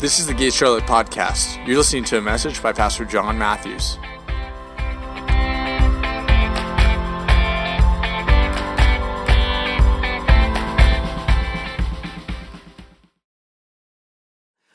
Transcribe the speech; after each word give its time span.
This 0.00 0.18
is 0.18 0.26
the 0.26 0.32
Gate 0.32 0.54
Charlotte 0.54 0.84
podcast. 0.84 1.66
You're 1.66 1.76
listening 1.76 2.04
to 2.04 2.16
a 2.16 2.22
message 2.22 2.62
by 2.62 2.72
Pastor 2.72 3.04
John 3.04 3.36
Matthews. 3.38 3.98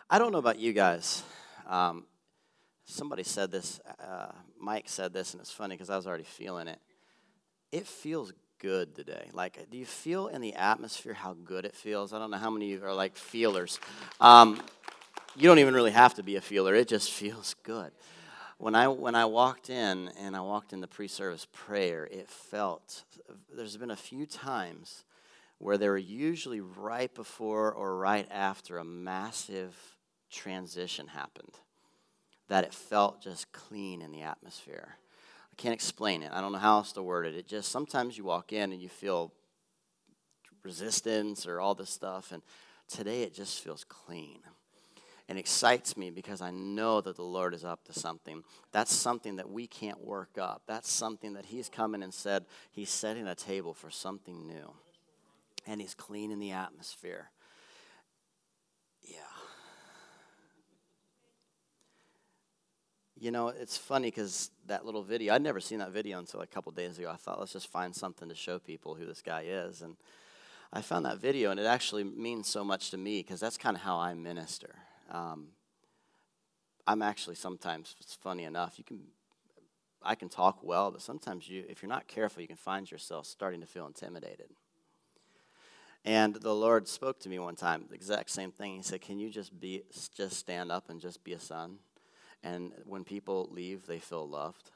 I 0.08 0.20
don't 0.20 0.32
know 0.32 0.38
about 0.38 0.60
you 0.60 0.74
guys. 0.74 1.24
Um, 1.68 2.06
somebody 2.84 3.24
said 3.24 3.50
this, 3.50 3.80
uh, 4.00 4.28
Mike 4.60 4.88
said 4.88 5.12
this, 5.12 5.34
and 5.34 5.42
it's 5.42 5.50
funny 5.50 5.74
because 5.74 5.90
I 5.90 5.96
was 5.96 6.06
already 6.06 6.24
feeling 6.24 6.68
it. 6.68 6.78
It 7.72 7.88
feels 7.88 8.32
good 8.60 8.94
today. 8.94 9.32
Like, 9.34 9.72
do 9.72 9.78
you 9.80 9.88
feel 9.88 10.28
in 10.28 10.42
the 10.42 10.54
atmosphere 10.54 11.14
how 11.16 11.34
good 11.34 11.66
it 11.66 11.74
feels? 11.74 12.14
I 12.14 12.20
don't 12.20 12.30
know 12.30 12.38
how 12.38 12.52
many 12.52 12.74
of 12.74 12.82
you 12.82 12.86
are 12.86 12.94
like 12.94 13.18
feelers. 13.18 13.80
Um, 14.22 14.62
you 15.36 15.44
don't 15.44 15.60
even 15.60 15.74
really 15.74 15.92
have 15.92 16.14
to 16.16 16.24
be 16.24 16.36
a 16.38 16.42
feeler, 16.42 16.74
it 16.76 16.88
just 16.88 17.12
feels 17.12 17.56
good. 17.64 17.92
When 18.58 18.74
I, 18.74 18.88
when 18.88 19.16
I 19.16 19.26
walked 19.26 19.70
in 19.70 20.10
and 20.18 20.36
I 20.36 20.42
walked 20.42 20.72
in 20.72 20.80
the 20.80 20.88
pre 20.88 21.08
service 21.08 21.46
prayer, 21.52 22.08
it 22.10 22.30
felt, 22.30 23.04
there's 23.54 23.76
been 23.76 23.92
a 23.92 23.98
few 23.98 24.26
times 24.26 25.04
where 25.58 25.78
they 25.78 25.90
were 25.90 25.98
usually 25.98 26.62
right 26.62 27.14
before 27.14 27.74
or 27.74 27.98
right 27.98 28.28
after 28.32 28.78
a 28.78 28.84
massive 28.84 29.76
transition 30.32 31.08
happened, 31.08 31.60
that 32.48 32.64
it 32.64 32.74
felt 32.74 33.22
just 33.22 33.52
clean 33.52 34.02
in 34.02 34.12
the 34.12 34.22
atmosphere. 34.22 34.96
I 35.52 35.56
can't 35.56 35.74
explain 35.74 36.24
it. 36.24 36.32
I 36.34 36.40
don't 36.42 36.52
know 36.52 36.58
how 36.58 36.78
else 36.78 36.94
to 36.94 37.04
word 37.04 37.26
it. 37.26 37.36
It 37.36 37.48
just 37.48 37.72
sometimes 37.72 38.18
you 38.18 38.24
walk 38.24 38.54
in 38.54 38.72
and 38.72 38.82
you 38.82 38.90
feel 38.90 39.34
resistance 40.64 41.46
or 41.46 41.60
all 41.60 41.76
this 41.76 41.90
stuff, 41.90 42.32
and 42.32 42.42
today 42.88 43.24
it 43.24 43.34
just 43.34 43.62
feels 43.62 43.84
clean 43.84 44.40
and 45.28 45.40
excites 45.40 45.98
me 45.98 46.12
because 46.12 46.42
I 46.42 46.52
know 46.52 47.02
that 47.02 47.16
the 47.16 47.24
Lord 47.24 47.54
is 47.54 47.66
up 47.66 47.84
to 47.86 47.94
something. 47.94 48.44
That's 48.72 48.94
something 48.94 49.38
that 49.38 49.50
we 49.50 49.66
can't 49.68 50.04
work 50.04 50.38
up. 50.40 50.64
That's 50.68 50.92
something 50.92 51.34
that 51.34 51.48
He's 51.48 51.70
coming 51.70 52.04
and 52.04 52.14
said 52.14 52.46
He's 52.72 52.90
setting 52.90 53.28
a 53.28 53.36
table 53.36 53.74
for 53.74 53.90
something 53.90 54.48
new. 54.48 54.74
And 55.66 55.82
He's 55.82 55.96
cleaning 55.96 56.40
the 56.40 56.52
atmosphere. 56.52 57.32
Yeah. 59.02 59.18
You 63.18 63.32
know, 63.32 63.48
it's 63.48 63.78
funny 63.78 64.10
because 64.10 64.52
that 64.68 64.86
little 64.86 65.02
video, 65.02 65.34
I'd 65.34 65.42
never 65.42 65.60
seen 65.60 65.80
that 65.80 65.92
video 65.92 66.20
until 66.20 66.42
a 66.42 66.48
couple 66.48 66.72
days 66.72 67.00
ago. 67.00 67.10
I 67.10 67.16
thought, 67.16 67.40
let's 67.40 67.54
just 67.54 67.72
find 67.72 67.96
something 67.96 68.30
to 68.30 68.36
show 68.36 68.60
people 68.60 68.94
who 68.94 69.06
this 69.06 69.24
guy 69.24 69.44
is. 69.44 69.82
And 69.82 69.96
I 70.72 70.82
found 70.82 71.06
that 71.06 71.20
video, 71.20 71.50
and 71.50 71.60
it 71.60 71.66
actually 71.66 72.04
means 72.04 72.48
so 72.48 72.64
much 72.64 72.92
to 72.92 72.98
me 72.98 73.22
because 73.22 73.40
that's 73.40 73.58
kind 73.58 73.76
of 73.76 73.82
how 73.82 73.98
I 73.98 74.14
minister. 74.14 74.76
Um, 75.10 75.48
I'm 76.88 77.02
actually 77.02 77.36
sometimes, 77.36 77.96
it's 78.00 78.14
funny 78.14 78.44
enough, 78.44 78.78
you 78.78 78.84
can, 78.84 79.00
I 80.04 80.16
can 80.16 80.30
talk 80.30 80.60
well, 80.64 80.92
but 80.92 81.02
sometimes 81.02 81.50
you, 81.50 81.64
if 81.68 81.82
you're 81.82 81.90
not 81.90 82.08
careful, 82.08 82.42
you 82.42 82.48
can 82.48 82.58
find 82.58 82.90
yourself 82.90 83.26
starting 83.26 83.62
to 83.62 83.68
feel 83.68 83.88
intimidated. 83.88 84.50
And 86.04 86.36
the 86.36 86.54
Lord 86.54 86.88
spoke 86.88 87.20
to 87.22 87.30
me 87.30 87.40
one 87.40 87.56
time, 87.56 87.86
the 87.90 87.96
exact 87.96 88.30
same 88.30 88.52
thing. 88.52 88.76
He 88.76 88.84
said, 88.84 89.02
"Can 89.02 89.18
you 89.18 89.32
just 89.32 89.60
be, 89.60 89.82
just 90.16 90.38
stand 90.38 90.72
up 90.72 90.92
and 90.92 91.02
just 91.02 91.24
be 91.24 91.34
a 91.34 91.40
son?" 91.40 91.80
And 92.44 92.74
when 92.86 93.04
people 93.04 93.50
leave, 93.52 93.88
they 93.88 93.98
feel 93.98 94.30
loved, 94.30 94.70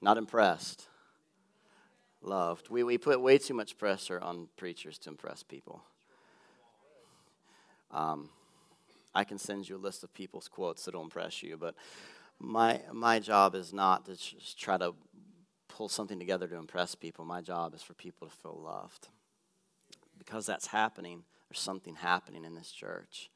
not 0.00 0.16
impressed, 0.16 0.88
loved. 2.22 2.70
We 2.70 2.82
we 2.84 2.96
put 2.96 3.20
way 3.20 3.36
too 3.36 3.52
much 3.52 3.76
pressure 3.76 4.18
on 4.18 4.48
preachers 4.56 4.96
to 5.00 5.10
impress 5.10 5.42
people. 5.42 5.82
Um, 7.90 8.30
I 9.14 9.24
can 9.24 9.38
send 9.38 9.68
you 9.68 9.76
a 9.76 9.78
list 9.78 10.04
of 10.04 10.14
people's 10.14 10.48
quotes 10.48 10.84
that'll 10.84 11.02
impress 11.02 11.42
you, 11.42 11.56
but 11.56 11.74
my, 12.38 12.80
my 12.92 13.20
job 13.20 13.54
is 13.54 13.72
not 13.72 14.06
to 14.06 14.16
just 14.16 14.58
try 14.58 14.76
to 14.78 14.94
pull 15.68 15.88
something 15.88 16.18
together 16.18 16.46
to 16.48 16.56
impress 16.56 16.94
people. 16.94 17.24
My 17.24 17.40
job 17.40 17.74
is 17.74 17.82
for 17.82 17.94
people 17.94 18.28
to 18.28 18.34
feel 18.34 18.60
loved. 18.62 19.08
Because 20.18 20.46
that's 20.46 20.66
happening, 20.66 21.24
there's 21.48 21.60
something 21.60 21.94
happening 21.94 22.44
in 22.44 22.54
this 22.54 22.70
church. 22.70 23.30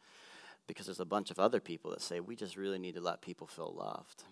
Because 0.66 0.86
there's 0.86 1.00
a 1.00 1.04
bunch 1.04 1.31
of 1.31 1.38
other 1.38 1.60
people 1.60 1.91
that 1.92 2.03
say, 2.03 2.20
we 2.20 2.36
just 2.36 2.56
really 2.56 2.78
need 2.78 2.94
to 2.94 3.00
let 3.00 3.22
people 3.22 3.47
feel 3.47 3.72
loved. 3.76 4.25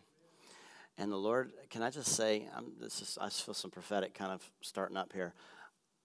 And 0.99 1.11
the 1.11 1.17
Lord, 1.17 1.53
can 1.71 1.83
I 1.83 1.91
just 1.91 2.13
say, 2.13 2.49
I'm, 2.57 2.73
this 2.81 3.01
is, 3.01 3.19
I 3.21 3.29
feel 3.29 3.55
some 3.55 3.71
prophetic 3.71 4.15
kind 4.15 4.33
of 4.33 4.49
starting 4.61 4.97
up 4.97 5.13
here. 5.13 5.33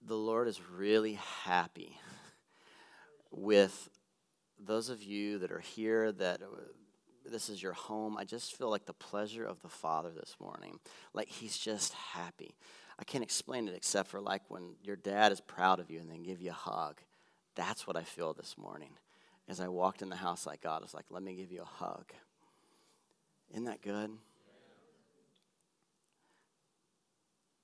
The 0.06 0.16
Lord 0.16 0.48
is 0.48 0.60
really 0.70 1.18
happy 1.44 1.98
with 3.30 3.88
those 4.64 4.88
of 4.88 5.02
you 5.02 5.38
that 5.38 5.50
are 5.50 5.60
here 5.60 6.12
that 6.12 6.42
uh, 6.42 6.46
this 7.30 7.48
is 7.48 7.62
your 7.62 7.72
home, 7.72 8.16
I 8.16 8.24
just 8.24 8.56
feel 8.56 8.70
like 8.70 8.86
the 8.86 8.92
pleasure 8.92 9.44
of 9.44 9.60
the 9.62 9.68
Father 9.68 10.10
this 10.10 10.36
morning. 10.40 10.78
Like 11.12 11.28
He's 11.28 11.56
just 11.56 11.92
happy. 11.92 12.54
I 12.98 13.04
can't 13.04 13.24
explain 13.24 13.66
it 13.68 13.74
except 13.74 14.10
for 14.10 14.20
like 14.20 14.42
when 14.48 14.74
your 14.82 14.96
dad 14.96 15.32
is 15.32 15.40
proud 15.40 15.80
of 15.80 15.90
you 15.90 16.00
and 16.00 16.10
then 16.10 16.22
give 16.22 16.40
you 16.40 16.50
a 16.50 16.54
hug. 16.54 17.00
That's 17.54 17.86
what 17.86 17.96
I 17.96 18.02
feel 18.02 18.34
this 18.34 18.56
morning. 18.58 18.90
As 19.48 19.60
I 19.60 19.68
walked 19.68 20.02
in 20.02 20.10
the 20.10 20.16
house, 20.16 20.46
like 20.46 20.60
God 20.60 20.82
was 20.82 20.94
like, 20.94 21.06
let 21.10 21.22
me 21.22 21.34
give 21.34 21.50
you 21.50 21.62
a 21.62 21.64
hug. 21.64 22.12
Isn't 23.50 23.64
that 23.64 23.82
good? 23.82 24.10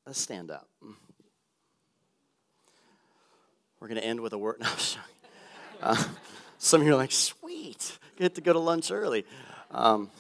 Let's 0.07 0.21
stand 0.21 0.51
up. 0.51 0.69
We're 3.79 3.89
going 3.89 4.01
to 4.01 4.07
end 4.07 4.21
with 4.21 4.33
a 4.33 4.39
word. 4.39 4.63
No, 5.79 5.89
uh, 5.89 6.05
some 6.59 6.81
of 6.81 6.87
you 6.87 6.95
are 6.95 6.97
like, 6.97 7.13
sweet, 7.13 7.99
get 8.17 8.35
to 8.35 8.41
go 8.41 8.53
to 8.53 8.59
lunch 8.59 8.91
early. 8.91 9.25
Um, 9.71 10.11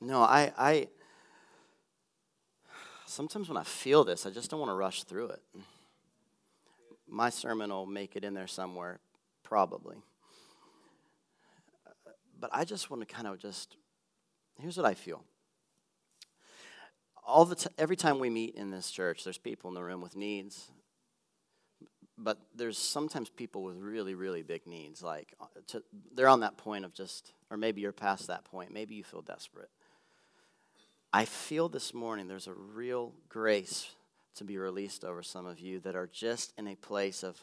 no, 0.00 0.22
I, 0.22 0.52
I, 0.56 0.88
sometimes 3.06 3.48
when 3.48 3.56
I 3.56 3.62
feel 3.62 4.04
this, 4.04 4.26
I 4.26 4.30
just 4.30 4.50
don't 4.50 4.60
want 4.60 4.70
to 4.70 4.74
rush 4.74 5.04
through 5.04 5.30
it. 5.30 5.42
My 7.08 7.30
sermon 7.30 7.70
will 7.70 7.86
make 7.86 8.16
it 8.16 8.24
in 8.24 8.34
there 8.34 8.46
somewhere, 8.46 9.00
probably. 9.42 9.96
But 12.40 12.50
I 12.52 12.64
just 12.64 12.90
want 12.90 13.06
to 13.06 13.12
kind 13.12 13.26
of 13.26 13.38
just, 13.38 13.76
here's 14.60 14.76
what 14.76 14.86
I 14.86 14.94
feel. 14.94 15.24
All 17.26 17.44
the 17.44 17.56
t- 17.56 17.70
every 17.76 17.96
time 17.96 18.18
we 18.18 18.30
meet 18.30 18.54
in 18.54 18.70
this 18.70 18.90
church, 18.90 19.24
there's 19.24 19.38
people 19.38 19.68
in 19.68 19.74
the 19.74 19.82
room 19.82 20.00
with 20.00 20.16
needs, 20.16 20.70
but 22.18 22.38
there's 22.54 22.76
sometimes 22.76 23.28
people 23.28 23.62
with 23.62 23.76
really 23.76 24.14
really 24.14 24.42
big 24.42 24.66
needs 24.66 25.02
like 25.02 25.34
uh, 25.40 25.46
to, 25.66 25.82
they're 26.14 26.28
on 26.28 26.40
that 26.40 26.56
point 26.56 26.84
of 26.84 26.92
just 26.92 27.32
or 27.50 27.56
maybe 27.56 27.80
you're 27.80 27.92
past 27.92 28.26
that 28.26 28.44
point 28.44 28.72
maybe 28.72 28.94
you 28.94 29.04
feel 29.04 29.22
desperate. 29.22 29.70
I 31.10 31.24
feel 31.24 31.70
this 31.70 31.94
morning 31.94 32.28
there's 32.28 32.48
a 32.48 32.52
real 32.52 33.14
grace 33.30 33.94
to 34.34 34.44
be 34.44 34.58
released 34.58 35.04
over 35.04 35.22
some 35.22 35.46
of 35.46 35.58
you 35.58 35.80
that 35.80 35.96
are 35.96 36.06
just 36.06 36.52
in 36.58 36.68
a 36.68 36.76
place 36.76 37.22
of 37.22 37.42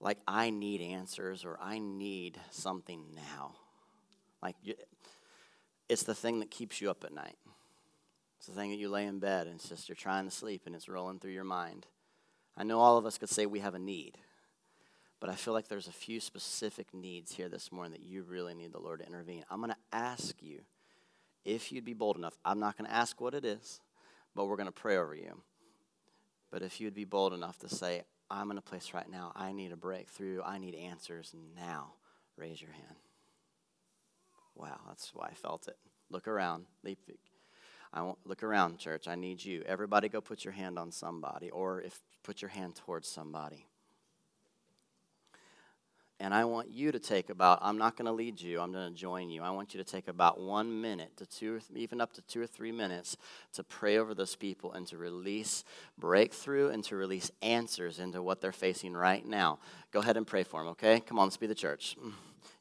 like 0.00 0.18
i 0.26 0.50
need 0.50 0.80
answers 0.80 1.44
or 1.44 1.58
i 1.60 1.78
need 1.78 2.38
something 2.50 3.02
now. 3.14 3.54
Like 4.42 4.56
it's 5.88 6.02
the 6.02 6.14
thing 6.14 6.40
that 6.40 6.50
keeps 6.50 6.80
you 6.80 6.90
up 6.90 7.04
at 7.04 7.12
night. 7.12 7.36
It's 8.38 8.46
the 8.46 8.52
thing 8.52 8.70
that 8.70 8.78
you 8.78 8.88
lay 8.88 9.06
in 9.06 9.18
bed 9.18 9.46
and 9.46 9.56
it's 9.56 9.68
just 9.68 9.88
you're 9.88 9.96
trying 9.96 10.24
to 10.24 10.30
sleep 10.30 10.62
and 10.66 10.74
it's 10.74 10.88
rolling 10.88 11.18
through 11.18 11.32
your 11.32 11.44
mind 11.44 11.86
I 12.56 12.64
know 12.64 12.80
all 12.80 12.96
of 12.96 13.06
us 13.06 13.18
could 13.18 13.28
say 13.28 13.46
we 13.46 13.60
have 13.60 13.74
a 13.74 13.78
need, 13.78 14.16
but 15.20 15.28
I 15.28 15.34
feel 15.34 15.52
like 15.54 15.68
there's 15.68 15.88
a 15.88 15.92
few 15.92 16.20
specific 16.20 16.94
needs 16.94 17.34
here 17.34 17.48
this 17.48 17.70
morning 17.70 17.92
that 17.92 18.02
you 18.02 18.22
really 18.22 18.54
need 18.54 18.72
the 18.72 18.80
Lord 18.80 19.00
to 19.00 19.06
intervene. 19.06 19.44
I'm 19.50 19.60
going 19.60 19.72
to 19.72 19.96
ask 19.96 20.42
you 20.42 20.60
if 21.44 21.70
you'd 21.70 21.84
be 21.84 21.92
bold 21.94 22.16
enough. 22.16 22.36
I'm 22.44 22.58
not 22.58 22.78
going 22.78 22.88
to 22.88 22.96
ask 22.96 23.20
what 23.20 23.34
it 23.34 23.44
is, 23.44 23.80
but 24.34 24.46
we're 24.46 24.56
going 24.56 24.66
to 24.66 24.72
pray 24.72 24.96
over 24.96 25.14
you. 25.14 25.42
But 26.50 26.62
if 26.62 26.80
you'd 26.80 26.94
be 26.94 27.04
bold 27.04 27.34
enough 27.34 27.58
to 27.60 27.68
say, 27.68 28.02
I'm 28.30 28.50
in 28.50 28.58
a 28.58 28.62
place 28.62 28.92
right 28.94 29.08
now, 29.10 29.32
I 29.36 29.52
need 29.52 29.72
a 29.72 29.76
breakthrough, 29.76 30.42
I 30.42 30.58
need 30.58 30.74
answers 30.74 31.34
now, 31.56 31.92
raise 32.36 32.60
your 32.60 32.72
hand. 32.72 32.96
Wow, 34.54 34.80
that's 34.88 35.12
why 35.14 35.28
I 35.30 35.34
felt 35.34 35.68
it. 35.68 35.76
Look 36.10 36.26
around. 36.26 36.66
I 37.96 38.02
want 38.02 38.18
look 38.26 38.42
around, 38.42 38.78
church. 38.78 39.08
I 39.08 39.14
need 39.14 39.42
you. 39.42 39.62
Everybody 39.66 40.10
go 40.10 40.20
put 40.20 40.44
your 40.44 40.52
hand 40.52 40.78
on 40.78 40.92
somebody, 40.92 41.50
or 41.50 41.80
if 41.80 41.98
put 42.22 42.42
your 42.42 42.50
hand 42.50 42.76
towards 42.76 43.08
somebody. 43.08 43.66
And 46.20 46.32
I 46.32 46.44
want 46.44 46.70
you 46.70 46.92
to 46.92 46.98
take 46.98 47.28
about, 47.28 47.58
I'm 47.62 47.76
not 47.76 47.96
going 47.96 48.06
to 48.06 48.12
lead 48.12 48.40
you, 48.40 48.60
I'm 48.60 48.72
going 48.72 48.90
to 48.90 48.98
join 48.98 49.28
you. 49.28 49.42
I 49.42 49.50
want 49.50 49.74
you 49.74 49.82
to 49.82 49.90
take 49.90 50.08
about 50.08 50.40
one 50.40 50.80
minute 50.80 51.14
to 51.18 51.26
two, 51.26 51.60
even 51.74 52.00
up 52.00 52.14
to 52.14 52.22
two 52.22 52.40
or 52.40 52.46
three 52.46 52.72
minutes 52.72 53.18
to 53.52 53.62
pray 53.62 53.98
over 53.98 54.14
those 54.14 54.34
people 54.34 54.72
and 54.72 54.86
to 54.86 54.96
release 54.96 55.62
breakthrough 55.98 56.70
and 56.70 56.82
to 56.84 56.96
release 56.96 57.30
answers 57.42 57.98
into 57.98 58.22
what 58.22 58.40
they're 58.40 58.52
facing 58.52 58.94
right 58.94 59.26
now. 59.26 59.58
Go 59.90 60.00
ahead 60.00 60.16
and 60.16 60.26
pray 60.26 60.42
for 60.42 60.60
them, 60.62 60.68
okay? 60.70 61.00
Come 61.00 61.18
on, 61.18 61.26
let's 61.26 61.36
be 61.36 61.46
the 61.46 61.54
church. 61.54 61.96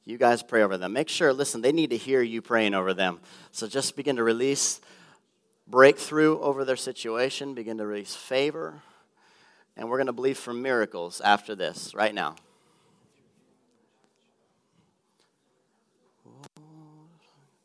You 0.04 0.18
guys 0.18 0.44
pray 0.44 0.62
over 0.62 0.78
them. 0.78 0.94
Make 0.94 1.10
sure, 1.10 1.31
listen, 1.31 1.62
they 1.62 1.72
need 1.72 1.90
to 1.92 1.98
hear 1.98 2.22
you 2.22 2.42
praying 2.42 2.74
over 2.74 2.94
them. 2.94 3.20
So 3.52 3.68
just 3.68 3.96
begin 3.96 4.18
to 4.18 4.24
release 4.24 4.81
breakthrough 5.68 6.40
over 6.40 6.64
their 6.66 6.76
situation, 6.76 7.54
begin 7.54 7.78
to 7.78 7.86
release 7.86 8.16
favor. 8.16 8.82
And 9.78 9.90
we're 9.90 9.98
going 9.98 10.08
to 10.08 10.14
believe 10.14 10.38
for 10.38 10.54
miracles 10.54 11.22
after 11.22 11.56
this, 11.56 11.94
right 11.94 12.14
now. 12.14 12.36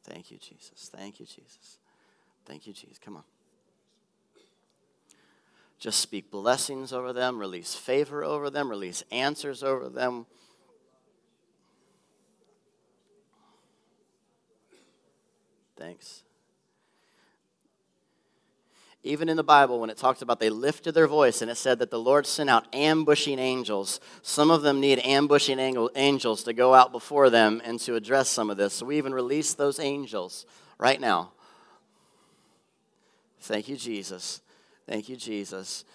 Thank 0.04 0.30
you, 0.30 0.38
Jesus. 0.38 0.90
Thank 0.92 1.20
you, 1.20 1.26
Jesus. 1.26 1.78
Thank 2.44 2.66
you, 2.66 2.72
Jesus. 2.72 2.98
Come 2.98 3.16
on. 3.16 3.24
Just 5.78 6.00
speak 6.00 6.30
blessings 6.30 6.92
over 6.92 7.12
them, 7.12 7.38
release 7.38 7.74
favor 7.74 8.22
over 8.22 8.50
them, 8.50 8.68
release 8.68 9.02
answers 9.10 9.62
over 9.62 9.88
them. 9.88 10.26
Thanks. 15.78 16.22
Even 19.02 19.30
in 19.30 19.36
the 19.38 19.42
Bible, 19.42 19.80
when 19.80 19.88
it 19.88 19.96
talks 19.96 20.20
about 20.20 20.40
they 20.40 20.50
lifted 20.50 20.92
their 20.92 21.06
voice 21.06 21.40
and 21.40 21.50
it 21.50 21.56
said 21.56 21.78
that 21.78 21.90
the 21.90 21.98
Lord 21.98 22.26
sent 22.26 22.50
out 22.50 22.66
ambushing 22.74 23.38
angels, 23.38 23.98
some 24.20 24.50
of 24.50 24.60
them 24.60 24.78
need 24.78 24.98
ambushing 24.98 25.58
angels 25.94 26.42
to 26.42 26.52
go 26.52 26.74
out 26.74 26.92
before 26.92 27.30
them 27.30 27.62
and 27.64 27.80
to 27.80 27.94
address 27.94 28.28
some 28.28 28.50
of 28.50 28.58
this. 28.58 28.74
So 28.74 28.86
we 28.86 28.98
even 28.98 29.14
release 29.14 29.54
those 29.54 29.80
angels 29.80 30.44
right 30.76 31.00
now. 31.00 31.32
Thank 33.40 33.68
you, 33.68 33.76
Jesus. 33.76 34.42
Thank 34.86 35.08
you, 35.08 35.16
Jesus. 35.16 35.86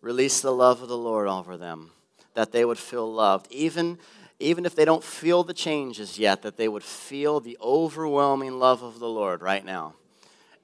Release 0.00 0.40
the 0.40 0.52
love 0.52 0.80
of 0.80 0.88
the 0.88 0.96
Lord 0.96 1.28
over 1.28 1.58
them, 1.58 1.90
that 2.32 2.52
they 2.52 2.64
would 2.64 2.78
feel 2.78 3.12
loved. 3.12 3.48
Even, 3.50 3.98
even 4.38 4.64
if 4.64 4.74
they 4.74 4.86
don't 4.86 5.04
feel 5.04 5.44
the 5.44 5.52
changes 5.52 6.18
yet, 6.18 6.40
that 6.40 6.56
they 6.56 6.68
would 6.68 6.84
feel 6.84 7.38
the 7.38 7.58
overwhelming 7.60 8.58
love 8.58 8.82
of 8.82 8.98
the 8.98 9.08
Lord 9.08 9.42
right 9.42 9.64
now. 9.64 9.94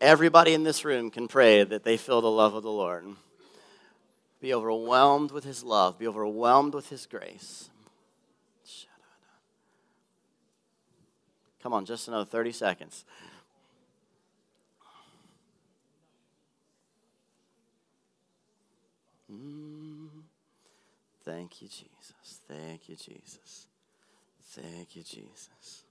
Everybody 0.03 0.53
in 0.53 0.65
this 0.65 0.85
room 0.85 1.13
can 1.13 1.29
pray 1.29 1.63
that 1.63 1.85
they 1.85 1.97
feel 1.97 2.21
the 2.21 2.29
love 2.29 2.55
of 2.55 2.65
the 2.65 2.73
Lord. 2.73 3.05
Be 4.41 4.53
overwhelmed 4.53 5.31
with 5.31 5.45
His 5.45 5.63
love, 5.63 5.97
be 5.97 6.09
overwhelmed 6.09 6.75
with 6.75 6.89
His 6.89 7.07
grace. 7.07 7.71
Come 11.63 11.73
on, 11.73 11.85
just 11.85 12.09
another 12.09 12.25
30 12.25 12.51
seconds. 12.51 13.05
Mm. 19.33 20.09
Thank 21.25 21.63
you, 21.63 21.69
Jesus. 21.69 22.41
Thank 22.49 22.89
you, 22.89 22.97
Jesus. 22.97 23.69
Thank 24.51 24.97
you, 24.97 25.05
Jesus. 25.05 25.85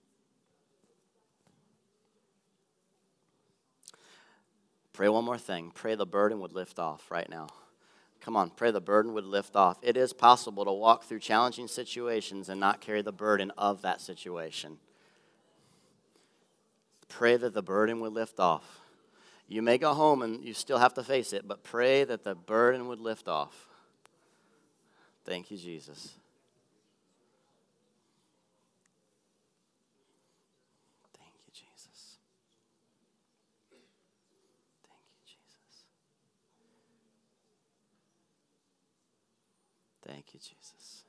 Pray 4.94 5.10
one 5.10 5.24
more 5.24 5.38
thing. 5.38 5.72
Pray 5.74 5.96
the 5.96 6.06
burden 6.06 6.40
would 6.40 6.54
lift 6.54 6.80
off 6.80 7.10
right 7.10 7.30
now. 7.30 7.48
Come 8.20 8.36
on, 8.36 8.52
pray 8.52 8.70
the 8.70 8.82
burden 8.82 9.14
would 9.14 9.26
lift 9.26 9.56
off. 9.56 9.80
It 9.82 9.98
is 9.98 10.14
possible 10.14 10.64
to 10.66 10.72
walk 10.72 11.06
through 11.06 11.20
challenging 11.20 11.68
situations 11.68 12.50
and 12.50 12.60
not 12.60 12.80
carry 12.80 13.02
the 13.02 13.12
burden 13.12 13.52
of 13.58 13.82
that 13.82 14.00
situation. 14.00 14.78
Pray 17.10 17.36
that 17.36 17.54
the 17.54 17.64
burden 17.64 18.00
would 18.00 18.14
lift 18.14 18.40
off. 18.40 18.80
You 19.48 19.62
may 19.62 19.78
go 19.78 19.94
home 19.94 20.22
and 20.22 20.44
you 20.44 20.54
still 20.54 20.78
have 20.78 20.94
to 20.94 21.04
face 21.04 21.34
it, 21.34 21.48
but 21.48 21.64
pray 21.64 22.04
that 22.04 22.24
the 22.24 22.36
burden 22.36 22.88
would 22.88 23.00
lift 23.00 23.28
off. 23.28 23.68
Thank 25.26 25.52
you, 25.52 25.58
Jesus. 25.58 26.14
Thank 40.12 40.34
you, 40.34 40.40
Jesus. 40.42 41.04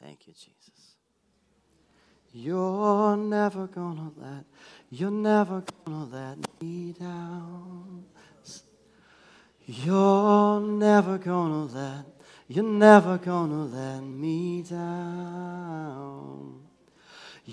Thank 0.00 0.26
you, 0.26 0.32
Jesus. 0.32 0.96
You're 2.32 3.18
never 3.18 3.66
gonna 3.66 4.10
let, 4.16 4.44
you're 4.88 5.10
never 5.10 5.62
gonna 5.84 6.04
let 6.06 6.62
me 6.62 6.94
down. 6.98 8.06
You're 9.66 10.60
never 10.60 11.18
gonna 11.18 11.64
let, 11.64 12.06
you're 12.48 12.64
never 12.64 13.18
gonna 13.18 13.64
let 13.64 14.02
me 14.02 14.62
down. 14.62 16.61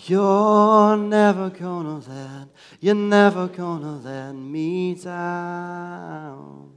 You're 0.06 0.96
never 0.98 1.50
gonna 1.50 1.98
let, 1.98 2.48
you're 2.80 2.96
never 2.96 3.48
gonna 3.48 3.98
let 3.98 4.34
me 4.34 4.96
down. 4.96 6.72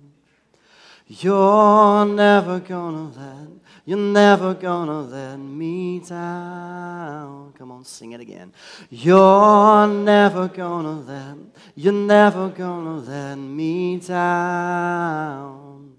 You're 1.07 2.07
never 2.07 2.59
gonna 2.59 3.11
let, 3.11 3.49
you're 3.85 3.99
never 3.99 4.55
gonna 4.55 5.03
let 5.03 5.37
me 5.39 6.01
down. 6.01 7.53
Come 7.59 7.71
on, 7.71 7.85
sing 7.85 8.13
it 8.13 8.21
again. 8.21 8.53
You're 8.89 9.87
never 9.87 10.49
gonna 10.49 11.01
let, 11.01 11.37
you're 11.75 11.93
never 11.93 12.49
gonna 12.49 12.97
let 12.97 13.37
me 13.37 13.99
down. 13.99 15.97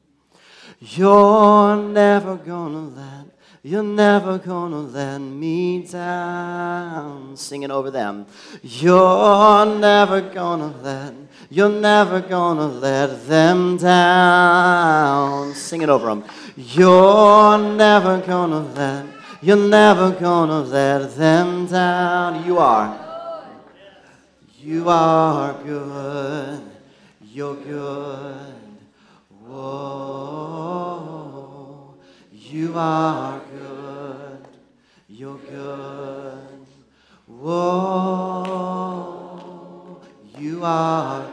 You're 0.80 1.78
never 1.78 2.36
gonna 2.36 2.90
let, 2.90 3.26
you're 3.66 3.82
never 3.82 4.38
gonna 4.40 4.82
let 4.82 5.20
me 5.20 5.84
down. 5.84 7.38
Singing 7.38 7.72
over 7.72 7.90
them. 7.90 8.26
You're 8.62 9.66
never 9.78 10.20
gonna 10.20 10.68
let, 10.84 11.14
you're 11.50 11.70
never 11.70 12.20
gonna 12.20 12.68
let 12.68 13.26
them 13.26 13.78
down. 13.78 15.56
Singing 15.56 15.90
over 15.90 16.08
them. 16.08 16.26
You're 16.58 17.58
never 17.58 18.20
gonna 18.20 18.60
let, 18.74 19.06
you're 19.42 19.56
never 19.56 20.12
gonna 20.12 20.60
let 20.60 21.16
them 21.16 21.66
down. 21.68 22.46
You 22.46 22.58
are. 22.58 23.00
You 24.60 24.90
are 24.90 25.54
good. 25.64 26.62
You're 27.22 27.56
good. 27.56 28.56
Whoa. 29.48 31.03
You 32.52 32.74
are 32.76 33.40
good, 33.40 34.48
you're 35.08 35.38
good. 35.38 36.66
Whoa, 37.26 37.62
you 40.38 40.64
are 40.64 41.33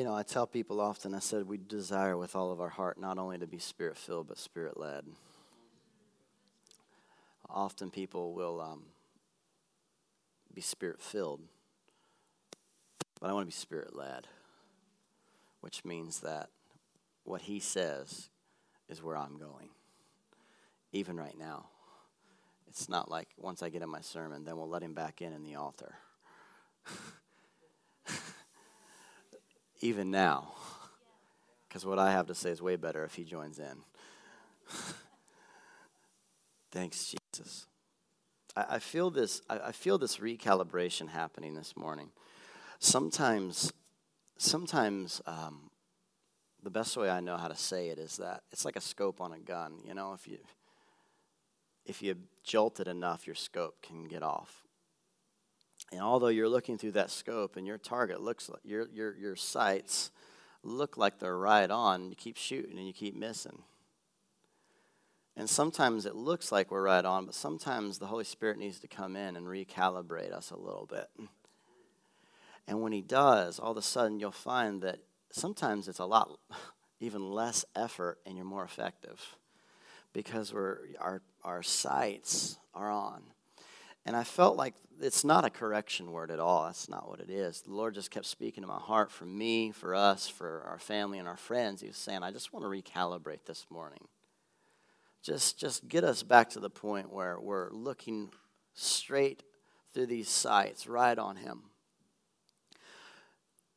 You 0.00 0.06
know, 0.06 0.14
I 0.14 0.22
tell 0.22 0.46
people 0.46 0.80
often, 0.80 1.14
I 1.14 1.18
said, 1.18 1.46
we 1.46 1.58
desire 1.58 2.16
with 2.16 2.34
all 2.34 2.50
of 2.52 2.58
our 2.58 2.70
heart 2.70 2.98
not 2.98 3.18
only 3.18 3.36
to 3.36 3.46
be 3.46 3.58
spirit 3.58 3.98
filled, 3.98 4.28
but 4.28 4.38
spirit 4.38 4.80
led. 4.80 5.04
often 7.50 7.90
people 7.90 8.32
will 8.32 8.62
um, 8.62 8.84
be 10.54 10.62
spirit 10.62 11.02
filled, 11.02 11.42
but 13.20 13.28
I 13.28 13.34
want 13.34 13.42
to 13.42 13.54
be 13.54 13.60
spirit 13.60 13.94
led, 13.94 14.26
which 15.60 15.84
means 15.84 16.20
that 16.20 16.48
what 17.24 17.42
he 17.42 17.60
says 17.60 18.30
is 18.88 19.02
where 19.02 19.18
I'm 19.18 19.36
going, 19.36 19.68
even 20.92 21.18
right 21.18 21.36
now. 21.38 21.66
It's 22.68 22.88
not 22.88 23.10
like 23.10 23.28
once 23.36 23.62
I 23.62 23.68
get 23.68 23.82
in 23.82 23.90
my 23.90 24.00
sermon, 24.00 24.46
then 24.46 24.56
we'll 24.56 24.66
let 24.66 24.82
him 24.82 24.94
back 24.94 25.20
in 25.20 25.34
in 25.34 25.44
the 25.44 25.56
altar. 25.56 25.96
even 29.80 30.10
now, 30.10 30.52
because 31.68 31.84
what 31.86 31.98
I 31.98 32.12
have 32.12 32.26
to 32.26 32.34
say 32.34 32.50
is 32.50 32.60
way 32.60 32.76
better 32.76 33.04
if 33.04 33.14
he 33.14 33.24
joins 33.24 33.58
in. 33.58 33.76
Thanks, 36.70 37.14
Jesus. 37.32 37.66
I, 38.56 38.66
I 38.70 38.78
feel 38.78 39.10
this. 39.10 39.42
I, 39.48 39.58
I 39.58 39.72
feel 39.72 39.98
this 39.98 40.18
recalibration 40.18 41.08
happening 41.08 41.54
this 41.54 41.76
morning. 41.76 42.10
Sometimes, 42.78 43.72
sometimes 44.38 45.20
um, 45.26 45.70
the 46.62 46.70
best 46.70 46.96
way 46.96 47.10
I 47.10 47.20
know 47.20 47.36
how 47.36 47.48
to 47.48 47.56
say 47.56 47.88
it 47.88 47.98
is 47.98 48.16
that 48.18 48.42
it's 48.52 48.64
like 48.64 48.76
a 48.76 48.80
scope 48.80 49.20
on 49.20 49.32
a 49.32 49.38
gun. 49.38 49.80
You 49.84 49.94
know, 49.94 50.12
if 50.12 50.28
you 50.28 50.38
if 51.86 52.02
you 52.02 52.16
jolt 52.44 52.80
it 52.80 52.88
enough, 52.88 53.26
your 53.26 53.34
scope 53.34 53.82
can 53.82 54.04
get 54.04 54.22
off. 54.22 54.64
And 55.92 56.00
although 56.00 56.28
you're 56.28 56.48
looking 56.48 56.78
through 56.78 56.92
that 56.92 57.10
scope 57.10 57.56
and 57.56 57.66
your 57.66 57.78
target 57.78 58.20
looks 58.20 58.48
like 58.48 58.60
your 58.64 58.88
your 58.92 59.16
your 59.16 59.36
sights 59.36 60.10
look 60.62 60.96
like 60.96 61.18
they're 61.18 61.36
right 61.36 61.70
on, 61.70 62.10
you 62.10 62.16
keep 62.16 62.36
shooting 62.36 62.78
and 62.78 62.86
you 62.86 62.92
keep 62.92 63.16
missing. 63.16 63.62
And 65.36 65.48
sometimes 65.48 66.06
it 66.06 66.14
looks 66.14 66.52
like 66.52 66.70
we're 66.70 66.82
right 66.82 67.04
on, 67.04 67.24
but 67.24 67.34
sometimes 67.34 67.98
the 67.98 68.06
Holy 68.06 68.24
Spirit 68.24 68.58
needs 68.58 68.78
to 68.80 68.88
come 68.88 69.16
in 69.16 69.36
and 69.36 69.46
recalibrate 69.46 70.32
us 70.32 70.50
a 70.50 70.56
little 70.56 70.86
bit. 70.86 71.08
And 72.66 72.82
when 72.82 72.92
He 72.92 73.00
does, 73.00 73.58
all 73.58 73.70
of 73.70 73.76
a 73.76 73.82
sudden 73.82 74.20
you'll 74.20 74.32
find 74.32 74.82
that 74.82 74.98
sometimes 75.32 75.88
it's 75.88 75.98
a 75.98 76.04
lot, 76.04 76.38
even 77.00 77.30
less 77.30 77.64
effort, 77.74 78.18
and 78.26 78.36
you're 78.36 78.44
more 78.44 78.64
effective 78.64 79.36
because 80.12 80.52
we're, 80.52 80.78
our, 80.98 81.22
our 81.42 81.62
sights 81.62 82.58
are 82.74 82.90
on. 82.90 83.22
And 84.10 84.16
I 84.16 84.24
felt 84.24 84.56
like 84.56 84.74
it's 85.00 85.22
not 85.22 85.44
a 85.44 85.50
correction 85.50 86.10
word 86.10 86.32
at 86.32 86.40
all. 86.40 86.64
That's 86.64 86.88
not 86.88 87.08
what 87.08 87.20
it 87.20 87.30
is. 87.30 87.60
The 87.60 87.72
Lord 87.72 87.94
just 87.94 88.10
kept 88.10 88.26
speaking 88.26 88.62
to 88.62 88.66
my 88.66 88.80
heart 88.80 89.12
for 89.12 89.24
me, 89.24 89.70
for 89.70 89.94
us, 89.94 90.28
for 90.28 90.64
our 90.68 90.80
family 90.80 91.20
and 91.20 91.28
our 91.28 91.36
friends. 91.36 91.80
He 91.80 91.86
was 91.86 91.96
saying, 91.96 92.24
I 92.24 92.32
just 92.32 92.52
want 92.52 92.64
to 92.64 92.68
recalibrate 92.68 93.44
this 93.46 93.66
morning 93.70 94.08
just 95.22 95.58
just 95.58 95.88
get 95.88 96.04
us 96.04 96.22
back 96.22 96.50
to 96.50 96.60
the 96.60 96.70
point 96.70 97.12
where 97.12 97.38
we're 97.38 97.70
looking 97.70 98.30
straight 98.74 99.42
through 99.92 100.06
these 100.06 100.28
sights 100.28 100.86
right 100.86 101.18
on 101.18 101.36
him 101.36 101.62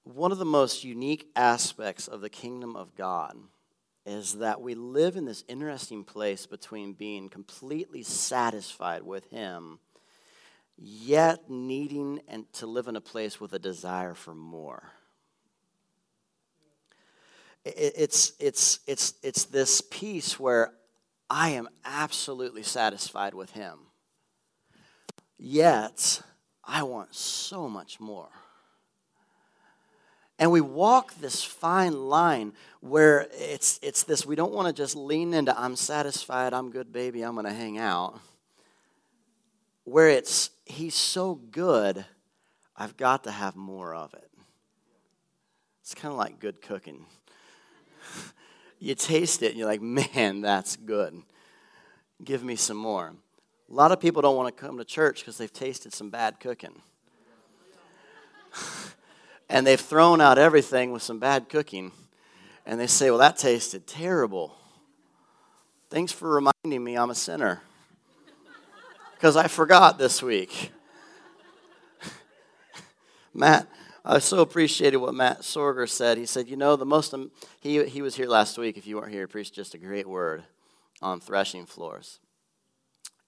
one 0.04 0.32
of 0.32 0.38
the 0.38 0.46
most 0.46 0.84
unique 0.84 1.28
aspects 1.36 2.08
of 2.08 2.22
the 2.22 2.30
kingdom 2.30 2.76
of 2.76 2.96
god 2.96 3.36
is 4.06 4.38
that 4.38 4.62
we 4.62 4.76
live 4.76 5.16
in 5.16 5.26
this 5.26 5.44
interesting 5.48 6.04
place 6.04 6.46
between 6.46 6.94
being 6.94 7.30
completely 7.30 8.04
satisfied 8.04 9.04
with 9.04 9.30
him 9.30 9.80
yet 10.78 11.50
needing 11.50 12.22
and 12.28 12.52
to 12.54 12.66
live 12.66 12.88
in 12.88 12.96
a 12.96 13.02
place 13.02 13.40
with 13.40 13.54
a 13.54 13.60
desire 13.60 14.14
for 14.14 14.34
more 14.34 14.92
it's 17.66 18.34
it's 18.40 18.80
it's 18.88 19.14
it's 19.24 19.46
this 19.46 19.80
piece 19.80 20.38
where 20.40 20.74
I 21.30 21.50
am 21.52 21.70
absolutely 21.86 22.64
satisfied 22.64 23.34
with 23.34 23.52
him. 23.52 23.80
Yet, 25.38 26.22
I 26.64 26.84
want 26.84 27.16
so 27.16 27.68
much 27.68 28.00
more. 28.00 28.30
And 30.38 30.52
we 30.52 30.62
walk 30.62 31.16
this 31.16 31.44
fine 31.44 31.94
line 31.94 32.54
where 32.82 33.28
it's, 33.32 33.80
it's 33.82 34.04
this 34.04 34.26
we 34.26 34.36
don't 34.36 34.54
want 34.54 34.68
to 34.68 34.74
just 34.74 34.96
lean 34.96 35.34
into, 35.34 35.58
I'm 35.58 35.76
satisfied, 35.76 36.54
I'm 36.54 36.70
good, 36.70 36.92
baby, 36.92 37.22
I'm 37.22 37.34
going 37.34 37.46
to 37.46 37.54
hang 37.54 37.78
out. 37.78 38.20
Where 39.84 40.10
it's, 40.10 40.50
he's 40.66 40.96
so 40.96 41.36
good, 41.36 42.06
I've 42.76 42.98
got 42.98 43.26
to 43.26 43.32
have 43.32 43.56
more 43.56 43.94
of 43.94 44.14
it. 44.14 44.30
It's 45.82 45.94
kind 45.94 46.12
of 46.12 46.18
like 46.18 46.40
good 46.40 46.62
cooking 46.62 47.06
you 48.80 48.96
taste 48.96 49.44
it 49.44 49.52
and 49.52 49.58
you're 49.58 49.68
like, 49.68 49.82
man, 49.82 50.42
that's 50.42 50.76
good. 50.76 51.22
Give 52.24 52.44
me 52.44 52.56
some 52.56 52.78
more. 52.78 53.14
A 53.70 53.74
lot 53.74 53.92
of 53.92 54.00
people 54.00 54.22
don't 54.22 54.36
want 54.36 54.56
to 54.56 54.64
come 54.64 54.78
to 54.78 54.86
church 54.86 55.20
because 55.20 55.38
they've 55.38 55.52
tasted 55.52 55.94
some 55.94 56.10
bad 56.10 56.40
cooking. 56.40 56.82
and 59.50 59.66
they've 59.66 59.80
thrown 59.80 60.22
out 60.22 60.38
everything 60.38 60.92
with 60.92 61.02
some 61.02 61.20
bad 61.20 61.50
cooking. 61.50 61.92
And 62.66 62.80
they 62.80 62.88
say, 62.88 63.10
well, 63.10 63.20
that 63.20 63.38
tasted 63.38 63.88
terrible. 63.88 64.56
Thanks 65.90 66.12
for 66.12 66.30
reminding 66.30 66.84
me 66.84 66.96
I'm 66.96 67.10
a 67.10 67.16
sinner. 67.16 67.62
Because 69.24 69.38
I 69.38 69.48
forgot 69.48 69.98
this 69.98 70.22
week. 70.22 70.74
Matt, 73.34 73.70
I 74.04 74.20
so 74.20 74.42
appreciated 74.42 74.98
what 74.98 75.16
Matt 75.16 75.44
Sorger 75.44 75.88
said. 75.88 76.18
He 76.18 76.26
said, 76.26 76.50
You 76.50 76.58
know, 76.58 76.76
the 76.76 76.86
most, 76.86 77.16
he, 77.62 77.86
he 77.86 78.02
was 78.02 78.16
here 78.16 78.28
last 78.28 78.58
week. 78.58 78.78
If 78.78 78.86
you 78.86 78.98
weren't 78.98 79.14
here, 79.14 79.22
he 79.22 79.28
preached 79.28 79.54
just 79.56 79.76
a 79.76 79.78
great 79.78 80.10
word 80.10 80.44
on 81.02 81.22
threshing 81.22 81.66
floors. 81.66 82.20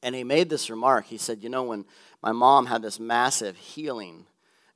And 0.04 0.14
he 0.14 0.26
made 0.26 0.50
this 0.50 0.70
remark. 0.70 1.06
He 1.06 1.18
said, 1.18 1.42
You 1.42 1.48
know, 1.48 1.64
when 1.64 1.86
my 2.22 2.34
mom 2.34 2.66
had 2.66 2.82
this 2.82 3.00
massive 3.00 3.56
healing 3.56 4.26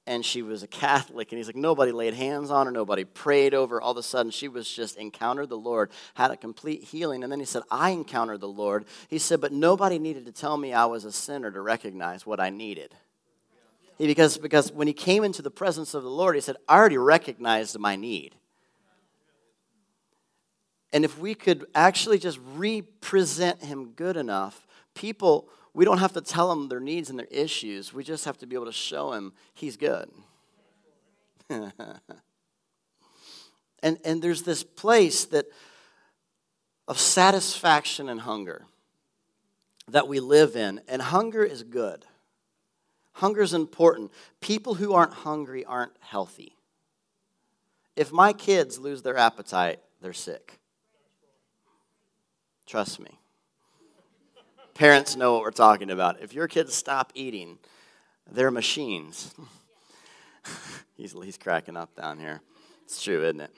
and 0.09 0.25
she 0.25 0.41
was 0.41 0.63
a 0.63 0.67
Catholic, 0.67 1.31
and 1.31 1.37
he's 1.37 1.47
like, 1.47 1.55
nobody 1.55 1.91
laid 1.91 2.15
hands 2.15 2.49
on 2.49 2.65
her, 2.65 2.71
nobody 2.71 3.03
prayed 3.05 3.53
over 3.53 3.75
her. 3.75 3.81
All 3.81 3.91
of 3.91 3.97
a 3.97 4.03
sudden, 4.03 4.31
she 4.31 4.47
was 4.47 4.67
just 4.67 4.97
encountered 4.97 5.49
the 5.49 5.57
Lord, 5.57 5.91
had 6.15 6.31
a 6.31 6.35
complete 6.35 6.83
healing. 6.83 7.23
And 7.23 7.31
then 7.31 7.39
he 7.39 7.45
said, 7.45 7.61
I 7.69 7.91
encountered 7.91 8.41
the 8.41 8.47
Lord. 8.47 8.85
He 9.07 9.19
said, 9.19 9.39
but 9.39 9.53
nobody 9.53 9.99
needed 9.99 10.25
to 10.25 10.31
tell 10.31 10.57
me 10.57 10.73
I 10.73 10.85
was 10.85 11.05
a 11.05 11.11
sinner 11.11 11.51
to 11.51 11.61
recognize 11.61 12.25
what 12.25 12.39
I 12.39 12.49
needed 12.49 12.95
because, 13.99 14.37
because 14.37 14.71
when 14.71 14.87
he 14.87 14.93
came 14.93 15.23
into 15.23 15.41
the 15.41 15.51
presence 15.51 15.93
of 15.93 16.03
the 16.03 16.09
Lord, 16.09 16.35
he 16.35 16.41
said, 16.41 16.55
I 16.67 16.77
already 16.77 16.97
recognized 16.97 17.77
my 17.77 17.95
need. 17.95 18.33
And 20.91 21.05
if 21.05 21.19
we 21.19 21.35
could 21.35 21.65
actually 21.75 22.17
just 22.17 22.39
represent 22.55 23.63
him 23.63 23.91
good 23.91 24.17
enough, 24.17 24.65
people, 24.95 25.49
we 25.79 25.86
don't 25.86 26.00
have 26.00 26.12
to 26.12 26.19
tell 26.19 26.50
them 26.50 26.67
their 26.67 26.81
needs 26.81 27.09
and 27.09 27.17
their 27.17 27.25
issues. 27.31 27.93
We 27.93 28.03
just 28.03 28.25
have 28.25 28.38
to 28.39 28.45
be 28.45 28.53
able 28.53 28.65
to 28.65 28.74
show 28.74 29.13
him 29.13 29.31
he's 29.53 29.77
good. 29.77 30.12
and, 31.50 31.69
and 33.81 34.21
there's 34.21 34.41
this 34.41 34.62
place 34.62 35.24
that 35.27 35.45
of 36.86 37.00
satisfaction 37.00 38.09
and 38.09 38.19
hunger 38.19 38.65
that 39.88 40.09
we 40.09 40.19
live 40.19 40.57
in. 40.57 40.81
And 40.89 41.01
hunger 41.01 41.45
is 41.45 41.63
good. 41.63 42.03
Hunger 43.13 43.41
is 43.41 43.53
important. 43.53 44.12
People 44.41 44.74
who 44.74 44.93
aren't 44.93 45.13
hungry 45.13 45.63
aren't 45.63 45.93
healthy. 46.01 46.57
If 47.95 48.12
my 48.12 48.33
kids 48.33 48.79
lose 48.79 49.01
their 49.01 49.15
appetite, 49.15 49.79
they're 50.01 50.12
sick. 50.12 50.59
Trust 52.65 53.00
me. 53.00 53.18
Parents 54.79 55.17
know 55.17 55.33
what 55.33 55.41
we're 55.41 55.51
talking 55.51 55.91
about. 55.91 56.21
If 56.21 56.33
your 56.33 56.48
kids 56.48 56.74
stop 56.74 57.12
eating, 57.13 57.57
they're 58.31 58.50
machines. 58.50 59.36
he's, 60.95 61.12
he's 61.12 61.38
cracking 61.38 61.75
up 61.75 61.98
down 61.98 62.17
here. 62.17 62.39
It's 62.86 63.03
true, 63.03 63.25
isn't 63.25 63.41
it? 63.41 63.51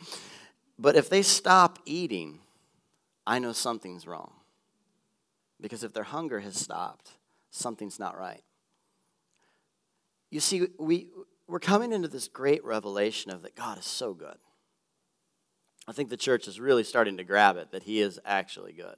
But 0.80 0.96
if 0.96 1.12
they 1.12 1.22
stop 1.22 1.78
eating, 1.86 2.40
I 3.28 3.38
know 3.38 3.54
something's 3.54 4.08
wrong. 4.08 4.32
Because 5.62 5.84
if 5.84 5.94
their 5.94 6.06
hunger 6.06 6.40
has 6.40 6.56
stopped, 6.56 7.12
something's 7.52 8.00
not 8.00 8.18
right. 8.18 8.42
You 10.32 10.40
see, 10.40 10.70
we, 10.80 11.10
we're 11.48 11.60
coming 11.60 11.94
into 11.94 12.08
this 12.08 12.30
great 12.30 12.66
revelation 12.66 13.32
of 13.32 13.44
that 13.44 13.56
God 13.56 13.78
is 13.78 13.86
so 13.86 14.16
good. 14.16 14.38
I 15.88 15.92
think 15.92 16.10
the 16.10 16.18
church 16.18 16.48
is 16.48 16.60
really 16.60 16.84
starting 16.84 17.18
to 17.18 17.24
grab 17.24 17.58
it 17.58 17.70
that 17.74 17.84
He 17.84 18.02
is 18.02 18.20
actually 18.26 18.74
good. 18.74 18.96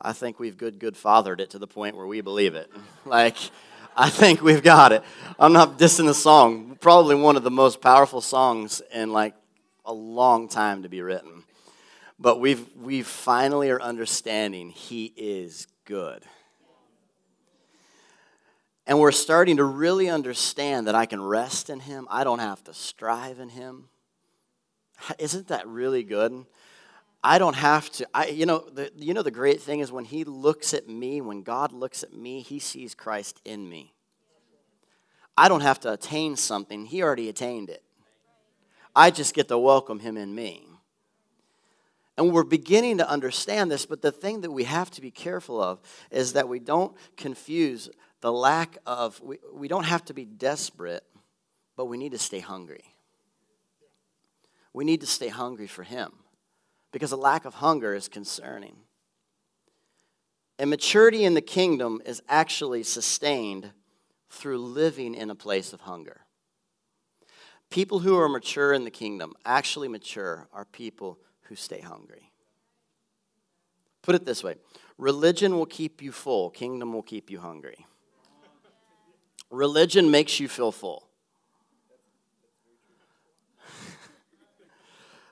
I 0.00 0.12
think 0.12 0.38
we've 0.38 0.56
good, 0.56 0.78
good 0.78 0.96
fathered 0.96 1.40
it 1.40 1.50
to 1.50 1.58
the 1.58 1.66
point 1.66 1.96
where 1.96 2.06
we 2.06 2.20
believe 2.20 2.54
it. 2.54 2.70
like, 3.04 3.36
I 3.96 4.10
think 4.10 4.42
we've 4.42 4.62
got 4.62 4.92
it. 4.92 5.02
I'm 5.38 5.52
not 5.52 5.78
dissing 5.78 6.06
the 6.06 6.14
song. 6.14 6.76
Probably 6.80 7.16
one 7.16 7.36
of 7.36 7.42
the 7.42 7.50
most 7.50 7.80
powerful 7.80 8.20
songs 8.20 8.80
in 8.94 9.12
like 9.12 9.34
a 9.84 9.92
long 9.92 10.48
time 10.48 10.82
to 10.82 10.88
be 10.88 11.02
written. 11.02 11.44
But 12.18 12.40
we've 12.40 12.66
we 12.76 13.02
finally 13.02 13.70
are 13.70 13.80
understanding 13.80 14.70
He 14.70 15.12
is 15.16 15.66
good. 15.84 16.24
And 18.86 18.98
we're 19.00 19.12
starting 19.12 19.58
to 19.58 19.64
really 19.64 20.08
understand 20.08 20.86
that 20.86 20.94
I 20.94 21.06
can 21.06 21.20
rest 21.20 21.68
in 21.68 21.80
Him. 21.80 22.06
I 22.10 22.24
don't 22.24 22.38
have 22.38 22.62
to 22.64 22.74
strive 22.74 23.38
in 23.38 23.50
Him. 23.50 23.88
Isn't 25.18 25.48
that 25.48 25.66
really 25.66 26.02
good? 26.02 26.46
I 27.22 27.38
don't 27.38 27.56
have 27.56 27.90
to. 27.92 28.08
I, 28.14 28.26
you 28.26 28.46
know, 28.46 28.64
the, 28.72 28.92
you 28.96 29.12
know 29.12 29.22
the 29.22 29.30
great 29.30 29.60
thing 29.60 29.80
is 29.80 29.90
when 29.90 30.04
He 30.04 30.24
looks 30.24 30.72
at 30.72 30.88
me, 30.88 31.20
when 31.20 31.42
God 31.42 31.72
looks 31.72 32.02
at 32.02 32.12
me, 32.12 32.40
He 32.40 32.58
sees 32.58 32.94
Christ 32.94 33.40
in 33.44 33.68
me. 33.68 33.94
I 35.36 35.48
don't 35.48 35.60
have 35.60 35.80
to 35.80 35.92
attain 35.92 36.36
something; 36.36 36.86
He 36.86 37.02
already 37.02 37.28
attained 37.28 37.70
it. 37.70 37.82
I 38.94 39.10
just 39.10 39.34
get 39.34 39.48
to 39.48 39.58
welcome 39.58 39.98
Him 39.98 40.16
in 40.16 40.34
me. 40.34 40.64
And 42.16 42.32
we're 42.32 42.44
beginning 42.44 42.98
to 42.98 43.08
understand 43.08 43.70
this, 43.70 43.86
but 43.86 44.02
the 44.02 44.10
thing 44.10 44.40
that 44.40 44.50
we 44.50 44.64
have 44.64 44.90
to 44.92 45.00
be 45.00 45.12
careful 45.12 45.62
of 45.62 45.80
is 46.10 46.32
that 46.32 46.48
we 46.48 46.58
don't 46.58 46.96
confuse 47.16 47.88
the 48.20 48.32
lack 48.32 48.76
of, 48.86 49.20
we, 49.20 49.38
we 49.54 49.68
don't 49.68 49.84
have 49.84 50.04
to 50.06 50.14
be 50.14 50.24
desperate, 50.24 51.04
but 51.76 51.84
we 51.84 51.96
need 51.96 52.10
to 52.10 52.18
stay 52.18 52.40
hungry. 52.40 52.82
We 54.72 54.84
need 54.84 55.00
to 55.02 55.06
stay 55.06 55.28
hungry 55.28 55.68
for 55.68 55.84
Him 55.84 56.10
because 56.92 57.12
a 57.12 57.16
lack 57.16 57.44
of 57.44 57.54
hunger 57.54 57.94
is 57.94 58.08
concerning. 58.08 58.76
And 60.58 60.70
maturity 60.70 61.24
in 61.24 61.34
the 61.34 61.40
kingdom 61.40 62.00
is 62.04 62.22
actually 62.28 62.82
sustained 62.82 63.70
through 64.30 64.58
living 64.58 65.14
in 65.14 65.30
a 65.30 65.34
place 65.34 65.72
of 65.72 65.82
hunger. 65.82 66.22
People 67.70 68.00
who 68.00 68.18
are 68.18 68.28
mature 68.28 68.72
in 68.72 68.84
the 68.84 68.90
kingdom, 68.90 69.34
actually 69.44 69.88
mature, 69.88 70.48
are 70.52 70.64
people 70.64 71.18
who 71.42 71.54
stay 71.54 71.80
hungry. 71.80 72.32
Put 74.02 74.14
it 74.14 74.24
this 74.24 74.42
way 74.42 74.56
religion 74.96 75.56
will 75.56 75.66
keep 75.66 76.02
you 76.02 76.12
full, 76.12 76.50
kingdom 76.50 76.92
will 76.92 77.02
keep 77.02 77.30
you 77.30 77.38
hungry. 77.40 77.86
Religion 79.50 80.10
makes 80.10 80.40
you 80.40 80.48
feel 80.48 80.72
full. 80.72 81.07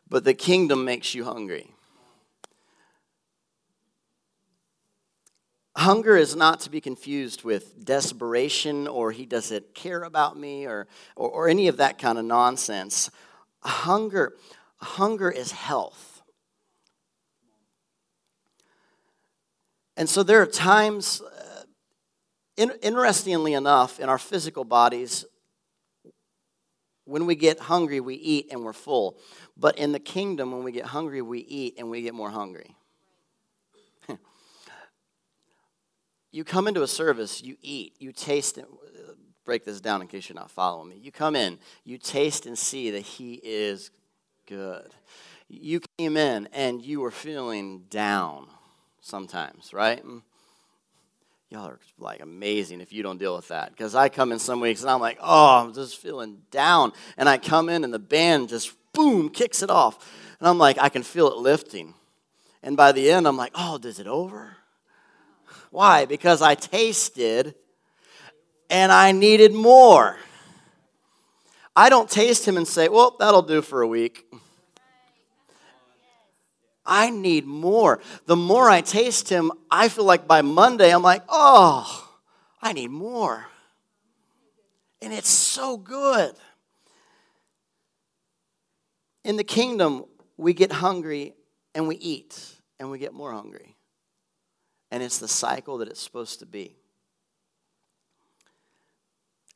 But 0.08 0.25
the 0.25 0.34
kingdom 0.34 0.84
makes 0.84 1.14
you 1.14 1.25
hungry. 1.25 1.72
Hunger 5.76 6.16
is 6.16 6.34
not 6.34 6.60
to 6.60 6.70
be 6.70 6.80
confused 6.80 7.44
with 7.44 7.84
desperation 7.84 8.88
or 8.88 9.12
he 9.12 9.26
doesn't 9.26 9.75
care 9.75 10.04
about 10.04 10.38
me 10.38 10.66
or, 10.66 10.86
or, 11.16 11.28
or 11.28 11.48
any 11.48 11.68
of 11.68 11.76
that 11.76 11.98
kind 11.98 12.18
of 12.18 12.25
nonsense. 12.25 13.10
Hunger, 13.60 14.32
hunger 14.78 15.30
is 15.30 15.52
health. 15.52 16.22
And 19.98 20.08
so 20.08 20.22
there 20.22 20.40
are 20.40 20.46
times, 20.46 21.20
uh, 21.20 21.62
in, 22.56 22.72
interestingly 22.82 23.52
enough, 23.52 24.00
in 24.00 24.08
our 24.08 24.18
physical 24.18 24.64
bodies, 24.64 25.26
when 27.04 27.25
we 27.25 27.34
get 27.34 27.58
hungry, 27.60 28.00
we 28.00 28.14
eat 28.16 28.48
and 28.50 28.64
we're 28.64 28.72
full. 28.72 29.18
But 29.56 29.78
in 29.78 29.92
the 29.92 29.98
kingdom, 29.98 30.52
when 30.52 30.64
we 30.64 30.72
get 30.72 30.86
hungry, 30.86 31.22
we 31.22 31.40
eat 31.40 31.75
and 31.78 31.90
we 31.90 32.02
get 32.02 32.14
more 32.14 32.30
hungry. 32.30 32.76
you 36.30 36.44
come 36.44 36.68
into 36.68 36.82
a 36.82 36.88
service, 36.88 37.42
you 37.42 37.56
eat, 37.62 37.94
you 37.98 38.12
taste 38.12 38.58
it. 38.58 38.66
Break 39.44 39.64
this 39.64 39.80
down 39.80 40.02
in 40.02 40.08
case 40.08 40.28
you're 40.28 40.34
not 40.34 40.50
following 40.50 40.90
me. 40.90 40.96
You 41.00 41.12
come 41.12 41.36
in, 41.36 41.58
you 41.84 41.98
taste 41.98 42.46
and 42.46 42.58
see 42.58 42.90
that 42.90 43.00
He 43.00 43.34
is 43.42 43.90
good. 44.46 44.92
You 45.48 45.80
came 45.96 46.16
in 46.16 46.48
and 46.52 46.82
you 46.82 47.00
were 47.00 47.12
feeling 47.12 47.84
down 47.88 48.48
sometimes, 49.00 49.72
right? 49.72 50.04
Mm. 50.04 50.22
Y'all 51.48 51.68
are 51.68 51.78
like 51.98 52.20
amazing 52.20 52.80
if 52.80 52.92
you 52.92 53.04
don't 53.04 53.18
deal 53.18 53.36
with 53.36 53.46
that. 53.48 53.70
Because 53.70 53.94
I 53.94 54.08
come 54.08 54.32
in 54.32 54.40
some 54.40 54.60
weeks 54.60 54.82
and 54.82 54.90
I'm 54.90 55.00
like, 55.00 55.18
oh, 55.22 55.60
I'm 55.60 55.72
just 55.72 55.98
feeling 55.98 56.42
down. 56.50 56.92
And 57.16 57.28
I 57.28 57.38
come 57.38 57.68
in 57.68 57.84
and 57.84 57.94
the 57.94 58.00
band 58.00 58.48
just 58.48 58.72
boom 58.96 59.28
kicks 59.28 59.62
it 59.62 59.70
off. 59.70 60.12
And 60.40 60.48
I'm 60.48 60.58
like, 60.58 60.78
I 60.80 60.88
can 60.88 61.04
feel 61.04 61.28
it 61.28 61.36
lifting. 61.36 61.94
And 62.62 62.76
by 62.76 62.90
the 62.90 63.11
end, 63.11 63.28
I'm 63.28 63.37
like, 63.37 63.52
oh, 63.54 63.78
is 63.85 64.00
it 64.00 64.09
over? 64.09 64.56
Why? 65.70 66.06
Because 66.06 66.42
I 66.42 66.54
tasted 66.54 67.54
and 68.68 68.90
I 68.90 69.12
needed 69.12 69.52
more. 69.52 70.16
I 71.76 71.90
don't 71.90 72.11
taste 72.11 72.48
him 72.48 72.56
and 72.56 72.66
say, 72.66 72.88
well, 72.88 73.14
that'll 73.18 73.42
do 73.42 73.62
for 73.62 73.82
a 73.82 73.87
week. 73.87 74.26
I 76.87 77.11
need 77.11 77.44
more. 77.46 78.00
The 78.26 78.37
more 78.37 78.70
I 78.70 78.80
taste 78.80 79.28
him, 79.28 79.52
I 79.70 79.88
feel 79.88 80.04
like 80.04 80.26
by 80.26 80.42
Monday, 80.42 80.92
I'm 80.94 81.02
like, 81.02 81.22
oh, 81.28 82.09
I 82.62 82.72
need 82.72 82.90
more. 82.90 83.46
And 85.02 85.12
it's 85.12 85.28
so 85.28 85.76
good. 85.76 86.35
In 89.26 89.36
the 89.36 89.42
kingdom, 89.42 90.04
we 90.36 90.54
get 90.54 90.70
hungry 90.70 91.34
and 91.74 91.88
we 91.88 91.96
eat 91.96 92.40
and 92.78 92.92
we 92.92 92.98
get 93.00 93.12
more 93.12 93.32
hungry. 93.32 93.74
And 94.92 95.02
it's 95.02 95.18
the 95.18 95.26
cycle 95.26 95.78
that 95.78 95.88
it's 95.88 96.00
supposed 96.00 96.38
to 96.38 96.46
be. 96.46 96.76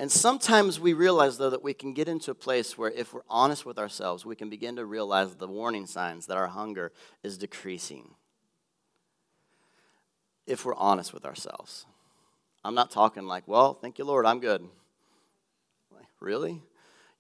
And 0.01 0.11
sometimes 0.11 0.81
we 0.81 0.93
realize, 0.93 1.39
though, 1.39 1.51
that 1.51 1.63
we 1.63 1.73
can 1.73 1.95
get 1.95 2.09
into 2.09 2.33
a 2.33 2.35
place 2.35 2.77
where, 2.77 2.91
if 2.91 3.15
we're 3.15 3.21
honest 3.29 3.65
with 3.65 3.79
ourselves, 3.79 4.27
we 4.27 4.35
can 4.35 4.51
begin 4.51 4.75
to 4.75 4.85
realize 4.85 5.37
the 5.37 5.47
warning 5.47 5.87
signs 5.87 6.27
that 6.27 6.37
our 6.37 6.49
hunger 6.49 6.91
is 7.23 7.39
decreasing. 7.39 8.17
If 10.49 10.65
we're 10.65 10.75
honest 10.75 11.15
with 11.15 11.25
ourselves. 11.25 11.87
I'm 12.65 12.75
not 12.75 12.91
talking 12.91 13.29
like, 13.29 13.47
well, 13.47 13.75
thank 13.75 13.99
you, 13.99 14.05
Lord, 14.05 14.27
I'm 14.27 14.41
good. 14.41 14.69
Really? 16.19 16.61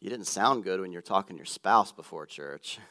You 0.01 0.09
didn't 0.09 0.27
sound 0.27 0.65
good 0.65 0.81
when 0.81 0.93
you're 0.93 1.03
talking 1.03 1.37
to 1.37 1.39
your 1.39 1.47
spouse 1.47 1.93
before 1.93 2.27
church. 2.27 2.79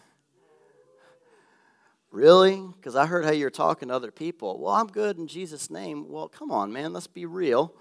Really? 2.11 2.59
Because 2.75 2.95
I 2.95 3.05
heard 3.05 3.23
how 3.23 3.29
you're 3.29 3.51
talking 3.51 3.89
to 3.89 3.93
other 3.93 4.09
people. 4.09 4.59
Well, 4.59 4.73
I'm 4.73 4.87
good 4.87 5.19
in 5.19 5.27
Jesus' 5.27 5.69
name. 5.69 6.09
Well, 6.09 6.27
come 6.27 6.49
on, 6.49 6.73
man, 6.73 6.91
let's 6.91 7.05
be 7.05 7.27
real. 7.27 7.71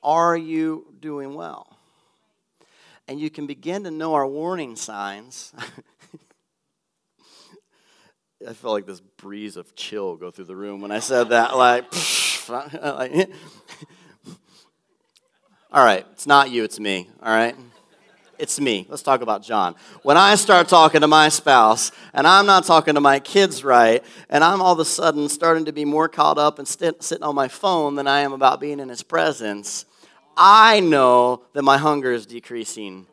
Are 0.00 0.36
you 0.36 0.86
doing 1.00 1.34
well? 1.34 1.76
And 3.08 3.18
you 3.18 3.30
can 3.30 3.48
begin 3.48 3.82
to 3.82 3.90
know 3.90 4.14
our 4.14 4.28
warning 4.28 4.76
signs. 4.76 5.52
I 8.48 8.52
felt 8.52 8.74
like 8.74 8.86
this 8.86 9.00
breeze 9.00 9.56
of 9.56 9.74
chill 9.74 10.14
go 10.14 10.30
through 10.30 10.44
the 10.44 10.54
room 10.54 10.80
when 10.80 10.92
I 10.92 11.00
said 11.00 11.30
that. 11.30 11.56
Like 11.56 11.84
all 15.72 15.84
right, 15.84 16.06
it's 16.12 16.28
not 16.28 16.50
you, 16.50 16.62
it's 16.62 16.78
me, 16.78 17.10
all 17.20 17.32
right? 17.32 17.56
It's 18.38 18.60
me. 18.60 18.86
Let's 18.88 19.02
talk 19.02 19.20
about 19.20 19.42
John. 19.42 19.74
When 20.02 20.16
I 20.16 20.36
start 20.36 20.68
talking 20.68 21.00
to 21.00 21.08
my 21.08 21.28
spouse 21.28 21.90
and 22.14 22.24
I'm 22.24 22.46
not 22.46 22.64
talking 22.64 22.94
to 22.94 23.00
my 23.00 23.18
kids 23.18 23.64
right, 23.64 24.04
and 24.30 24.44
I'm 24.44 24.62
all 24.62 24.72
of 24.72 24.78
a 24.78 24.84
sudden 24.84 25.28
starting 25.28 25.64
to 25.64 25.72
be 25.72 25.84
more 25.84 26.08
caught 26.08 26.38
up 26.38 26.60
and 26.60 26.68
st- 26.68 27.02
sitting 27.02 27.24
on 27.24 27.34
my 27.34 27.48
phone 27.48 27.96
than 27.96 28.06
I 28.06 28.20
am 28.20 28.32
about 28.32 28.60
being 28.60 28.78
in 28.78 28.88
his 28.88 29.02
presence, 29.02 29.86
I 30.36 30.78
know 30.78 31.42
that 31.52 31.62
my 31.62 31.78
hunger 31.78 32.12
is 32.12 32.26
decreasing. 32.26 33.06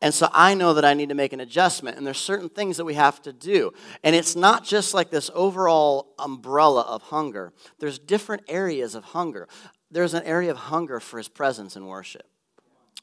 And 0.00 0.14
so 0.14 0.28
I 0.32 0.54
know 0.54 0.74
that 0.74 0.84
I 0.84 0.94
need 0.94 1.08
to 1.08 1.14
make 1.16 1.32
an 1.32 1.40
adjustment. 1.40 1.96
And 1.96 2.06
there's 2.06 2.18
certain 2.18 2.48
things 2.48 2.76
that 2.76 2.84
we 2.84 2.94
have 2.94 3.20
to 3.22 3.32
do. 3.32 3.72
And 4.04 4.14
it's 4.14 4.36
not 4.36 4.62
just 4.62 4.94
like 4.94 5.10
this 5.10 5.32
overall 5.34 6.14
umbrella 6.16 6.82
of 6.82 7.02
hunger, 7.02 7.52
there's 7.80 7.98
different 7.98 8.42
areas 8.46 8.94
of 8.94 9.02
hunger. 9.02 9.48
There's 9.90 10.14
an 10.14 10.22
area 10.22 10.52
of 10.52 10.58
hunger 10.58 11.00
for 11.00 11.18
his 11.18 11.28
presence 11.28 11.74
in 11.74 11.86
worship. 11.86 12.28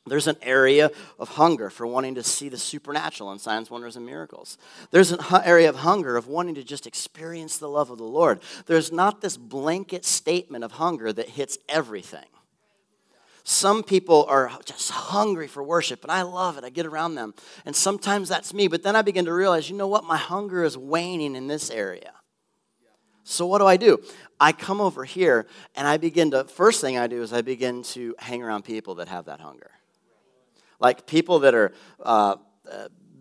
There's 0.07 0.27
an 0.27 0.37
area 0.41 0.89
of 1.19 1.29
hunger 1.29 1.69
for 1.69 1.85
wanting 1.85 2.15
to 2.15 2.23
see 2.23 2.49
the 2.49 2.57
supernatural 2.57 3.31
and 3.31 3.39
signs, 3.39 3.69
wonders, 3.69 3.95
and 3.95 4.05
miracles. 4.05 4.57
There's 4.89 5.11
an 5.11 5.19
area 5.43 5.69
of 5.69 5.77
hunger 5.77 6.17
of 6.17 6.27
wanting 6.27 6.55
to 6.55 6.63
just 6.63 6.87
experience 6.87 7.59
the 7.59 7.69
love 7.69 7.91
of 7.91 7.99
the 7.99 8.03
Lord. 8.03 8.41
There's 8.65 8.91
not 8.91 9.21
this 9.21 9.37
blanket 9.37 10.03
statement 10.03 10.63
of 10.63 10.73
hunger 10.73 11.13
that 11.13 11.29
hits 11.29 11.59
everything. 11.69 12.25
Some 13.43 13.83
people 13.83 14.25
are 14.27 14.51
just 14.65 14.89
hungry 14.89 15.47
for 15.47 15.63
worship, 15.63 16.03
and 16.03 16.11
I 16.11 16.23
love 16.23 16.57
it. 16.57 16.63
I 16.63 16.69
get 16.69 16.85
around 16.87 17.15
them. 17.15 17.33
And 17.65 17.75
sometimes 17.75 18.27
that's 18.27 18.53
me, 18.53 18.67
but 18.67 18.83
then 18.83 18.95
I 18.95 19.03
begin 19.03 19.25
to 19.25 19.33
realize, 19.33 19.69
you 19.69 19.75
know 19.75 19.87
what? 19.87 20.03
My 20.03 20.17
hunger 20.17 20.63
is 20.63 20.77
waning 20.77 21.35
in 21.35 21.47
this 21.47 21.69
area. 21.69 22.13
So 23.23 23.45
what 23.45 23.59
do 23.59 23.67
I 23.67 23.77
do? 23.77 23.99
I 24.39 24.51
come 24.51 24.81
over 24.81 25.05
here 25.05 25.47
and 25.75 25.87
I 25.87 25.97
begin 25.97 26.31
to, 26.31 26.43
first 26.45 26.81
thing 26.81 26.97
I 26.97 27.05
do 27.05 27.21
is 27.21 27.31
I 27.33 27.41
begin 27.41 27.83
to 27.83 28.15
hang 28.17 28.41
around 28.41 28.63
people 28.63 28.95
that 28.95 29.07
have 29.07 29.25
that 29.25 29.39
hunger. 29.39 29.69
Like 30.81 31.05
people 31.05 31.39
that 31.39 31.53
are, 31.53 31.71
uh, 32.01 32.35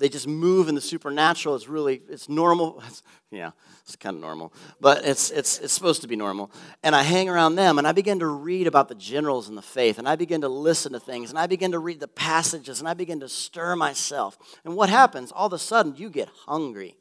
they 0.01 0.09
just 0.09 0.27
move 0.27 0.69
in 0.69 0.75
the 0.75 0.81
supernatural. 0.81 1.55
It's 1.55 1.69
really, 1.69 2.01
it's 2.09 2.29
normal. 2.29 2.83
It's, 2.87 3.03
yeah, 3.31 3.51
it's 3.85 3.97
kind 3.97 4.17
of 4.17 4.23
normal, 4.23 4.53
but 4.81 5.05
it's, 5.05 5.31
it's, 5.31 5.59
it's 5.59 5.73
supposed 5.73 6.01
to 6.03 6.09
be 6.09 6.17
normal. 6.17 6.51
And 6.83 6.97
I 6.97 7.03
hang 7.03 7.29
around 7.29 7.57
them 7.57 7.79
and 7.79 7.87
I 7.87 7.93
begin 7.93 8.19
to 8.21 8.27
read 8.27 8.67
about 8.67 8.89
the 8.89 8.95
generals 8.95 9.49
in 9.49 9.55
the 9.55 9.63
faith 9.63 9.99
and 9.99 10.09
I 10.09 10.17
begin 10.17 10.41
to 10.41 10.49
listen 10.49 10.93
to 10.95 11.01
things 11.01 11.31
and 11.31 11.39
I 11.39 11.47
begin 11.47 11.73
to 11.73 11.79
read 11.79 12.01
the 12.01 12.09
passages 12.09 12.81
and 12.81 12.89
I 12.89 12.95
begin 12.95 13.21
to 13.21 13.29
stir 13.29 13.77
myself. 13.77 14.39
And 14.65 14.75
what 14.75 14.89
happens? 14.89 15.33
All 15.33 15.47
of 15.47 15.53
a 15.53 15.59
sudden, 15.59 15.95
you 15.97 16.09
get 16.09 16.29
hungry. 16.47 16.97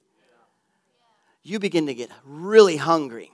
You 1.41 1.57
begin 1.57 1.87
to 1.87 1.93
get 1.93 2.11
really 2.25 2.75
hungry. 2.75 3.31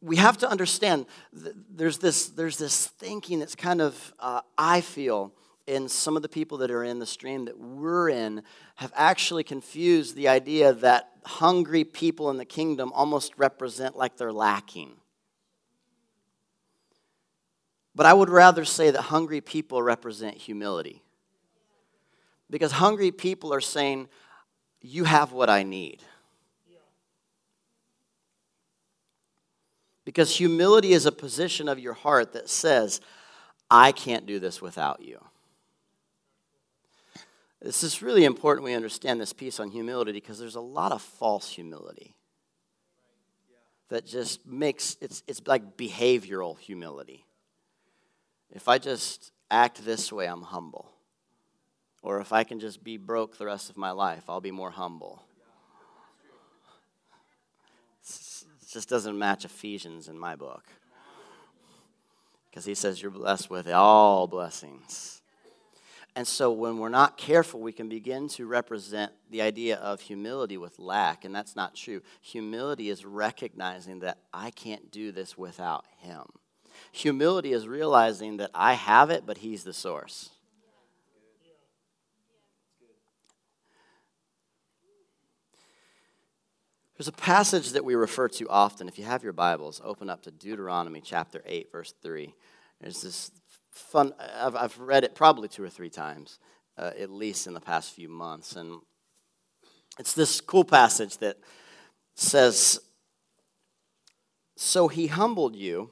We 0.00 0.16
have 0.16 0.38
to 0.38 0.50
understand 0.50 1.06
there's 1.32 1.98
this, 1.98 2.28
there's 2.28 2.56
this 2.56 2.86
thinking 2.86 3.38
that's 3.38 3.54
kind 3.54 3.80
of, 3.80 4.14
uh, 4.18 4.40
I 4.56 4.80
feel, 4.80 5.32
in 5.66 5.88
some 5.88 6.16
of 6.16 6.22
the 6.22 6.28
people 6.28 6.58
that 6.58 6.70
are 6.70 6.82
in 6.82 6.98
the 6.98 7.06
stream 7.06 7.44
that 7.44 7.58
we're 7.58 8.08
in 8.08 8.42
have 8.76 8.92
actually 8.96 9.44
confused 9.44 10.14
the 10.14 10.28
idea 10.28 10.72
that 10.72 11.10
hungry 11.24 11.84
people 11.84 12.30
in 12.30 12.38
the 12.38 12.44
kingdom 12.44 12.90
almost 12.94 13.34
represent 13.36 13.96
like 13.96 14.16
they're 14.16 14.32
lacking. 14.32 14.92
But 17.94 18.06
I 18.06 18.14
would 18.14 18.30
rather 18.30 18.64
say 18.64 18.90
that 18.90 19.02
hungry 19.02 19.40
people 19.40 19.82
represent 19.82 20.38
humility. 20.38 21.02
Because 22.48 22.72
hungry 22.72 23.10
people 23.10 23.52
are 23.52 23.60
saying, 23.60 24.08
You 24.80 25.04
have 25.04 25.32
what 25.32 25.50
I 25.50 25.64
need. 25.64 26.02
Because 30.08 30.34
humility 30.34 30.94
is 30.94 31.04
a 31.04 31.12
position 31.12 31.68
of 31.68 31.78
your 31.78 31.92
heart 31.92 32.32
that 32.32 32.48
says, 32.48 33.02
I 33.70 33.92
can't 33.92 34.24
do 34.24 34.38
this 34.38 34.62
without 34.62 35.02
you. 35.02 35.22
This 37.60 37.82
is 37.82 38.00
really 38.00 38.24
important 38.24 38.64
we 38.64 38.72
understand 38.72 39.20
this 39.20 39.34
piece 39.34 39.60
on 39.60 39.70
humility 39.70 40.12
because 40.12 40.38
there's 40.38 40.54
a 40.54 40.62
lot 40.62 40.92
of 40.92 41.02
false 41.02 41.50
humility 41.50 42.16
that 43.90 44.06
just 44.06 44.46
makes 44.46 44.96
it's, 45.02 45.22
it's 45.28 45.42
like 45.46 45.76
behavioral 45.76 46.58
humility. 46.58 47.26
If 48.50 48.66
I 48.66 48.78
just 48.78 49.30
act 49.50 49.84
this 49.84 50.10
way, 50.10 50.24
I'm 50.24 50.40
humble. 50.40 50.90
Or 52.00 52.22
if 52.22 52.32
I 52.32 52.44
can 52.44 52.60
just 52.60 52.82
be 52.82 52.96
broke 52.96 53.36
the 53.36 53.44
rest 53.44 53.68
of 53.68 53.76
my 53.76 53.90
life, 53.90 54.22
I'll 54.26 54.40
be 54.40 54.52
more 54.52 54.70
humble. 54.70 55.27
It 58.68 58.72
just 58.72 58.88
doesn't 58.90 59.18
match 59.18 59.46
Ephesians 59.46 60.08
in 60.08 60.18
my 60.18 60.36
book. 60.36 60.64
Because 62.50 62.66
he 62.66 62.74
says 62.74 63.00
you're 63.00 63.10
blessed 63.10 63.48
with 63.48 63.66
all 63.68 64.26
blessings. 64.26 65.22
And 66.14 66.26
so 66.26 66.52
when 66.52 66.78
we're 66.78 66.90
not 66.90 67.16
careful, 67.16 67.60
we 67.60 67.72
can 67.72 67.88
begin 67.88 68.28
to 68.30 68.46
represent 68.46 69.12
the 69.30 69.40
idea 69.40 69.76
of 69.76 70.00
humility 70.00 70.58
with 70.58 70.78
lack, 70.78 71.24
and 71.24 71.34
that's 71.34 71.56
not 71.56 71.76
true. 71.76 72.02
Humility 72.20 72.90
is 72.90 73.06
recognizing 73.06 74.00
that 74.00 74.18
I 74.34 74.50
can't 74.50 74.90
do 74.90 75.12
this 75.12 75.38
without 75.38 75.86
him. 75.98 76.24
Humility 76.92 77.52
is 77.52 77.66
realizing 77.66 78.36
that 78.38 78.50
I 78.52 78.74
have 78.74 79.08
it, 79.08 79.24
but 79.24 79.38
he's 79.38 79.64
the 79.64 79.72
source. 79.72 80.30
There's 86.98 87.06
a 87.06 87.12
passage 87.12 87.70
that 87.72 87.84
we 87.84 87.94
refer 87.94 88.26
to 88.26 88.48
often. 88.48 88.88
If 88.88 88.98
you 88.98 89.04
have 89.04 89.22
your 89.22 89.32
Bibles, 89.32 89.80
open 89.84 90.10
up 90.10 90.22
to 90.22 90.32
Deuteronomy 90.32 91.00
chapter 91.00 91.40
8, 91.46 91.70
verse 91.70 91.94
3. 92.02 92.34
There's 92.80 93.02
this 93.02 93.30
fun, 93.70 94.12
I've, 94.18 94.56
I've 94.56 94.76
read 94.80 95.04
it 95.04 95.14
probably 95.14 95.46
two 95.46 95.62
or 95.62 95.70
three 95.70 95.90
times, 95.90 96.40
uh, 96.76 96.90
at 96.98 97.08
least 97.08 97.46
in 97.46 97.54
the 97.54 97.60
past 97.60 97.94
few 97.94 98.08
months. 98.08 98.56
And 98.56 98.80
it's 100.00 100.12
this 100.12 100.40
cool 100.40 100.64
passage 100.64 101.18
that 101.18 101.36
says, 102.16 102.80
So 104.56 104.88
he 104.88 105.06
humbled 105.06 105.54
you, 105.54 105.90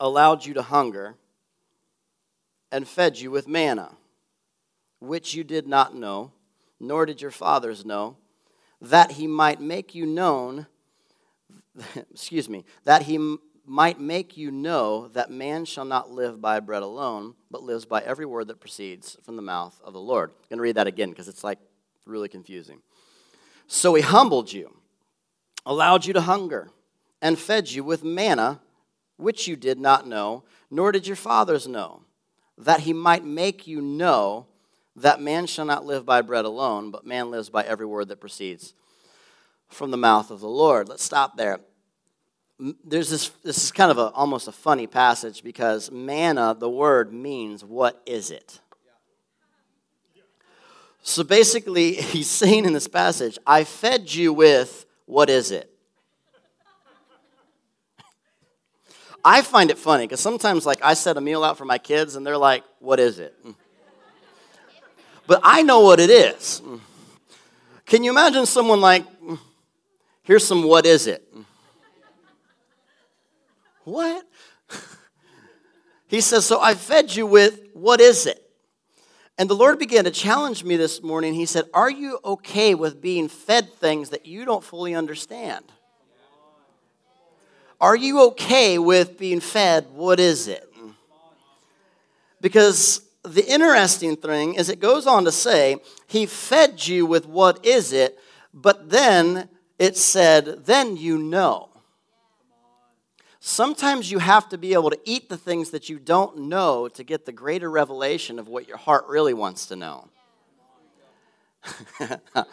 allowed 0.00 0.46
you 0.46 0.54
to 0.54 0.62
hunger, 0.62 1.16
and 2.70 2.88
fed 2.88 3.18
you 3.18 3.30
with 3.30 3.46
manna, 3.46 3.96
which 4.98 5.34
you 5.34 5.44
did 5.44 5.68
not 5.68 5.94
know, 5.94 6.32
nor 6.80 7.04
did 7.04 7.20
your 7.20 7.30
fathers 7.30 7.84
know 7.84 8.16
that 8.82 9.12
he 9.12 9.28
might 9.28 9.60
make 9.60 9.94
you 9.94 10.04
known, 10.04 10.66
excuse 12.10 12.48
me, 12.48 12.64
that 12.84 13.02
he 13.02 13.36
might 13.64 14.00
make 14.00 14.36
you 14.36 14.50
know 14.50 15.08
that 15.08 15.30
man 15.30 15.64
shall 15.64 15.84
not 15.84 16.10
live 16.10 16.40
by 16.40 16.58
bread 16.58 16.82
alone, 16.82 17.34
but 17.48 17.62
lives 17.62 17.84
by 17.84 18.02
every 18.02 18.26
word 18.26 18.48
that 18.48 18.58
proceeds 18.58 19.16
from 19.22 19.36
the 19.36 19.42
mouth 19.42 19.80
of 19.84 19.92
the 19.92 20.00
Lord. 20.00 20.30
I'm 20.30 20.48
going 20.48 20.58
to 20.58 20.62
read 20.62 20.74
that 20.74 20.88
again 20.88 21.10
because 21.10 21.28
it's 21.28 21.44
like 21.44 21.60
really 22.04 22.28
confusing. 22.28 22.80
So 23.68 23.94
he 23.94 24.02
humbled 24.02 24.52
you, 24.52 24.74
allowed 25.64 26.04
you 26.04 26.12
to 26.14 26.20
hunger, 26.20 26.68
and 27.22 27.38
fed 27.38 27.70
you 27.70 27.84
with 27.84 28.02
manna, 28.02 28.60
which 29.16 29.46
you 29.46 29.54
did 29.54 29.78
not 29.78 30.08
know, 30.08 30.42
nor 30.72 30.90
did 30.90 31.06
your 31.06 31.16
fathers 31.16 31.68
know, 31.68 32.02
that 32.58 32.80
he 32.80 32.92
might 32.92 33.24
make 33.24 33.68
you 33.68 33.80
know 33.80 34.46
that 34.96 35.20
man 35.20 35.46
shall 35.46 35.64
not 35.64 35.86
live 35.86 36.04
by 36.04 36.20
bread 36.20 36.44
alone, 36.44 36.90
but 36.90 37.06
man 37.06 37.30
lives 37.30 37.48
by 37.48 37.62
every 37.62 37.86
word 37.86 38.08
that 38.08 38.20
proceeds 38.20 38.74
from 39.68 39.90
the 39.90 39.96
mouth 39.96 40.30
of 40.30 40.40
the 40.40 40.48
Lord. 40.48 40.88
Let's 40.88 41.04
stop 41.04 41.36
there. 41.36 41.60
There's 42.84 43.10
this, 43.10 43.28
this 43.42 43.64
is 43.64 43.72
kind 43.72 43.90
of 43.90 43.98
a, 43.98 44.10
almost 44.10 44.46
a 44.48 44.52
funny 44.52 44.86
passage 44.86 45.42
because 45.42 45.90
manna, 45.90 46.54
the 46.58 46.68
word, 46.68 47.12
means 47.12 47.64
what 47.64 48.00
is 48.06 48.30
it? 48.30 48.60
So 51.02 51.24
basically, 51.24 51.94
he's 51.94 52.30
saying 52.30 52.64
in 52.64 52.72
this 52.72 52.88
passage, 52.88 53.38
I 53.46 53.64
fed 53.64 54.14
you 54.14 54.32
with 54.32 54.86
what 55.06 55.28
is 55.30 55.50
it? 55.50 55.70
I 59.24 59.42
find 59.42 59.70
it 59.70 59.78
funny 59.78 60.04
because 60.04 60.20
sometimes, 60.20 60.64
like, 60.66 60.84
I 60.84 60.94
set 60.94 61.16
a 61.16 61.20
meal 61.20 61.42
out 61.42 61.58
for 61.58 61.64
my 61.64 61.78
kids 61.78 62.14
and 62.14 62.24
they're 62.26 62.38
like, 62.38 62.62
What 62.78 63.00
is 63.00 63.18
it? 63.18 63.34
Mm. 63.44 63.54
But 65.32 65.40
I 65.42 65.62
know 65.62 65.80
what 65.80 65.98
it 65.98 66.10
is. 66.10 66.60
Can 67.86 68.04
you 68.04 68.10
imagine 68.10 68.44
someone 68.44 68.82
like, 68.82 69.06
here's 70.24 70.46
some 70.46 70.64
what 70.64 70.84
is 70.84 71.06
it? 71.06 71.26
What? 73.84 74.26
he 76.06 76.20
says, 76.20 76.44
So 76.44 76.60
I 76.60 76.74
fed 76.74 77.16
you 77.16 77.24
with 77.24 77.62
what 77.72 78.02
is 78.02 78.26
it? 78.26 78.46
And 79.38 79.48
the 79.48 79.54
Lord 79.54 79.78
began 79.78 80.04
to 80.04 80.10
challenge 80.10 80.64
me 80.64 80.76
this 80.76 81.02
morning. 81.02 81.32
He 81.32 81.46
said, 81.46 81.64
Are 81.72 81.90
you 81.90 82.18
okay 82.22 82.74
with 82.74 83.00
being 83.00 83.28
fed 83.28 83.72
things 83.72 84.10
that 84.10 84.26
you 84.26 84.44
don't 84.44 84.62
fully 84.62 84.94
understand? 84.94 85.64
Are 87.80 87.96
you 87.96 88.26
okay 88.32 88.78
with 88.78 89.16
being 89.16 89.40
fed 89.40 89.86
what 89.94 90.20
is 90.20 90.46
it? 90.46 90.68
Because 92.42 93.00
the 93.24 93.46
interesting 93.46 94.16
thing 94.16 94.54
is 94.54 94.68
it 94.68 94.80
goes 94.80 95.06
on 95.06 95.24
to 95.24 95.32
say, 95.32 95.76
He 96.06 96.26
fed 96.26 96.86
you 96.86 97.06
with 97.06 97.26
what 97.26 97.64
is 97.64 97.92
it, 97.92 98.18
but 98.52 98.90
then 98.90 99.48
it 99.78 99.96
said, 99.96 100.64
Then 100.66 100.96
you 100.96 101.18
know. 101.18 101.68
Sometimes 103.44 104.10
you 104.10 104.18
have 104.18 104.48
to 104.50 104.58
be 104.58 104.72
able 104.72 104.90
to 104.90 105.00
eat 105.04 105.28
the 105.28 105.36
things 105.36 105.70
that 105.70 105.88
you 105.88 105.98
don't 105.98 106.38
know 106.38 106.86
to 106.88 107.02
get 107.02 107.26
the 107.26 107.32
greater 107.32 107.68
revelation 107.68 108.38
of 108.38 108.46
what 108.46 108.68
your 108.68 108.76
heart 108.76 109.04
really 109.08 109.34
wants 109.34 109.66
to 109.66 109.76
know. 109.76 110.08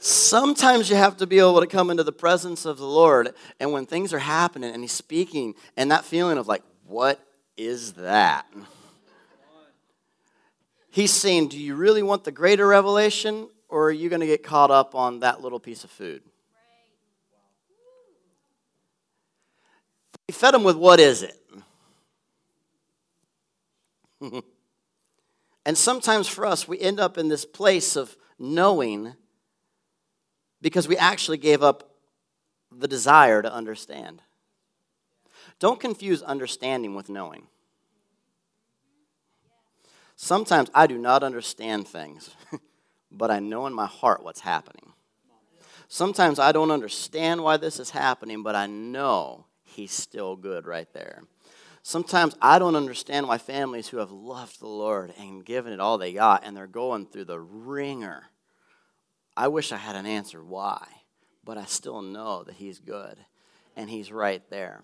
Sometimes 0.00 0.90
you 0.90 0.96
have 0.96 1.16
to 1.18 1.26
be 1.26 1.38
able 1.38 1.60
to 1.60 1.66
come 1.66 1.90
into 1.90 2.04
the 2.04 2.12
presence 2.12 2.64
of 2.64 2.78
the 2.78 2.86
Lord, 2.86 3.34
and 3.58 3.72
when 3.72 3.86
things 3.86 4.12
are 4.12 4.18
happening 4.20 4.72
and 4.72 4.82
He's 4.82 4.92
speaking, 4.92 5.54
and 5.76 5.90
that 5.90 6.04
feeling 6.04 6.38
of 6.38 6.46
like, 6.46 6.62
what 6.84 7.20
is 7.56 7.94
that? 7.94 8.46
He's 10.90 11.12
saying, 11.12 11.48
Do 11.48 11.58
you 11.58 11.74
really 11.74 12.02
want 12.02 12.24
the 12.24 12.32
greater 12.32 12.66
revelation, 12.66 13.48
or 13.68 13.88
are 13.88 13.92
you 13.92 14.08
going 14.08 14.20
to 14.20 14.26
get 14.26 14.42
caught 14.42 14.70
up 14.70 14.94
on 14.94 15.20
that 15.20 15.40
little 15.42 15.60
piece 15.60 15.84
of 15.84 15.90
food? 15.90 16.22
He 20.26 20.32
fed 20.32 20.54
him 20.54 20.64
with 20.64 20.76
what 20.76 21.00
is 21.00 21.22
it? 21.22 21.34
and 25.64 25.78
sometimes 25.78 26.28
for 26.28 26.44
us, 26.44 26.68
we 26.68 26.78
end 26.78 27.00
up 27.00 27.16
in 27.16 27.28
this 27.28 27.44
place 27.44 27.96
of 27.96 28.16
knowing 28.38 29.14
because 30.60 30.88
we 30.88 30.96
actually 30.96 31.38
gave 31.38 31.62
up 31.62 31.94
the 32.70 32.88
desire 32.88 33.42
to 33.42 33.52
understand. 33.52 34.22
Don't 35.58 35.80
confuse 35.80 36.22
understanding 36.22 36.94
with 36.94 37.08
knowing. 37.08 37.46
Sometimes 40.20 40.68
I 40.74 40.88
do 40.88 40.98
not 40.98 41.22
understand 41.22 41.86
things, 41.86 42.34
but 43.12 43.30
I 43.30 43.38
know 43.38 43.68
in 43.68 43.72
my 43.72 43.86
heart 43.86 44.24
what's 44.24 44.40
happening. 44.40 44.92
Sometimes 45.86 46.40
I 46.40 46.50
don't 46.50 46.72
understand 46.72 47.44
why 47.44 47.56
this 47.56 47.78
is 47.78 47.90
happening, 47.90 48.42
but 48.42 48.56
I 48.56 48.66
know 48.66 49.46
He's 49.62 49.92
still 49.92 50.34
good 50.34 50.66
right 50.66 50.92
there. 50.92 51.22
Sometimes 51.84 52.34
I 52.42 52.58
don't 52.58 52.74
understand 52.74 53.28
why 53.28 53.38
families 53.38 53.86
who 53.86 53.98
have 53.98 54.10
loved 54.10 54.58
the 54.58 54.66
Lord 54.66 55.14
and 55.20 55.44
given 55.44 55.72
it 55.72 55.78
all 55.78 55.98
they 55.98 56.12
got 56.12 56.44
and 56.44 56.56
they're 56.56 56.66
going 56.66 57.06
through 57.06 57.26
the 57.26 57.38
ringer. 57.38 58.24
I 59.36 59.46
wish 59.46 59.70
I 59.70 59.76
had 59.76 59.94
an 59.94 60.04
answer 60.04 60.42
why, 60.42 60.84
but 61.44 61.56
I 61.56 61.64
still 61.66 62.02
know 62.02 62.42
that 62.42 62.56
He's 62.56 62.80
good 62.80 63.18
and 63.76 63.88
He's 63.88 64.10
right 64.10 64.42
there. 64.50 64.82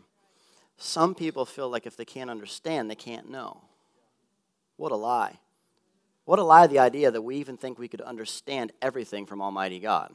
Some 0.77 1.17
people 1.17 1.45
feel 1.45 1.69
like 1.69 1.87
if 1.87 1.97
they 1.97 2.05
can't 2.05 2.31
understand, 2.31 2.89
they 2.89 2.95
can't 2.95 3.29
know. 3.29 3.63
What 4.77 4.93
a 4.93 4.97
lie. 4.97 5.39
What 6.25 6.39
a 6.39 6.43
lie, 6.43 6.67
the 6.67 6.79
idea 6.79 7.11
that 7.11 7.23
we 7.23 7.37
even 7.37 7.57
think 7.57 7.79
we 7.79 7.89
could 7.89 8.01
understand 8.01 8.73
everything 8.81 9.27
from 9.27 9.43
Almighty 9.43 9.79
God. 9.79 10.13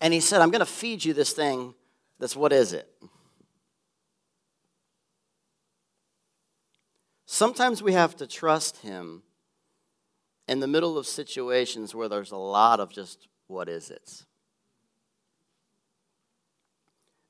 And 0.00 0.14
he 0.14 0.20
said, 0.20 0.40
I'm 0.40 0.50
going 0.50 0.60
to 0.60 0.66
feed 0.66 1.04
you 1.04 1.12
this 1.12 1.32
thing 1.32 1.74
that's 2.18 2.36
what 2.36 2.52
is 2.52 2.72
it? 2.72 2.88
Sometimes 7.26 7.82
we 7.82 7.92
have 7.92 8.16
to 8.16 8.26
trust 8.26 8.78
Him 8.78 9.22
in 10.48 10.60
the 10.60 10.66
middle 10.66 10.96
of 10.96 11.06
situations 11.06 11.94
where 11.94 12.08
there's 12.08 12.32
a 12.32 12.36
lot 12.36 12.80
of 12.80 12.90
just 12.90 13.28
what 13.46 13.68
is 13.68 13.90
it? 13.90 14.24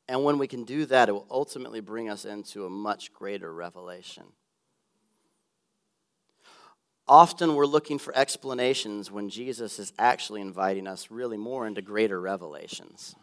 And 0.09 0.25
when 0.25 0.39
we 0.39 0.47
can 0.47 0.65
do 0.65 0.87
that, 0.87 1.09
it 1.09 1.13
will 1.13 1.27
ultimately 1.31 1.81
bring 1.81 2.09
us 2.09 2.25
into 2.25 2.65
a 2.65 2.71
much 2.71 3.13
greater 3.13 3.53
revelation. 3.53 4.25
Often 7.09 7.55
we're 7.55 7.65
looking 7.65 7.99
for 7.99 8.15
explanations 8.15 9.11
when 9.11 9.31
Jesus 9.31 9.79
is 9.79 9.95
actually 9.99 10.43
inviting 10.43 10.87
us 10.87 11.11
really 11.11 11.39
more 11.39 11.67
into 11.67 11.81
greater 11.81 12.21
revelations. 12.21 13.15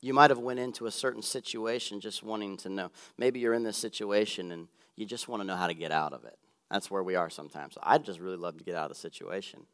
You 0.00 0.14
might 0.14 0.30
have 0.30 0.38
went 0.38 0.58
into 0.58 0.86
a 0.86 0.90
certain 0.90 1.22
situation 1.22 2.00
just 2.00 2.22
wanting 2.22 2.56
to 2.58 2.68
know. 2.68 2.90
Maybe 3.18 3.38
you're 3.38 3.54
in 3.54 3.62
this 3.62 3.76
situation 3.76 4.50
and 4.50 4.66
you 4.96 5.06
just 5.06 5.28
want 5.28 5.42
to 5.42 5.46
know 5.46 5.56
how 5.56 5.68
to 5.68 5.74
get 5.74 5.92
out 5.92 6.12
of 6.12 6.24
it. 6.24 6.38
That's 6.70 6.90
where 6.90 7.02
we 7.02 7.14
are 7.14 7.30
sometimes. 7.30 7.76
I'd 7.82 8.04
just 8.04 8.18
really 8.18 8.36
love 8.36 8.56
to 8.58 8.64
get 8.64 8.74
out 8.74 8.90
of 8.90 8.96
the 8.96 9.00
situation. 9.00 9.66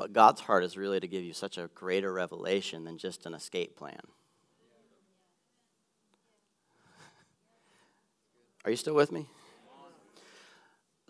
But 0.00 0.14
God's 0.14 0.40
heart 0.40 0.64
is 0.64 0.78
really 0.78 0.98
to 0.98 1.06
give 1.06 1.22
you 1.22 1.34
such 1.34 1.58
a 1.58 1.68
greater 1.74 2.10
revelation 2.10 2.84
than 2.84 2.96
just 2.96 3.26
an 3.26 3.34
escape 3.34 3.76
plan. 3.76 4.00
Are 8.64 8.70
you 8.70 8.78
still 8.78 8.94
with 8.94 9.12
me? 9.12 9.26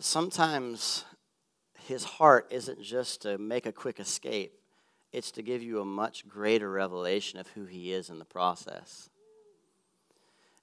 Sometimes 0.00 1.04
his 1.84 2.02
heart 2.02 2.48
isn't 2.50 2.82
just 2.82 3.22
to 3.22 3.38
make 3.38 3.64
a 3.64 3.70
quick 3.70 4.00
escape, 4.00 4.58
it's 5.12 5.30
to 5.32 5.42
give 5.42 5.62
you 5.62 5.80
a 5.80 5.84
much 5.84 6.26
greater 6.26 6.68
revelation 6.68 7.38
of 7.38 7.46
who 7.50 7.66
He 7.66 7.92
is 7.92 8.10
in 8.10 8.18
the 8.18 8.24
process. 8.24 9.08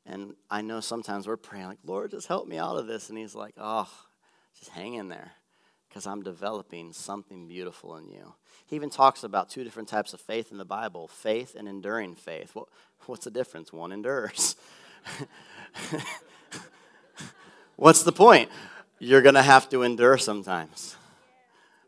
And 0.05 0.35
I 0.51 0.61
know 0.61 0.81
sometimes 0.81 1.27
we're 1.27 1.37
praying, 1.37 1.67
like, 1.67 1.79
Lord, 1.85 2.11
just 2.11 2.27
help 2.27 2.45
me 2.45 2.57
out 2.57 2.75
of 2.75 2.87
this. 2.87 3.07
And 3.07 3.17
He's 3.17 3.35
like, 3.35 3.53
oh, 3.57 3.89
just 4.59 4.71
hang 4.71 4.95
in 4.95 5.07
there 5.07 5.31
because 5.87 6.05
I'm 6.05 6.21
developing 6.21 6.93
something 6.93 7.47
beautiful 7.47 7.95
in 7.97 8.07
you. 8.07 8.33
He 8.65 8.75
even 8.75 8.89
talks 8.89 9.23
about 9.23 9.49
two 9.49 9.63
different 9.63 9.89
types 9.89 10.13
of 10.13 10.21
faith 10.21 10.51
in 10.51 10.57
the 10.57 10.65
Bible 10.65 11.07
faith 11.07 11.55
and 11.57 11.67
enduring 11.67 12.15
faith. 12.15 12.53
Well, 12.53 12.69
what's 13.05 13.25
the 13.25 13.31
difference? 13.31 13.71
One 13.71 13.91
endures. 13.91 14.55
what's 17.75 18.03
the 18.03 18.11
point? 18.11 18.49
You're 18.99 19.21
going 19.21 19.35
to 19.35 19.41
have 19.41 19.69
to 19.69 19.83
endure 19.83 20.17
sometimes. 20.17 20.95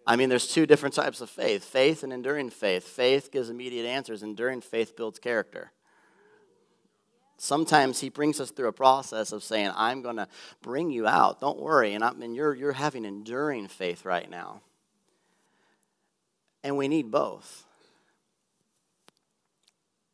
I 0.08 0.16
mean, 0.16 0.30
there's 0.30 0.48
two 0.48 0.66
different 0.66 0.96
types 0.96 1.22
of 1.22 1.30
faith 1.30 1.64
faith 1.64 2.04
and 2.04 2.12
enduring 2.12 2.50
faith. 2.50 2.84
Faith 2.84 3.32
gives 3.32 3.50
immediate 3.50 3.86
answers, 3.86 4.24
enduring 4.24 4.62
faith 4.62 4.96
builds 4.96 5.20
character. 5.20 5.72
Sometimes 7.42 8.02
he 8.02 8.10
brings 8.10 8.42
us 8.42 8.52
through 8.52 8.68
a 8.68 8.74
process 8.74 9.32
of 9.32 9.44
saying, 9.44 9.72
I'm 9.74 10.02
going 10.02 10.18
to 10.18 10.28
bring 10.62 10.92
you 10.92 11.08
out. 11.08 11.40
Don't 11.40 11.58
worry. 11.58 11.94
And, 11.94 12.04
mean, 12.18 12.36
you're, 12.36 12.54
you're 12.54 12.74
having 12.74 13.06
enduring 13.06 13.70
faith 13.70 14.04
right 14.04 14.30
now. 14.30 14.60
And 16.66 16.76
we 16.76 16.90
need 16.90 17.10
both. 17.12 17.66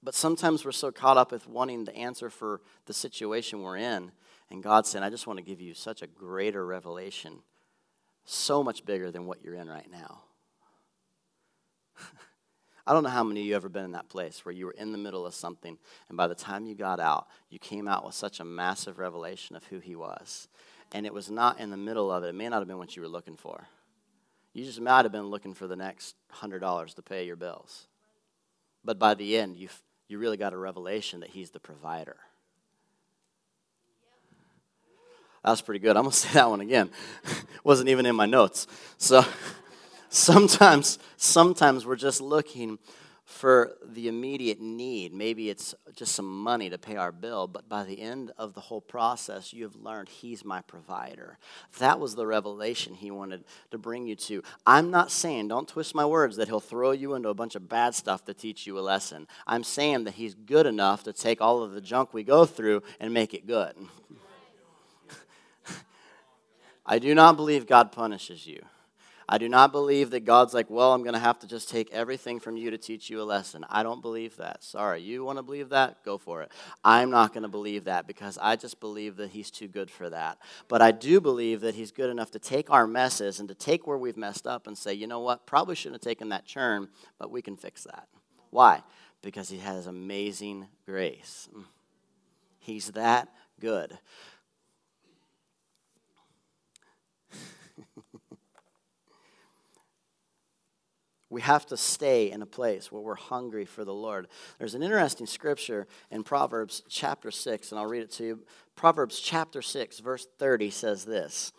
But 0.04 0.14
sometimes 0.14 0.64
we're 0.64 0.72
so 0.72 0.92
caught 0.92 1.18
up 1.18 1.32
with 1.32 1.50
wanting 1.50 1.86
the 1.86 1.96
answer 1.96 2.30
for 2.30 2.62
the 2.86 2.94
situation 2.94 3.64
we're 3.64 3.78
in. 3.78 4.12
And 4.52 4.62
God 4.62 4.86
said, 4.86 5.02
I 5.02 5.10
just 5.10 5.26
want 5.26 5.40
to 5.40 5.44
give 5.44 5.60
you 5.60 5.74
such 5.74 6.04
a 6.04 6.08
greater 6.08 6.64
revelation 6.64 7.40
so 8.24 8.64
much 8.64 8.86
bigger 8.86 9.10
than 9.10 9.26
what 9.26 9.44
you're 9.44 9.56
in 9.56 9.68
right 9.68 9.90
now. 9.92 10.22
I 12.88 12.93
don't 12.93 13.04
know 13.04 13.10
how 13.10 13.24
many 13.24 13.41
of 13.41 13.45
you 13.48 13.56
ever 13.56 13.69
been 13.69 13.86
in 13.86 13.93
that 13.93 14.10
place 14.10 14.45
where 14.45 14.54
you 14.54 14.67
were 14.67 14.76
in 14.78 14.91
the 14.91 14.98
middle 14.98 15.26
of 15.26 15.34
something, 15.34 15.78
and 16.08 16.17
by 16.17 16.28
the 16.28 16.36
time 16.36 16.65
you 16.65 16.76
got 16.76 17.00
out, 17.00 17.28
you 17.50 17.58
came 17.58 17.88
out 17.88 18.06
with 18.06 18.13
such 18.13 18.39
a 18.39 18.45
massive 18.45 19.00
revelation 19.00 19.56
of 19.56 19.63
who 19.65 19.80
He 19.80 19.95
was. 19.95 20.48
And 20.91 21.06
it 21.06 21.13
was 21.13 21.32
not 21.32 21.60
in 21.60 21.71
the 21.71 21.78
middle 21.78 22.12
of 22.12 22.24
it, 22.24 22.28
it 22.28 22.36
may 22.36 22.48
not 22.48 22.60
have 22.60 22.67
been 22.67 22.78
what 22.78 22.95
you 22.95 23.02
were 23.02 23.08
looking 23.08 23.38
for. 23.38 23.67
You 24.54 24.63
just 24.63 24.80
might 24.80 25.04
have 25.04 25.12
been 25.12 25.28
looking 25.28 25.54
for 25.54 25.67
the 25.67 25.76
next 25.76 26.15
$100 26.34 26.95
to 26.95 27.02
pay 27.02 27.26
your 27.26 27.36
bills. 27.36 27.88
But 28.84 29.00
by 29.00 29.15
the 29.15 29.38
end, 29.38 29.58
you 29.58 29.67
you 30.08 30.19
really 30.19 30.38
got 30.38 30.54
a 30.54 30.58
revelation 30.58 31.21
that 31.21 31.32
He's 31.32 31.50
the 31.50 31.60
provider. 31.60 32.17
That 35.43 35.52
was 35.52 35.62
pretty 35.62 35.80
good. 35.80 35.95
I'm 35.95 36.04
going 36.04 36.12
to 36.12 36.17
say 36.17 36.34
that 36.34 36.50
one 36.50 36.62
again. 36.62 36.89
Wasn't 37.63 37.89
even 37.89 38.06
in 38.06 38.15
my 38.15 38.26
notes. 38.26 38.67
So 38.98 39.24
sometimes, 40.15 40.97
sometimes 41.17 41.86
we're 41.86 41.95
just 41.95 42.21
looking 42.21 42.80
for 43.25 43.73
the 43.84 44.08
immediate 44.08 44.62
need. 44.62 45.12
Maybe 45.12 45.49
it's 45.49 45.73
just 45.95 46.13
some 46.13 46.43
money 46.43 46.69
to 46.69 46.78
pay 46.78 46.95
our 46.95 47.12
bill, 47.12 47.47
but 47.47 47.67
by 47.67 47.84
the 47.84 47.99
end 47.99 48.32
of 48.38 48.54
the 48.54 48.62
whole 48.62 48.82
process, 48.82 49.51
you 49.51 49.63
have 49.63 49.75
learned 49.75 50.10
He's 50.10 50.45
my 50.45 50.62
provider. 50.62 51.39
That 51.80 51.99
was 51.99 52.13
the 52.13 52.28
revelation 52.28 52.93
He 52.93 53.10
wanted 53.10 53.43
to 53.71 53.80
bring 53.80 54.06
you 54.06 54.15
to. 54.15 54.43
I'm 54.65 54.91
not 54.91 55.10
saying, 55.12 55.47
don't 55.47 55.67
twist 55.67 55.95
my 55.95 56.06
words, 56.06 56.38
that 56.38 56.47
He'll 56.47 56.60
throw 56.60 56.91
you 56.91 57.15
into 57.15 57.30
a 57.30 57.34
bunch 57.34 57.56
of 57.56 57.67
bad 57.67 57.95
stuff 57.95 58.25
to 58.25 58.34
teach 58.34 58.67
you 58.67 58.78
a 58.78 58.82
lesson. 58.82 59.28
I'm 59.47 59.63
saying 59.63 60.04
that 60.04 60.13
He's 60.13 60.36
good 60.36 60.67
enough 60.67 61.04
to 61.04 61.13
take 61.13 61.41
all 61.41 61.63
of 61.63 61.71
the 61.71 61.82
junk 61.82 62.13
we 62.13 62.23
go 62.23 62.45
through 62.45 62.84
and 62.99 63.12
make 63.12 63.34
it 63.34 63.47
good. 63.47 63.73
I 66.86 66.99
do 66.99 67.15
not 67.15 67.38
believe 67.38 67.65
God 67.65 67.91
punishes 67.91 68.45
you. 68.45 68.62
I 69.28 69.38
do 69.40 69.50
not 69.50 69.72
believe 69.72 70.12
that 70.12 70.24
God's 70.24 70.54
like, 70.54 70.70
well, 70.70 70.94
I'm 70.94 71.02
going 71.02 71.14
to 71.14 71.20
have 71.20 71.40
to 71.40 71.48
just 71.48 71.70
take 71.70 71.92
everything 71.92 72.40
from 72.40 72.58
you 72.58 72.70
to 72.72 72.78
teach 72.78 73.10
you 73.10 73.22
a 73.22 73.24
lesson. 73.24 73.66
I 73.70 73.82
don't 73.82 74.02
believe 74.02 74.38
that. 74.38 74.64
Sorry. 74.64 75.02
You 75.02 75.24
want 75.24 75.40
to 75.40 75.44
believe 75.44 75.70
that? 75.70 76.04
Go 76.04 76.18
for 76.20 76.44
it. 76.44 76.52
I'm 76.84 77.10
not 77.10 77.34
going 77.34 77.42
to 77.42 77.50
believe 77.50 77.86
that 77.86 78.06
because 78.06 78.38
I 78.40 78.56
just 78.56 78.80
believe 78.80 79.16
that 79.18 79.32
He's 79.32 79.50
too 79.50 79.68
good 79.68 79.90
for 79.90 80.10
that. 80.12 80.38
But 80.68 80.84
I 80.84 80.92
do 80.92 81.20
believe 81.20 81.62
that 81.62 81.74
He's 81.74 81.92
good 81.92 82.10
enough 82.12 82.32
to 82.32 82.40
take 82.40 82.70
our 82.70 82.86
messes 82.86 83.40
and 83.40 83.50
to 83.50 83.56
take 83.56 83.88
where 83.88 83.98
we've 83.98 84.18
messed 84.18 84.46
up 84.46 84.68
and 84.68 84.78
say, 84.78 84.94
you 84.94 85.08
know 85.08 85.22
what? 85.22 85.48
Probably 85.48 85.76
shouldn't 85.76 86.04
have 86.04 86.10
taken 86.10 86.30
that 86.30 86.46
churn, 86.46 86.90
but 87.18 87.32
we 87.32 87.42
can 87.42 87.58
fix 87.58 87.84
that. 87.86 88.08
Why? 88.52 88.84
Because 89.24 89.50
He 89.50 89.58
has 89.58 89.88
amazing 89.88 90.68
grace. 90.86 91.50
Mm. 91.56 91.64
He's 92.60 92.92
that 92.92 93.30
good. 93.60 93.98
We 101.36 101.41
have 101.41 101.65
to 101.65 101.76
stay 101.76 102.32
in 102.32 102.41
a 102.41 102.45
place 102.45 102.93
where 102.93 103.02
we're 103.02 103.15
hungry 103.15 103.65
for 103.65 103.84
the 103.84 103.93
Lord. 103.93 104.30
There's 104.58 104.74
an 104.74 104.82
interesting 104.82 105.28
scripture 105.28 105.86
in 106.10 106.24
Proverbs 106.24 106.82
chapter 106.88 107.30
6, 107.30 107.71
and 107.71 107.78
I'll 107.78 107.88
read 107.88 108.04
it 108.04 108.12
to 108.12 108.24
you. 108.24 108.39
Proverbs 108.78 109.19
chapter 109.19 109.62
6, 109.62 110.00
verse 110.00 110.26
30 110.39 110.69
says 110.69 111.04
this 111.04 111.52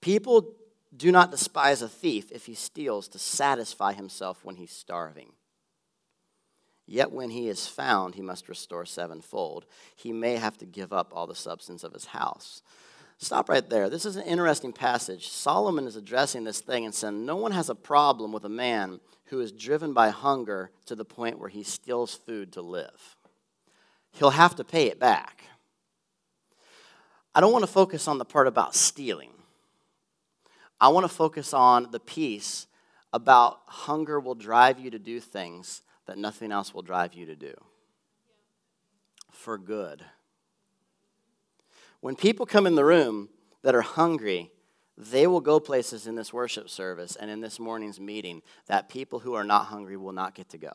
People 0.00 0.54
do 0.96 1.12
not 1.12 1.30
despise 1.30 1.82
a 1.82 1.90
thief 1.90 2.32
if 2.32 2.46
he 2.46 2.54
steals 2.54 3.06
to 3.08 3.18
satisfy 3.18 3.92
himself 3.92 4.42
when 4.46 4.56
he's 4.56 4.72
starving. 4.72 5.32
Yet 6.86 7.12
when 7.12 7.28
he 7.28 7.50
is 7.50 7.66
found, 7.66 8.14
he 8.14 8.22
must 8.22 8.48
restore 8.48 8.86
sevenfold. 8.86 9.66
He 9.94 10.10
may 10.10 10.36
have 10.36 10.56
to 10.56 10.64
give 10.64 10.90
up 10.90 11.12
all 11.14 11.26
the 11.26 11.34
substance 11.34 11.84
of 11.84 11.92
his 11.92 12.06
house. 12.06 12.62
Stop 13.18 13.48
right 13.48 13.68
there. 13.68 13.88
This 13.88 14.04
is 14.04 14.16
an 14.16 14.24
interesting 14.24 14.72
passage. 14.72 15.28
Solomon 15.28 15.86
is 15.86 15.96
addressing 15.96 16.44
this 16.44 16.60
thing 16.60 16.84
and 16.84 16.94
saying, 16.94 17.24
No 17.24 17.36
one 17.36 17.52
has 17.52 17.68
a 17.68 17.74
problem 17.74 18.32
with 18.32 18.44
a 18.44 18.48
man 18.48 19.00
who 19.26 19.40
is 19.40 19.52
driven 19.52 19.92
by 19.92 20.10
hunger 20.10 20.70
to 20.86 20.94
the 20.94 21.04
point 21.04 21.38
where 21.38 21.48
he 21.48 21.62
steals 21.62 22.14
food 22.14 22.52
to 22.52 22.62
live. 22.62 23.16
He'll 24.10 24.30
have 24.30 24.56
to 24.56 24.64
pay 24.64 24.88
it 24.88 24.98
back. 24.98 25.44
I 27.34 27.40
don't 27.40 27.52
want 27.52 27.64
to 27.64 27.70
focus 27.70 28.08
on 28.08 28.18
the 28.18 28.24
part 28.24 28.46
about 28.46 28.74
stealing. 28.74 29.30
I 30.80 30.88
want 30.88 31.04
to 31.04 31.08
focus 31.08 31.54
on 31.54 31.90
the 31.92 32.00
piece 32.00 32.66
about 33.12 33.60
hunger 33.66 34.18
will 34.20 34.34
drive 34.34 34.78
you 34.78 34.90
to 34.90 34.98
do 34.98 35.20
things 35.20 35.82
that 36.06 36.18
nothing 36.18 36.50
else 36.50 36.74
will 36.74 36.82
drive 36.82 37.14
you 37.14 37.26
to 37.26 37.36
do 37.36 37.54
for 39.30 39.58
good. 39.58 40.04
When 42.02 42.16
people 42.16 42.46
come 42.46 42.66
in 42.66 42.74
the 42.74 42.84
room 42.84 43.28
that 43.62 43.76
are 43.76 43.80
hungry, 43.80 44.50
they 44.98 45.28
will 45.28 45.40
go 45.40 45.60
places 45.60 46.08
in 46.08 46.16
this 46.16 46.32
worship 46.32 46.68
service 46.68 47.14
and 47.14 47.30
in 47.30 47.40
this 47.40 47.60
morning's 47.60 48.00
meeting 48.00 48.42
that 48.66 48.88
people 48.88 49.20
who 49.20 49.34
are 49.34 49.44
not 49.44 49.66
hungry 49.66 49.96
will 49.96 50.12
not 50.12 50.34
get 50.34 50.48
to 50.48 50.58
go. 50.58 50.72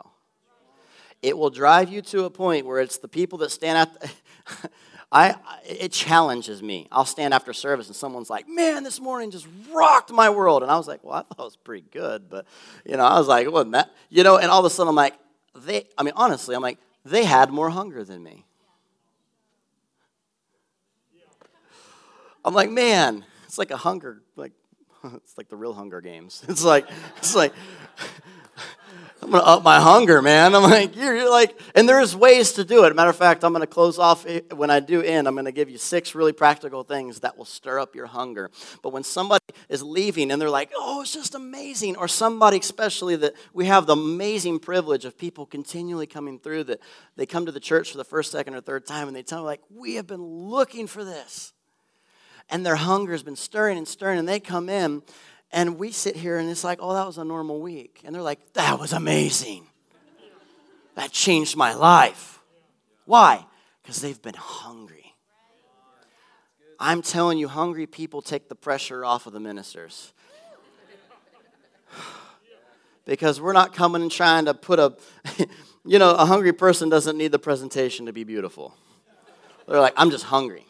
It 1.22 1.38
will 1.38 1.50
drive 1.50 1.90
you 1.90 2.02
to 2.04 2.24
a 2.24 2.30
point 2.30 2.66
where 2.66 2.80
it's 2.80 2.98
the 2.98 3.10
people 3.10 3.40
that 3.40 3.52
stand 3.52 3.90
at. 3.90 4.72
I, 5.12 5.36
it 5.66 5.92
challenges 5.92 6.64
me. 6.64 6.88
I'll 6.94 7.04
stand 7.04 7.34
after 7.34 7.52
service 7.52 7.88
and 7.88 7.96
someone's 7.96 8.30
like, 8.30 8.48
"Man, 8.48 8.84
this 8.84 9.02
morning 9.02 9.30
just 9.30 9.48
rocked 9.74 10.12
my 10.14 10.30
world," 10.30 10.64
and 10.64 10.72
I 10.72 10.78
was 10.78 10.88
like, 10.88 11.04
"Well, 11.04 11.14
I 11.14 11.22
thought 11.24 11.40
it 11.40 11.44
was 11.44 11.58
pretty 11.58 11.86
good," 11.92 12.30
but 12.30 12.46
you 12.86 12.96
know, 12.96 13.06
I 13.06 13.18
was 13.18 13.28
like, 13.28 13.52
"Wasn't 13.52 13.74
that?" 13.74 13.92
You 14.10 14.24
know, 14.24 14.38
and 14.38 14.50
all 14.50 14.60
of 14.60 14.66
a 14.66 14.70
sudden 14.70 14.90
I'm 14.90 14.96
like, 14.96 15.16
"They." 15.56 15.88
I 15.98 16.04
mean, 16.04 16.14
honestly, 16.16 16.56
I'm 16.56 16.62
like, 16.62 16.78
they 17.04 17.26
had 17.26 17.52
more 17.52 17.70
hunger 17.70 18.06
than 18.06 18.24
me. 18.24 18.47
I'm 22.48 22.54
like, 22.54 22.72
man, 22.72 23.26
it's 23.46 23.58
like 23.58 23.72
a 23.72 23.78
hunger, 23.78 24.22
like 24.38 24.54
it's 25.16 25.38
like 25.38 25.50
the 25.50 25.56
real 25.56 25.74
Hunger 25.74 26.02
Games. 26.02 26.44
It's 26.50 26.64
like, 26.64 26.88
it's 27.18 27.36
like, 27.36 27.54
I'm 29.22 29.32
gonna 29.32 29.44
up 29.44 29.64
my 29.64 29.80
hunger, 29.82 30.22
man. 30.22 30.56
I'm 30.56 30.64
like, 30.64 30.96
you're, 30.96 31.16
you're, 31.16 31.30
like, 31.30 31.60
and 31.76 31.90
there's 31.90 32.16
ways 32.16 32.54
to 32.54 32.64
do 32.64 32.86
it. 32.86 32.96
Matter 32.96 33.10
of 33.10 33.16
fact, 33.16 33.44
I'm 33.44 33.52
gonna 33.52 33.68
close 33.68 33.98
off 33.98 34.26
when 34.56 34.70
I 34.70 34.80
do 34.80 35.02
end. 35.02 35.28
I'm 35.28 35.36
gonna 35.36 35.52
give 35.52 35.70
you 35.70 35.78
six 35.78 36.14
really 36.14 36.34
practical 36.34 36.84
things 36.84 37.22
that 37.22 37.38
will 37.38 37.46
stir 37.46 37.80
up 37.80 37.96
your 37.96 38.06
hunger. 38.06 38.52
But 38.84 38.94
when 38.94 39.04
somebody 39.04 39.44
is 39.70 39.82
leaving 39.82 40.32
and 40.32 40.42
they're 40.42 40.50
like, 40.50 40.72
oh, 40.76 41.02
it's 41.02 41.14
just 41.14 41.36
amazing, 41.36 41.98
or 41.98 42.08
somebody 42.08 42.60
especially 42.60 43.16
that 43.18 43.34
we 43.54 43.66
have 43.66 43.88
the 43.88 43.94
amazing 43.94 44.60
privilege 44.60 45.04
of 45.04 45.18
people 45.18 45.46
continually 45.46 46.08
coming 46.08 46.40
through 46.40 46.66
that 46.66 46.80
they 47.16 47.26
come 47.26 47.46
to 47.48 47.52
the 47.52 47.60
church 47.60 47.92
for 47.92 47.98
the 47.98 48.06
first, 48.06 48.32
second, 48.32 48.54
or 48.54 48.62
third 48.62 48.86
time, 48.86 49.08
and 49.08 49.16
they 49.18 49.24
tell 49.24 49.40
me 49.40 49.46
like, 49.46 49.62
we 49.70 49.96
have 49.96 50.08
been 50.08 50.24
looking 50.24 50.86
for 50.86 51.04
this, 51.04 51.54
and 52.50 52.66
their 52.66 52.76
hunger 52.76 53.12
has 53.12 53.24
been 53.24 53.36
stirring 53.36 53.78
and 53.78 53.88
stirring, 53.88 54.20
and 54.20 54.28
they 54.28 54.40
come 54.40 54.70
in 54.70 55.02
and 55.52 55.78
we 55.78 55.92
sit 55.92 56.16
here 56.16 56.38
and 56.38 56.50
it's 56.50 56.64
like, 56.64 56.80
oh, 56.82 56.94
that 56.94 57.06
was 57.06 57.18
a 57.18 57.24
normal 57.24 57.62
week. 57.62 58.02
And 58.04 58.14
they're 58.14 58.22
like, 58.22 58.54
that 58.54 58.80
was 58.80 58.94
amazing. 58.94 59.66
That 60.96 61.12
changed 61.12 61.56
my 61.56 61.74
life. 61.74 62.40
Why? 63.06 63.46
Because 63.82 64.02
they've 64.02 64.22
been 64.22 64.36
hungry. 64.36 65.16
I'm 66.80 67.02
telling 67.02 67.38
you, 67.38 67.48
hungry 67.48 67.88
people 67.88 68.22
take 68.22 68.50
the 68.50 68.56
pressure 68.56 69.06
off 69.06 69.26
of 69.26 69.34
the 69.34 69.40
ministers. 69.40 70.14
because 73.06 73.40
we're 73.40 73.54
not 73.54 73.74
coming 73.74 74.02
and 74.02 74.12
trying 74.12 74.46
to 74.46 74.54
put 74.54 74.80
a, 74.80 74.96
you 75.86 75.98
know, 75.98 76.12
a 76.12 76.26
hungry 76.26 76.54
person 76.54 76.90
doesn't 76.90 77.18
need 77.18 77.32
the 77.32 77.40
presentation 77.40 78.06
to 78.08 78.14
be 78.14 78.24
beautiful. 78.24 78.76
They're 79.68 79.80
like, 79.80 79.94
I'm 79.96 80.12
just 80.12 80.26
hungry. 80.26 80.66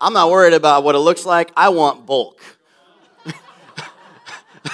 I'm 0.00 0.12
not 0.12 0.30
worried 0.30 0.52
about 0.52 0.84
what 0.84 0.94
it 0.94 0.98
looks 0.98 1.24
like. 1.24 1.52
I 1.56 1.70
want 1.70 2.06
bulk. 2.06 2.40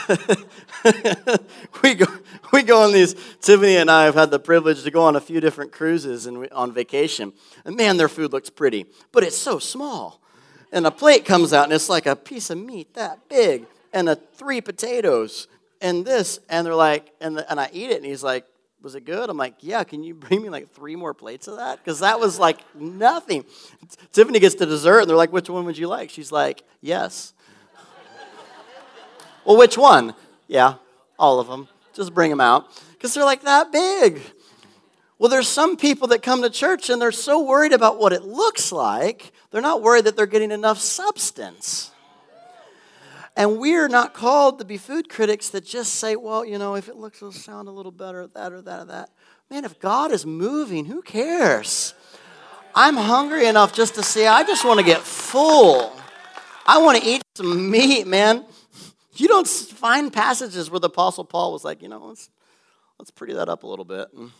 we 1.82 1.94
go 1.94 2.06
we 2.52 2.62
go 2.62 2.82
on 2.82 2.92
these 2.92 3.14
tiffany 3.40 3.76
and 3.76 3.90
i 3.90 4.04
have 4.04 4.14
had 4.14 4.30
the 4.30 4.38
privilege 4.38 4.82
to 4.82 4.90
go 4.90 5.02
on 5.02 5.16
a 5.16 5.20
few 5.20 5.40
different 5.40 5.70
cruises 5.70 6.26
and 6.26 6.38
we, 6.38 6.48
on 6.48 6.72
vacation 6.72 7.32
and 7.64 7.76
man 7.76 7.96
their 7.96 8.08
food 8.08 8.32
looks 8.32 8.50
pretty 8.50 8.86
but 9.12 9.22
it's 9.22 9.36
so 9.36 9.58
small 9.58 10.20
and 10.72 10.86
a 10.86 10.90
plate 10.90 11.24
comes 11.24 11.52
out 11.52 11.64
and 11.64 11.72
it's 11.72 11.88
like 11.88 12.06
a 12.06 12.16
piece 12.16 12.50
of 12.50 12.58
meat 12.58 12.94
that 12.94 13.28
big 13.28 13.66
and 13.92 14.08
a 14.08 14.16
three 14.16 14.60
potatoes 14.60 15.46
and 15.80 16.04
this 16.04 16.40
and 16.48 16.66
they're 16.66 16.74
like 16.74 17.12
and, 17.20 17.36
the, 17.36 17.50
and 17.50 17.60
i 17.60 17.68
eat 17.72 17.90
it 17.90 17.96
and 17.96 18.06
he's 18.06 18.22
like 18.22 18.46
was 18.82 18.94
it 18.94 19.04
good 19.04 19.30
i'm 19.30 19.36
like 19.36 19.54
yeah 19.60 19.84
can 19.84 20.02
you 20.02 20.14
bring 20.14 20.42
me 20.42 20.48
like 20.48 20.68
three 20.70 20.96
more 20.96 21.14
plates 21.14 21.48
of 21.48 21.56
that 21.56 21.78
because 21.78 22.00
that 22.00 22.18
was 22.18 22.38
like 22.38 22.58
nothing 22.74 23.44
tiffany 24.12 24.38
gets 24.38 24.54
to 24.56 24.66
dessert 24.66 25.00
and 25.00 25.08
they're 25.08 25.16
like 25.16 25.32
which 25.32 25.48
one 25.48 25.64
would 25.64 25.78
you 25.78 25.88
like 25.88 26.10
she's 26.10 26.32
like 26.32 26.62
yes 26.80 27.32
well, 29.44 29.56
which 29.56 29.76
one? 29.76 30.14
Yeah, 30.48 30.74
all 31.18 31.40
of 31.40 31.48
them. 31.48 31.68
Just 31.94 32.14
bring 32.14 32.30
them 32.30 32.40
out. 32.40 32.68
Because 32.92 33.14
they're 33.14 33.24
like 33.24 33.42
that 33.42 33.72
big. 33.72 34.20
Well, 35.18 35.28
there's 35.28 35.48
some 35.48 35.76
people 35.76 36.08
that 36.08 36.22
come 36.22 36.42
to 36.42 36.50
church 36.50 36.90
and 36.90 37.00
they're 37.00 37.12
so 37.12 37.42
worried 37.42 37.72
about 37.72 37.98
what 37.98 38.12
it 38.12 38.22
looks 38.22 38.72
like, 38.72 39.32
they're 39.50 39.62
not 39.62 39.82
worried 39.82 40.04
that 40.04 40.16
they're 40.16 40.26
getting 40.26 40.50
enough 40.50 40.78
substance. 40.78 41.91
And 43.36 43.58
we're 43.58 43.88
not 43.88 44.12
called 44.12 44.58
to 44.58 44.64
be 44.64 44.76
food 44.76 45.08
critics 45.08 45.48
that 45.50 45.64
just 45.64 45.94
say, 45.94 46.16
well, 46.16 46.44
you 46.44 46.58
know, 46.58 46.74
if 46.74 46.88
it 46.88 46.96
looks 46.96 47.22
or 47.22 47.32
sound 47.32 47.66
a 47.66 47.70
little 47.70 47.92
better, 47.92 48.26
that 48.26 48.52
or 48.52 48.60
that 48.62 48.80
or 48.80 48.84
that. 48.86 49.10
Man, 49.50 49.64
if 49.64 49.78
God 49.78 50.12
is 50.12 50.26
moving, 50.26 50.84
who 50.84 51.00
cares? 51.02 51.94
I'm 52.74 52.96
hungry 52.96 53.46
enough 53.46 53.72
just 53.72 53.94
to 53.94 54.02
see, 54.02 54.26
I 54.26 54.44
just 54.44 54.64
want 54.64 54.80
to 54.80 54.84
get 54.84 55.00
full. 55.00 55.92
I 56.66 56.78
want 56.78 57.02
to 57.02 57.06
eat 57.06 57.22
some 57.34 57.70
meat, 57.70 58.06
man. 58.06 58.44
You 59.14 59.28
don't 59.28 59.46
find 59.46 60.12
passages 60.12 60.70
where 60.70 60.80
the 60.80 60.88
Apostle 60.88 61.24
Paul 61.24 61.52
was 61.52 61.64
like, 61.64 61.82
you 61.82 61.88
know, 61.88 62.06
let's, 62.06 62.30
let's 62.98 63.10
pretty 63.10 63.34
that 63.34 63.48
up 63.48 63.62
a 63.62 63.66
little 63.66 63.84
bit. 63.84 64.08
And, 64.16 64.30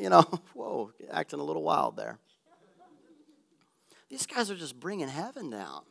you 0.00 0.10
know, 0.10 0.22
whoa, 0.54 0.92
acting 1.10 1.40
a 1.40 1.44
little 1.44 1.62
wild 1.62 1.96
there. 1.96 2.18
These 4.08 4.26
guys 4.26 4.50
are 4.50 4.56
just 4.56 4.78
bringing 4.78 5.08
heaven 5.08 5.50
down. 5.50 5.82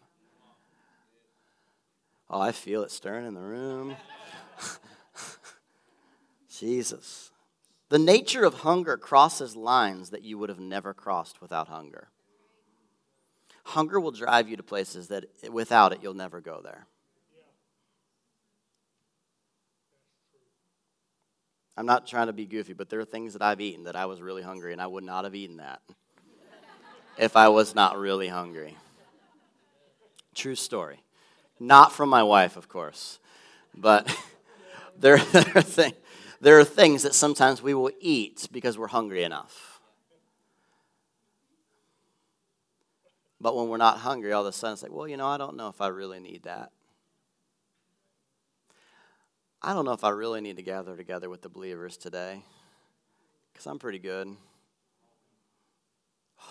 Oh, 2.30 2.42
I 2.42 2.52
feel 2.52 2.84
it 2.84 2.92
stirring 2.92 3.28
in 3.28 3.34
the 3.34 3.42
room. 3.42 3.96
Jesus. 6.50 7.32
The 7.90 8.00
nature 8.00 8.44
of 8.44 8.56
hunger 8.56 8.98
crosses 8.98 9.56
lines 9.56 10.10
that 10.10 10.24
you 10.24 10.38
would 10.38 10.50
have 10.50 10.60
never 10.60 10.94
crossed 10.94 11.42
without 11.42 11.68
hunger. 11.68 12.10
Hunger 13.66 14.00
will 14.00 14.12
drive 14.12 14.50
you 14.50 14.58
to 14.58 14.64
places 14.64 15.08
that 15.10 15.26
without 15.52 15.94
it, 15.94 16.00
you'll 16.02 16.14
never 16.14 16.42
go 16.42 16.62
there. 16.64 16.88
I'm 21.78 21.86
not 21.86 22.08
trying 22.08 22.28
to 22.28 22.34
be 22.34 22.46
goofy, 22.46 22.74
but 22.74 22.90
there 22.90 23.00
are 23.00 23.06
things 23.06 23.34
that 23.34 23.42
I've 23.42 23.60
eaten 23.60 23.84
that 23.84 23.96
I 23.96 24.06
was 24.06 24.22
really 24.22 24.42
hungry, 24.42 24.72
and 24.72 24.82
I 24.82 24.88
would 24.88 25.04
not 25.04 25.26
have 25.26 25.36
eaten 25.36 25.58
that 25.58 25.82
if 27.18 27.36
I 27.36 27.50
was 27.50 27.76
not 27.76 27.98
really 27.98 28.28
hungry. 28.28 28.78
True 30.34 30.56
story. 30.56 31.05
Not 31.60 31.94
from 31.94 32.10
my 32.10 32.24
wife, 32.24 32.58
of 32.58 32.68
course, 32.68 33.20
but 33.74 34.13
there, 34.98 35.15
are 35.15 35.62
thing, 35.62 35.94
there 36.39 36.58
are 36.58 36.63
things 36.63 37.04
that 37.04 37.13
sometimes 37.13 37.62
we 37.62 37.74
will 37.74 37.91
eat 38.00 38.48
because 38.52 38.78
we're 38.78 38.88
hungry 38.88 39.24
enough. 39.24 39.82
But 43.41 43.58
when 43.58 43.68
we're 43.68 43.78
not 43.78 43.98
hungry, 43.98 44.32
all 44.32 44.41
of 44.41 44.48
a 44.48 44.54
sudden 44.54 44.74
it's 44.74 44.84
like, 44.84 44.94
well, 44.94 45.08
you 45.08 45.18
know, 45.18 45.28
I 45.28 45.38
don't 45.38 45.58
know 45.58 45.68
if 45.68 45.82
I 45.82 45.88
really 45.88 46.22
need 46.22 46.44
that. 46.44 46.72
I 49.62 49.74
don't 49.74 49.84
know 49.84 49.91
if 49.91 50.06
I 50.06 50.10
really 50.10 50.39
need 50.39 50.56
to 50.56 50.63
gather 50.63 50.96
together 50.96 51.30
with 51.30 51.41
the 51.41 51.50
believers 51.50 51.98
today 51.98 52.41
because 53.52 53.65
I'm 53.65 53.80
pretty 53.80 54.00
good. 54.00 54.30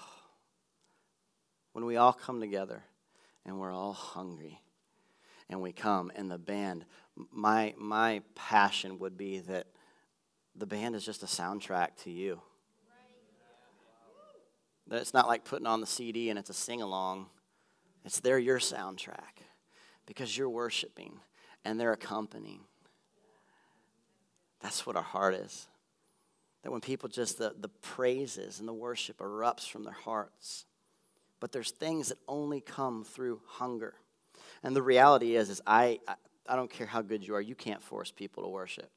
When 1.73 1.87
we 1.87 1.97
all 1.97 2.13
come 2.13 2.41
together 2.41 2.83
and 3.45 3.59
we're 3.59 3.73
all 3.73 3.95
hungry 3.95 4.61
and 5.49 5.61
we 5.61 5.73
come 5.73 6.11
and 6.15 6.31
the 6.31 6.39
band, 6.39 6.85
my, 7.31 7.75
my 7.77 8.23
passion 8.35 8.99
would 8.99 9.17
be 9.17 9.41
that 9.41 9.67
the 10.57 10.67
band 10.67 10.95
is 10.95 11.05
just 11.05 11.23
a 11.23 11.27
soundtrack 11.27 11.97
to 12.05 12.11
you. 12.11 12.41
That 14.89 15.01
it's 15.01 15.15
not 15.15 15.27
like 15.27 15.45
putting 15.45 15.67
on 15.67 15.81
the 15.81 15.87
CD 15.87 16.31
and 16.31 16.39
it's 16.39 16.51
a 16.51 16.55
sing 16.55 16.83
along. 16.83 17.27
It's 18.05 18.21
they're 18.21 18.39
your 18.39 18.59
soundtrack 18.59 19.43
because 20.07 20.37
you're 20.37 20.51
worshiping 20.51 21.21
and 21.65 21.81
they're 21.81 21.93
accompanying. 21.93 22.61
That's 24.61 24.87
what 24.87 24.97
our 24.97 25.03
heart 25.03 25.35
is. 25.35 25.69
That 26.63 26.71
when 26.71 26.81
people 26.81 27.09
just, 27.09 27.39
the, 27.39 27.55
the 27.59 27.69
praises 27.69 28.61
and 28.61 28.69
the 28.69 28.73
worship 28.73 29.19
erupts 29.19 29.69
from 29.69 29.85
their 29.85 29.93
hearts. 29.93 30.65
But 31.41 31.53
there's 31.53 31.71
things 31.71 32.09
that 32.09 32.19
only 32.27 32.61
come 32.61 33.05
through 33.05 33.41
hunger. 33.47 33.95
And 34.65 34.75
the 34.75 34.83
reality 34.83 35.37
is, 35.37 35.51
is 35.51 35.61
I, 35.67 36.01
I, 36.49 36.57
don't 36.57 36.71
care 36.71 36.87
how 36.87 37.03
good 37.03 37.25
you 37.25 37.35
are, 37.35 37.41
you 37.41 37.55
can't 37.55 37.83
force 37.83 38.11
people 38.11 38.43
to 38.43 38.49
worship. 38.49 38.91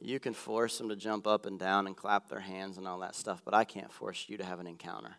You 0.00 0.18
can 0.18 0.32
force 0.32 0.78
them 0.78 0.88
to 0.88 0.96
jump 0.96 1.26
up 1.26 1.44
and 1.44 1.58
down 1.58 1.86
and 1.86 1.96
clap 1.96 2.28
their 2.28 2.40
hands 2.40 2.78
and 2.78 2.88
all 2.88 3.00
that 3.00 3.14
stuff, 3.14 3.42
but 3.44 3.52
I 3.52 3.64
can't 3.64 3.92
force 3.92 4.26
you 4.28 4.38
to 4.38 4.44
have 4.44 4.60
an 4.60 4.66
encounter. 4.66 5.16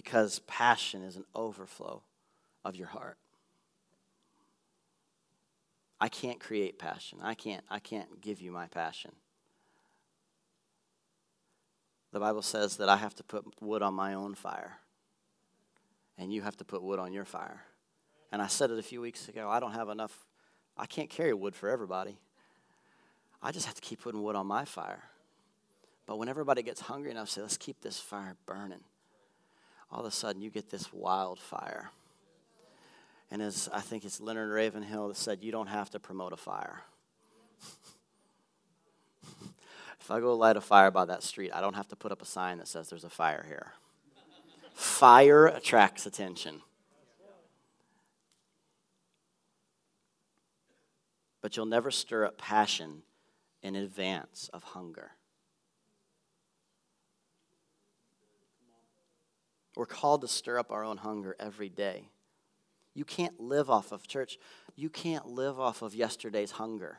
because 0.00 0.38
passion 0.46 1.02
is 1.02 1.16
an 1.16 1.26
overflow 1.34 2.02
of 2.64 2.74
your 2.74 2.86
heart. 2.86 3.18
I 6.00 6.08
can't 6.08 6.40
create 6.40 6.78
passion. 6.78 7.18
I 7.22 7.34
can't 7.34 7.62
I 7.68 7.80
can't 7.80 8.18
give 8.18 8.40
you 8.40 8.50
my 8.50 8.66
passion. 8.66 9.10
The 12.12 12.20
Bible 12.20 12.42
says 12.42 12.76
that 12.78 12.88
I 12.88 12.96
have 12.96 13.14
to 13.16 13.22
put 13.22 13.44
wood 13.60 13.82
on 13.82 13.94
my 13.94 14.14
own 14.14 14.34
fire. 14.34 14.78
And 16.18 16.32
you 16.32 16.42
have 16.42 16.56
to 16.58 16.64
put 16.64 16.82
wood 16.82 16.98
on 16.98 17.12
your 17.12 17.24
fire. 17.24 17.64
And 18.32 18.42
I 18.42 18.46
said 18.46 18.70
it 18.70 18.78
a 18.78 18.82
few 18.82 19.00
weeks 19.00 19.28
ago, 19.28 19.48
I 19.48 19.60
don't 19.60 19.72
have 19.72 19.88
enough 19.88 20.26
I 20.76 20.86
can't 20.86 21.10
carry 21.10 21.34
wood 21.34 21.54
for 21.54 21.68
everybody. 21.68 22.16
I 23.42 23.52
just 23.52 23.66
have 23.66 23.74
to 23.74 23.82
keep 23.82 24.00
putting 24.00 24.22
wood 24.22 24.34
on 24.34 24.46
my 24.46 24.64
fire. 24.64 25.02
But 26.06 26.18
when 26.18 26.28
everybody 26.28 26.62
gets 26.62 26.80
hungry 26.80 27.10
enough, 27.10 27.28
say, 27.28 27.42
let's 27.42 27.58
keep 27.58 27.82
this 27.82 27.98
fire 27.98 28.36
burning 28.46 28.80
all 29.92 30.00
of 30.00 30.06
a 30.06 30.10
sudden 30.10 30.42
you 30.42 30.50
get 30.50 30.70
this 30.70 30.92
wildfire. 30.92 31.90
And 33.30 33.42
as 33.42 33.68
I 33.72 33.80
think 33.80 34.04
it's 34.04 34.20
Leonard 34.20 34.50
Ravenhill 34.50 35.08
that 35.08 35.16
said, 35.16 35.42
you 35.42 35.52
don't 35.52 35.68
have 35.68 35.90
to 35.90 36.00
promote 36.00 36.32
a 36.32 36.36
fire. 36.36 36.82
if 40.00 40.10
I 40.10 40.20
go 40.20 40.34
light 40.34 40.56
a 40.56 40.60
fire 40.60 40.90
by 40.90 41.04
that 41.04 41.22
street, 41.22 41.50
I 41.54 41.60
don't 41.60 41.74
have 41.74 41.88
to 41.88 41.96
put 41.96 42.10
up 42.10 42.22
a 42.22 42.26
sign 42.26 42.58
that 42.58 42.68
says 42.68 42.88
there's 42.88 43.04
a 43.04 43.10
fire 43.10 43.44
here. 43.46 43.72
fire 44.74 45.46
attracts 45.46 46.06
attention. 46.06 46.62
But 51.42 51.56
you'll 51.56 51.66
never 51.66 51.90
stir 51.90 52.24
up 52.24 52.38
passion 52.38 53.02
in 53.62 53.76
advance 53.76 54.50
of 54.52 54.62
hunger. 54.62 55.12
We're 59.76 59.86
called 59.86 60.22
to 60.22 60.28
stir 60.28 60.58
up 60.58 60.70
our 60.70 60.84
own 60.84 60.98
hunger 60.98 61.36
every 61.38 61.68
day. 61.68 62.08
You 62.94 63.04
can't 63.04 63.38
live 63.40 63.70
off 63.70 63.92
of 63.92 64.06
church. 64.06 64.38
You 64.76 64.90
can't 64.90 65.26
live 65.26 65.60
off 65.60 65.82
of 65.82 65.94
yesterday's 65.94 66.52
hunger. 66.52 66.98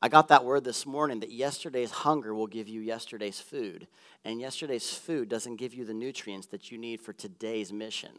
I 0.00 0.08
got 0.08 0.28
that 0.28 0.44
word 0.44 0.62
this 0.62 0.86
morning 0.86 1.20
that 1.20 1.32
yesterday's 1.32 1.90
hunger 1.90 2.32
will 2.32 2.46
give 2.46 2.68
you 2.68 2.80
yesterday's 2.80 3.40
food, 3.40 3.88
and 4.24 4.40
yesterday's 4.40 4.94
food 4.94 5.28
doesn't 5.28 5.56
give 5.56 5.74
you 5.74 5.84
the 5.84 5.94
nutrients 5.94 6.46
that 6.48 6.70
you 6.70 6.78
need 6.78 7.00
for 7.00 7.12
today's 7.12 7.72
mission. 7.72 8.12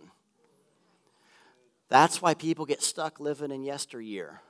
That's 1.88 2.22
why 2.22 2.34
people 2.34 2.66
get 2.66 2.84
stuck 2.84 3.20
living 3.20 3.52
in 3.52 3.64
yesteryear 3.64 4.42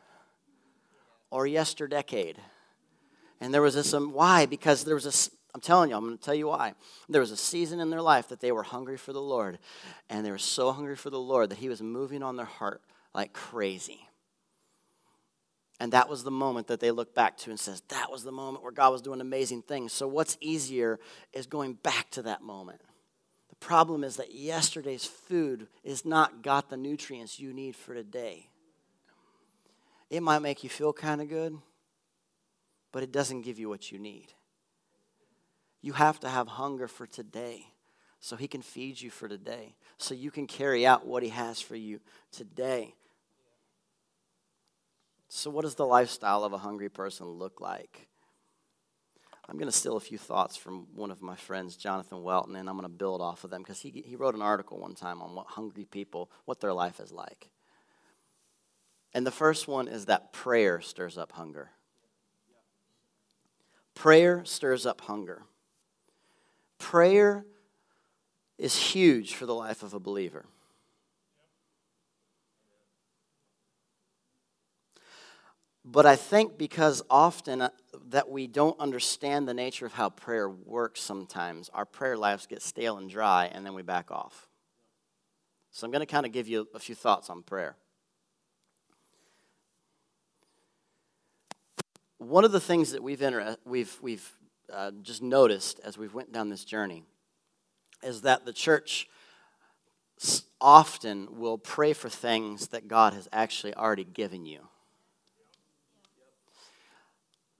or 1.30 1.45
yesterdecade. 1.45 2.38
And 3.39 3.53
there 3.53 3.61
was 3.61 3.75
this, 3.75 3.93
um, 3.93 4.11
why? 4.11 4.47
Because 4.47 4.84
there 4.84 4.95
was 4.95 5.05
a, 5.05 5.32
I'm 5.53 5.61
telling 5.61 5.91
you, 5.91 5.95
I'm 5.95 6.05
going 6.05 6.17
to 6.17 6.23
tell 6.23 6.34
you 6.34 6.47
why. 6.47 6.73
There 7.07 7.21
was 7.21 7.32
a 7.32 7.38
season 7.38 7.80
in 7.80 7.91
their 7.91 8.01
life 8.01 8.27
that 8.30 8.41
they 8.41 8.51
were 8.51 8.63
hungry 8.63 8.97
for 8.97 9.13
the 9.13 9.21
Lord, 9.21 9.59
and 10.09 10.25
they 10.25 10.32
were 10.32 10.38
so 10.38 10.71
hungry 10.71 10.95
for 10.95 11.11
the 11.11 11.19
Lord 11.19 11.51
that 11.51 11.59
He 11.59 11.69
was 11.69 11.82
moving 11.82 12.23
on 12.23 12.36
their 12.36 12.45
heart 12.45 12.82
like 13.13 13.34
crazy. 13.34 14.09
And 15.80 15.93
that 15.93 16.09
was 16.09 16.23
the 16.23 16.32
moment 16.32 16.67
that 16.67 16.82
they 16.82 16.91
look 16.91 17.15
back 17.15 17.38
to 17.38 17.49
and 17.49 17.59
says, 17.59 17.82
that 17.88 18.11
was 18.11 18.23
the 18.23 18.34
moment 18.34 18.63
where 18.63 18.71
God 18.71 18.91
was 18.91 19.01
doing 19.01 19.21
amazing 19.21 19.61
things. 19.61 19.93
So 19.93 20.07
what's 20.07 20.38
easier 20.41 20.99
is 21.32 21.47
going 21.47 21.73
back 21.73 22.09
to 22.11 22.21
that 22.23 22.41
moment. 22.41 22.82
The 23.49 23.55
problem 23.55 24.03
is 24.03 24.17
that 24.17 24.34
yesterday's 24.34 25.05
food 25.05 25.67
is 25.84 26.03
not 26.03 26.43
got 26.43 26.69
the 26.69 26.77
nutrients 26.77 27.39
you 27.39 27.53
need 27.53 27.77
for 27.77 27.93
today. 27.93 28.49
It 30.09 30.21
might 30.21 30.39
make 30.39 30.63
you 30.63 30.69
feel 30.69 30.91
kind 30.91 31.21
of 31.21 31.30
good, 31.30 31.57
but 32.91 33.03
it 33.03 33.11
doesn't 33.11 33.43
give 33.43 33.57
you 33.57 33.69
what 33.69 33.91
you 33.91 33.99
need. 33.99 34.34
You 35.82 35.93
have 35.93 36.19
to 36.21 36.30
have 36.30 36.47
hunger 36.47 36.89
for 36.89 37.07
today 37.07 37.67
so 38.19 38.36
he 38.36 38.49
can 38.49 38.61
feed 38.61 38.99
you 38.99 39.09
for 39.09 39.30
today, 39.30 39.75
so 39.97 40.13
you 40.13 40.30
can 40.30 40.45
carry 40.45 40.86
out 40.86 41.07
what 41.07 41.23
he 41.23 41.30
has 41.30 41.61
for 41.61 41.77
you 41.77 42.01
today. 42.34 42.95
So, 45.30 45.51
what 45.51 45.61
does 45.61 45.75
the 45.75 45.86
lifestyle 45.86 46.43
of 46.43 46.53
a 46.53 46.57
hungry 46.57 46.89
person 46.89 47.27
look 47.27 47.61
like? 47.61 48.07
I'm 49.47 49.57
going 49.57 49.67
to 49.71 49.75
steal 49.75 49.95
a 49.95 50.01
few 50.01 50.17
thoughts 50.17 50.55
from 50.57 50.88
one 50.95 51.11
of 51.11 51.21
my 51.21 51.36
friends, 51.36 51.75
Jonathan 51.75 52.23
Welton, 52.23 52.55
and 52.55 52.67
I'm 52.67 52.75
going 52.75 52.89
to 52.89 52.95
build 52.95 53.21
off 53.21 53.43
of 53.43 53.49
them 53.49 53.61
because 53.61 53.80
he, 53.80 53.89
he 54.05 54.15
wrote 54.15 54.36
an 54.36 54.41
article 54.41 54.80
one 54.80 54.95
time 54.95 55.21
on 55.21 55.34
what 55.34 55.47
hungry 55.47 55.86
people, 55.86 56.30
what 56.45 56.59
their 56.59 56.73
life 56.73 56.99
is 56.99 57.11
like. 57.11 57.49
And 59.13 59.25
the 59.25 59.32
first 59.32 59.67
one 59.67 59.88
is 59.88 60.05
that 60.05 60.34
prayer 60.34 60.82
stirs 60.82 61.17
up 61.17 61.32
hunger. 61.32 61.71
Prayer 63.95 64.43
stirs 64.45 64.86
up 64.86 65.01
hunger. 65.01 65.43
Prayer 66.77 67.45
is 68.57 68.75
huge 68.75 69.34
for 69.34 69.45
the 69.45 69.55
life 69.55 69.84
of 69.84 69.93
a 69.93 69.99
believer. 69.99 70.45
But 75.86 76.05
I 76.05 76.15
think 76.15 76.57
because 76.57 77.01
often 77.09 77.61
uh, 77.61 77.69
that 78.09 78.30
we 78.30 78.47
don't 78.47 78.80
understand 78.80 79.47
the 79.47 79.53
nature 79.53 79.86
of 79.86 79.93
how 79.93 80.09
prayer 80.09 80.49
works 80.49 81.01
sometimes, 81.01 81.69
our 81.73 81.86
prayer 81.86 82.17
lives 82.17 82.45
get 82.45 82.61
stale 82.61 82.97
and 82.97 83.09
dry 83.09 83.45
and 83.45 83.65
then 83.65 83.73
we 83.73 83.82
back 83.82 84.11
off. 84.11 84.47
So 85.71 85.86
I'm 85.86 85.91
going 85.91 86.01
to 86.01 86.11
kind 86.11 86.25
of 86.25 86.32
give 86.32 86.47
you 86.47 86.67
a 86.73 86.80
few 86.80 86.95
thoughts 86.95 87.30
on 87.30 87.43
prayer. 87.43 87.75
One 92.17 92.43
of 92.43 92.51
the 92.51 92.59
things 92.59 92.91
that 92.91 93.01
we've, 93.01 93.21
inter- 93.21 93.55
we've, 93.63 93.97
we've 94.01 94.30
uh, 94.71 94.91
just 95.01 95.21
noticed 95.21 95.80
as 95.86 95.97
we've 95.97 96.13
went 96.13 96.34
down 96.34 96.49
this 96.49 96.65
journey 96.65 97.03
is 98.03 98.21
that 98.21 98.45
the 98.45 98.53
church 98.53 99.07
often 100.59 101.39
will 101.39 101.57
pray 101.57 101.93
for 101.93 102.09
things 102.09 102.67
that 102.67 102.88
God 102.89 103.13
has 103.13 103.30
actually 103.32 103.73
already 103.73 104.03
given 104.03 104.45
you. 104.45 104.67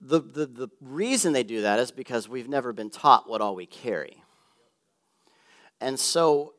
The, 0.00 0.20
the, 0.20 0.46
the 0.46 0.68
reason 0.80 1.32
they 1.32 1.42
do 1.42 1.62
that 1.62 1.78
is 1.78 1.90
because 1.90 2.28
we've 2.28 2.48
never 2.48 2.72
been 2.72 2.90
taught 2.90 3.28
what 3.28 3.40
all 3.40 3.54
we 3.54 3.66
carry. 3.66 4.22
And 5.80 5.98
so 5.98 6.54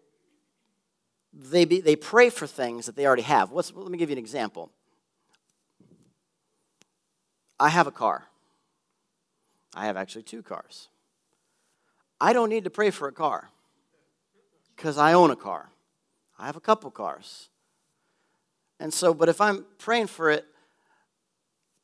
they, 1.34 1.66
be, 1.66 1.82
they 1.82 1.96
pray 1.96 2.30
for 2.30 2.46
things 2.46 2.86
that 2.86 2.96
they 2.96 3.06
already 3.06 3.22
have. 3.24 3.52
What's, 3.52 3.74
let 3.74 3.89
me 3.89 3.98
give 3.98 4.10
you 4.10 4.16
an 4.16 4.20
example. 4.20 4.72
I 7.60 7.70
have 7.70 7.88
a 7.88 7.92
car. 7.92 8.28
I 9.74 9.86
have 9.86 9.98
actually 9.98 10.24
two 10.24 10.44
cars. 10.44 10.89
I 12.20 12.34
don't 12.34 12.50
need 12.50 12.66
to 12.66 12.70
pray 12.70 12.89
for 12.89 13.08
a 13.08 13.12
car 13.12 13.50
because 14.76 14.98
I 14.98 15.14
own 15.14 15.32
a 15.32 15.36
car. 15.36 15.70
I 16.38 16.48
have 16.48 16.56
a 16.56 16.62
couple 16.62 16.92
cars. 16.92 17.50
And 18.80 18.94
so, 18.94 19.14
but 19.14 19.30
if 19.30 19.39
I'm 19.39 19.66
praying 19.78 20.08
for 20.08 20.30
it, 20.30 20.46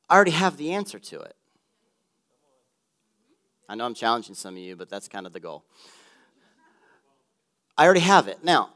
I 0.09 0.15
already 0.15 0.31
have 0.31 0.57
the 0.57 0.73
answer 0.73 0.99
to 0.99 1.21
it. 1.21 1.36
I 3.69 3.75
know 3.75 3.85
I'm 3.85 3.93
challenging 3.93 4.35
some 4.35 4.55
of 4.55 4.61
you, 4.61 4.75
but 4.75 4.89
that's 4.89 5.07
kind 5.07 5.25
of 5.25 5.33
the 5.33 5.39
goal. 5.39 5.65
I 7.77 7.85
already 7.85 7.99
have 8.01 8.27
it. 8.27 8.43
Now, 8.43 8.71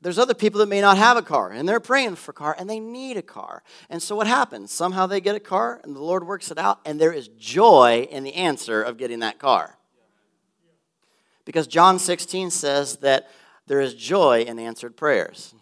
there's 0.00 0.18
other 0.18 0.34
people 0.34 0.60
that 0.60 0.68
may 0.68 0.80
not 0.80 0.98
have 0.98 1.16
a 1.16 1.22
car 1.22 1.50
and 1.50 1.68
they're 1.68 1.80
praying 1.80 2.16
for 2.16 2.30
a 2.30 2.34
car 2.34 2.54
and 2.58 2.68
they 2.68 2.78
need 2.78 3.16
a 3.16 3.22
car. 3.22 3.62
And 3.90 4.02
so 4.02 4.14
what 4.14 4.26
happens? 4.26 4.70
Somehow 4.70 5.06
they 5.06 5.20
get 5.20 5.34
a 5.34 5.40
car 5.40 5.80
and 5.82 5.96
the 5.96 6.02
Lord 6.02 6.26
works 6.26 6.50
it 6.50 6.58
out 6.58 6.80
and 6.84 7.00
there 7.00 7.12
is 7.12 7.28
joy 7.28 8.06
in 8.10 8.22
the 8.22 8.34
answer 8.34 8.82
of 8.82 8.98
getting 8.98 9.20
that 9.20 9.38
car. 9.38 9.78
Because 11.44 11.66
John 11.66 11.98
16 11.98 12.50
says 12.50 12.98
that 12.98 13.28
there 13.66 13.80
is 13.80 13.94
joy 13.94 14.42
in 14.42 14.58
answered 14.58 14.96
prayers. 14.96 15.54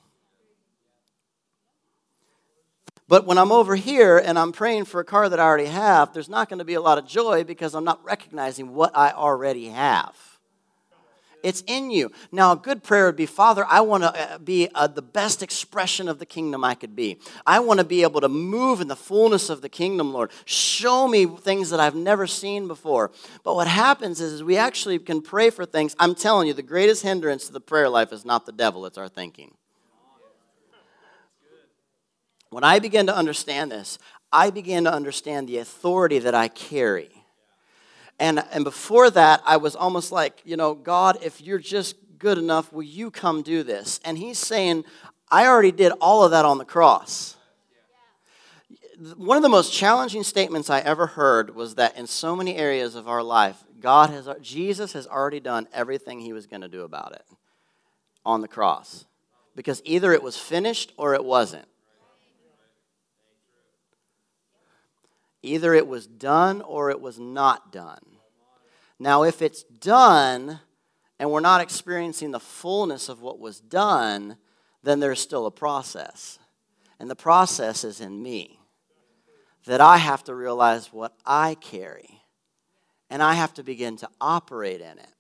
But 3.15 3.27
when 3.27 3.39
I'm 3.39 3.53
over 3.53 3.77
here 3.77 4.19
and 4.19 4.37
I'm 4.37 4.51
praying 4.51 4.87
for 4.87 4.99
a 4.99 5.05
car 5.05 5.29
that 5.29 5.39
I 5.39 5.45
already 5.45 5.67
have, 5.67 6.13
there's 6.13 6.29
not 6.29 6.49
going 6.49 6.59
to 6.59 6.65
be 6.65 6.75
a 6.75 6.81
lot 6.81 6.99
of 6.99 7.07
joy 7.07 7.45
because 7.45 7.73
I'm 7.73 7.85
not 7.85 8.05
recognizing 8.05 8.75
what 8.75 8.91
I 8.97 9.13
already 9.13 9.69
have. 9.69 10.17
It's 11.45 11.63
in 11.69 11.93
you. 11.93 12.11
Now, 12.33 12.51
a 12.51 12.57
good 12.57 12.83
prayer 12.83 13.07
would 13.07 13.15
be 13.15 13.27
Father, 13.27 13.65
I 13.69 13.83
want 13.83 14.03
to 14.03 14.09
uh, 14.09 14.39
be 14.39 14.69
uh, 14.75 14.89
the 14.89 15.01
best 15.01 15.45
expression 15.45 16.09
of 16.09 16.19
the 16.19 16.27
kingdom 16.27 16.65
I 16.65 16.75
could 16.75 16.97
be. 16.97 17.21
I 17.47 17.61
want 17.61 17.79
to 17.79 17.85
be 17.85 18.03
able 18.03 18.21
to 18.21 18.29
move 18.29 18.81
in 18.81 18.89
the 18.89 18.97
fullness 18.97 19.49
of 19.49 19.63
the 19.63 19.69
kingdom, 19.69 20.13
Lord. 20.13 20.33
Show 20.45 21.07
me 21.07 21.25
things 21.25 21.71
that 21.71 21.79
I've 21.79 21.95
never 21.95 22.27
seen 22.27 22.67
before. 22.67 23.13
But 23.45 23.55
what 23.55 23.69
happens 23.69 24.21
is, 24.21 24.33
is 24.33 24.43
we 24.43 24.57
actually 24.57 24.99
can 24.99 25.23
pray 25.23 25.51
for 25.51 25.65
things. 25.65 25.95
I'm 26.01 26.17
telling 26.17 26.49
you, 26.49 26.53
the 26.53 26.63
greatest 26.63 27.05
hindrance 27.05 27.47
to 27.47 27.53
the 27.53 27.61
prayer 27.61 27.89
life 27.89 28.13
is 28.13 28.25
not 28.25 28.45
the 28.45 28.51
devil, 28.51 28.87
it's 28.87 28.99
our 28.99 29.09
thinking. 29.09 29.55
When 32.55 32.63
I 32.63 32.79
began 32.79 33.07
to 33.07 33.17
understand 33.17 33.73
this, 33.73 33.99
I 34.31 34.51
began 34.51 34.85
to 34.85 34.93
understand 34.95 35.49
the 35.49 35.59
authority 35.59 36.21
that 36.21 36.37
I 36.37 36.47
carry. 36.47 37.11
And, 38.21 38.45
and 38.53 38.63
before 38.63 39.11
that, 39.11 39.43
I 39.45 39.57
was 39.57 39.75
almost 39.75 40.13
like, 40.13 40.41
you 40.45 40.57
know, 40.57 40.73
God, 40.73 41.19
if 41.21 41.41
you're 41.41 41.59
just 41.59 41.97
good 42.17 42.39
enough, 42.39 42.73
will 42.73 42.85
you 42.85 43.11
come 43.11 43.43
do 43.43 43.65
this? 43.65 43.99
And 44.05 44.17
he's 44.17 44.39
saying, 44.39 44.85
I 45.33 45.49
already 45.49 45.73
did 45.73 45.91
all 46.01 46.23
of 46.23 46.31
that 46.31 46.45
on 46.45 46.59
the 46.59 46.65
cross. 46.65 47.35
One 49.17 49.37
of 49.37 49.43
the 49.43 49.49
most 49.49 49.73
challenging 49.73 50.23
statements 50.23 50.71
I 50.71 50.79
ever 50.79 51.09
heard 51.09 51.57
was 51.57 51.75
that 51.75 51.99
in 51.99 52.07
so 52.07 52.37
many 52.37 52.55
areas 52.55 52.95
of 52.95 53.09
our 53.09 53.25
life, 53.25 53.65
God 53.81 54.11
has, 54.11 54.29
Jesus 54.41 54.93
has 54.93 55.09
already 55.09 55.41
done 55.41 55.67
everything 55.73 56.21
he 56.21 56.33
was 56.33 56.47
going 56.47 56.63
to 56.63 56.69
do 56.69 56.83
about 56.83 57.15
it 57.15 57.25
on 58.25 58.43
the 58.43 58.49
cross. 58.49 59.07
Because 59.57 59.83
either 59.85 60.13
it 60.13 60.23
was 60.23 60.39
finished 60.39 60.93
or 60.97 61.15
it 61.15 61.25
wasn't. 61.25 61.67
Either 65.45 65.75
it 65.75 65.87
was 65.87 66.07
done 66.07 66.63
or 66.63 66.91
it 66.91 67.01
was 67.01 67.19
not 67.19 67.71
done. 67.71 68.01
Now, 68.99 69.25
if 69.25 69.43
it's 69.43 69.63
done 69.63 70.61
and 71.19 71.31
we're 71.31 71.41
not 71.41 71.61
experiencing 71.61 72.31
the 72.31 72.41
fullness 72.41 73.11
of 73.11 73.21
what 73.21 73.39
was 73.39 73.61
done, 73.61 74.39
then 74.83 75.01
there's 75.01 75.21
still 75.21 75.45
a 75.45 75.51
process. 75.51 76.39
And 76.99 77.11
the 77.11 77.17
process 77.17 77.85
is 77.85 78.01
in 78.01 78.23
me. 78.23 78.59
That 79.67 79.81
I 79.81 79.99
have 79.99 80.25
to 80.25 80.35
realize 80.35 80.93
what 80.93 81.15
I 81.27 81.57
carry. 81.57 82.23
And 83.11 83.23
I 83.23 83.35
have 83.35 83.53
to 83.55 83.63
begin 83.63 83.97
to 83.99 84.09
operate 84.21 84.81
in 84.81 84.99
it. 84.99 85.15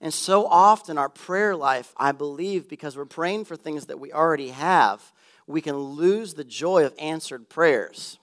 And 0.00 0.12
so 0.12 0.46
often, 0.46 0.98
our 0.98 1.08
prayer 1.08 1.54
life, 1.54 1.92
I 1.96 2.12
believe, 2.12 2.68
because 2.68 2.96
we're 2.96 3.04
praying 3.04 3.44
for 3.44 3.56
things 3.56 3.86
that 3.86 4.00
we 4.00 4.12
already 4.12 4.48
have, 4.48 5.12
we 5.46 5.60
can 5.60 5.76
lose 5.76 6.34
the 6.34 6.44
joy 6.44 6.84
of 6.84 6.94
answered 6.98 7.48
prayers. 7.48 8.18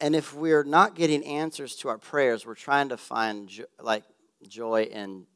And 0.00 0.14
if 0.14 0.34
we're 0.34 0.64
not 0.64 0.94
getting 0.94 1.24
answers 1.24 1.74
to 1.76 1.88
our 1.88 1.98
prayers, 1.98 2.44
we're 2.44 2.54
trying 2.54 2.90
to 2.90 2.96
find 2.96 3.48
jo- 3.48 3.64
like 3.80 4.04
joy 4.46 4.82
in 4.82 5.26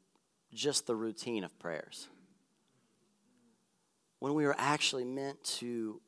just 0.53 0.85
the 0.85 0.95
routine 0.95 1.43
of 1.43 1.57
prayers. 1.59 2.07
When 4.19 4.35
we 4.35 4.45
were 4.45 4.55
actually 4.57 5.05
meant 5.05 5.43
to, 5.43 5.99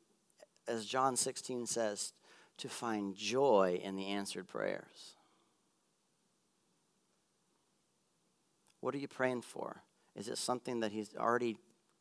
as 0.68 0.86
John 0.86 1.16
16 1.16 1.66
says, 1.66 2.12
to 2.58 2.68
find 2.68 3.16
joy 3.16 3.80
in 3.82 3.96
the 3.96 4.06
answered 4.06 4.46
prayers. 4.46 5.16
What 8.80 8.94
are 8.94 8.98
you 8.98 9.08
praying 9.08 9.42
for? 9.42 9.82
Is 10.14 10.28
it 10.28 10.38
something 10.38 10.80
that 10.80 10.92
He's 10.92 11.10
already 11.16 11.56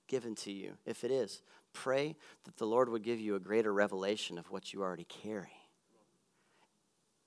given 0.07 0.35
to 0.35 0.51
you? 0.51 0.73
If 0.85 1.03
it 1.03 1.09
is, 1.09 1.41
pray 1.71 2.15
that 2.43 2.57
the 2.57 2.67
Lord 2.67 2.89
would 2.89 3.03
give 3.03 3.19
you 3.19 3.35
a 3.35 3.39
greater 3.39 3.73
revelation 3.73 4.37
of 4.37 4.51
what 4.51 4.71
you 4.71 4.83
already 4.83 5.05
carry. 5.05 5.62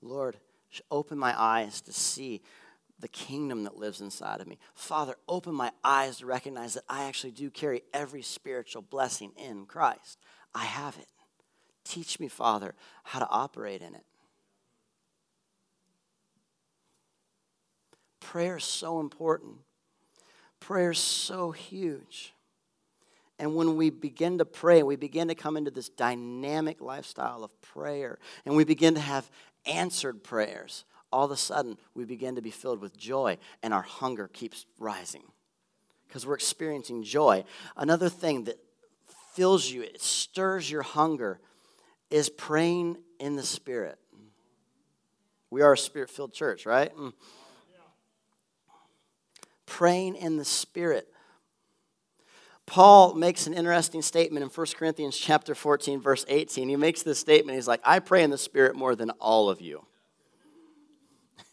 Lord, 0.02 0.36
open 0.90 1.18
my 1.18 1.34
eyes 1.40 1.80
to 1.82 1.92
see 1.92 2.42
the 2.98 3.08
kingdom 3.08 3.64
that 3.64 3.76
lives 3.76 4.00
inside 4.00 4.40
of 4.40 4.46
me. 4.46 4.58
Father, 4.74 5.16
open 5.28 5.54
my 5.54 5.70
eyes 5.84 6.18
to 6.18 6.26
recognize 6.26 6.74
that 6.74 6.84
I 6.88 7.04
actually 7.04 7.32
do 7.32 7.50
carry 7.50 7.82
every 7.92 8.22
spiritual 8.22 8.82
blessing 8.82 9.32
in 9.36 9.66
Christ. 9.66 10.18
I 10.54 10.64
have 10.64 10.96
it. 10.96 11.08
Teach 11.84 12.18
me, 12.18 12.28
Father, 12.28 12.74
how 13.04 13.18
to 13.18 13.28
operate 13.28 13.82
in 13.82 13.94
it. 13.94 14.04
Prayer 18.20 18.56
is 18.56 18.64
so 18.64 18.98
important. 18.98 19.58
Prayer 20.58 20.90
is 20.90 20.98
so 20.98 21.52
huge. 21.52 22.32
And 23.38 23.54
when 23.54 23.76
we 23.76 23.90
begin 23.90 24.38
to 24.38 24.46
pray, 24.46 24.82
we 24.82 24.96
begin 24.96 25.28
to 25.28 25.34
come 25.34 25.56
into 25.56 25.70
this 25.70 25.90
dynamic 25.90 26.80
lifestyle 26.80 27.44
of 27.44 27.60
prayer, 27.60 28.18
and 28.46 28.56
we 28.56 28.64
begin 28.64 28.94
to 28.94 29.00
have 29.00 29.30
answered 29.66 30.22
prayers 30.22 30.84
all 31.12 31.24
of 31.24 31.30
a 31.30 31.36
sudden 31.36 31.78
we 31.94 32.04
begin 32.04 32.34
to 32.34 32.42
be 32.42 32.50
filled 32.50 32.80
with 32.80 32.96
joy 32.96 33.38
and 33.62 33.72
our 33.72 33.82
hunger 33.82 34.28
keeps 34.28 34.66
rising 34.78 35.22
because 36.06 36.26
we're 36.26 36.34
experiencing 36.34 37.02
joy. 37.02 37.44
Another 37.76 38.08
thing 38.08 38.44
that 38.44 38.58
fills 39.34 39.70
you, 39.70 39.82
it 39.82 40.00
stirs 40.00 40.70
your 40.70 40.82
hunger, 40.82 41.40
is 42.10 42.28
praying 42.28 42.96
in 43.18 43.36
the 43.36 43.42
Spirit. 43.42 43.98
We 45.50 45.62
are 45.62 45.72
a 45.72 45.78
spirit 45.78 46.10
filled 46.10 46.32
church, 46.32 46.66
right? 46.66 46.94
Mm. 46.96 47.12
Praying 49.64 50.16
in 50.16 50.36
the 50.36 50.44
Spirit. 50.44 51.08
Paul 52.66 53.14
makes 53.14 53.46
an 53.46 53.54
interesting 53.54 54.02
statement 54.02 54.42
in 54.42 54.50
1 54.50 54.66
Corinthians 54.76 55.16
chapter 55.16 55.54
14 55.54 56.00
verse 56.00 56.24
18. 56.28 56.68
He 56.68 56.76
makes 56.76 57.02
this 57.02 57.18
statement. 57.18 57.56
He's 57.56 57.68
like, 57.68 57.80
"I 57.84 58.00
pray 58.00 58.22
in 58.22 58.30
the 58.30 58.38
spirit 58.38 58.74
more 58.74 58.96
than 58.96 59.10
all 59.20 59.48
of 59.48 59.60
you." 59.60 59.86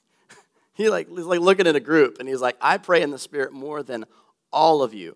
He 0.76 0.90
like, 0.90 1.08
he's 1.08 1.20
like 1.20 1.40
looking 1.40 1.68
at 1.68 1.76
a 1.76 1.80
group 1.80 2.18
and 2.20 2.28
he's 2.28 2.42
like, 2.42 2.58
I 2.60 2.80
pray 2.80 3.04
in 3.04 3.12
the 3.12 3.20
Spirit 3.20 3.54
more 3.54 3.84
than 3.84 4.06
all 4.52 4.82
of 4.82 4.92
you. 4.92 5.16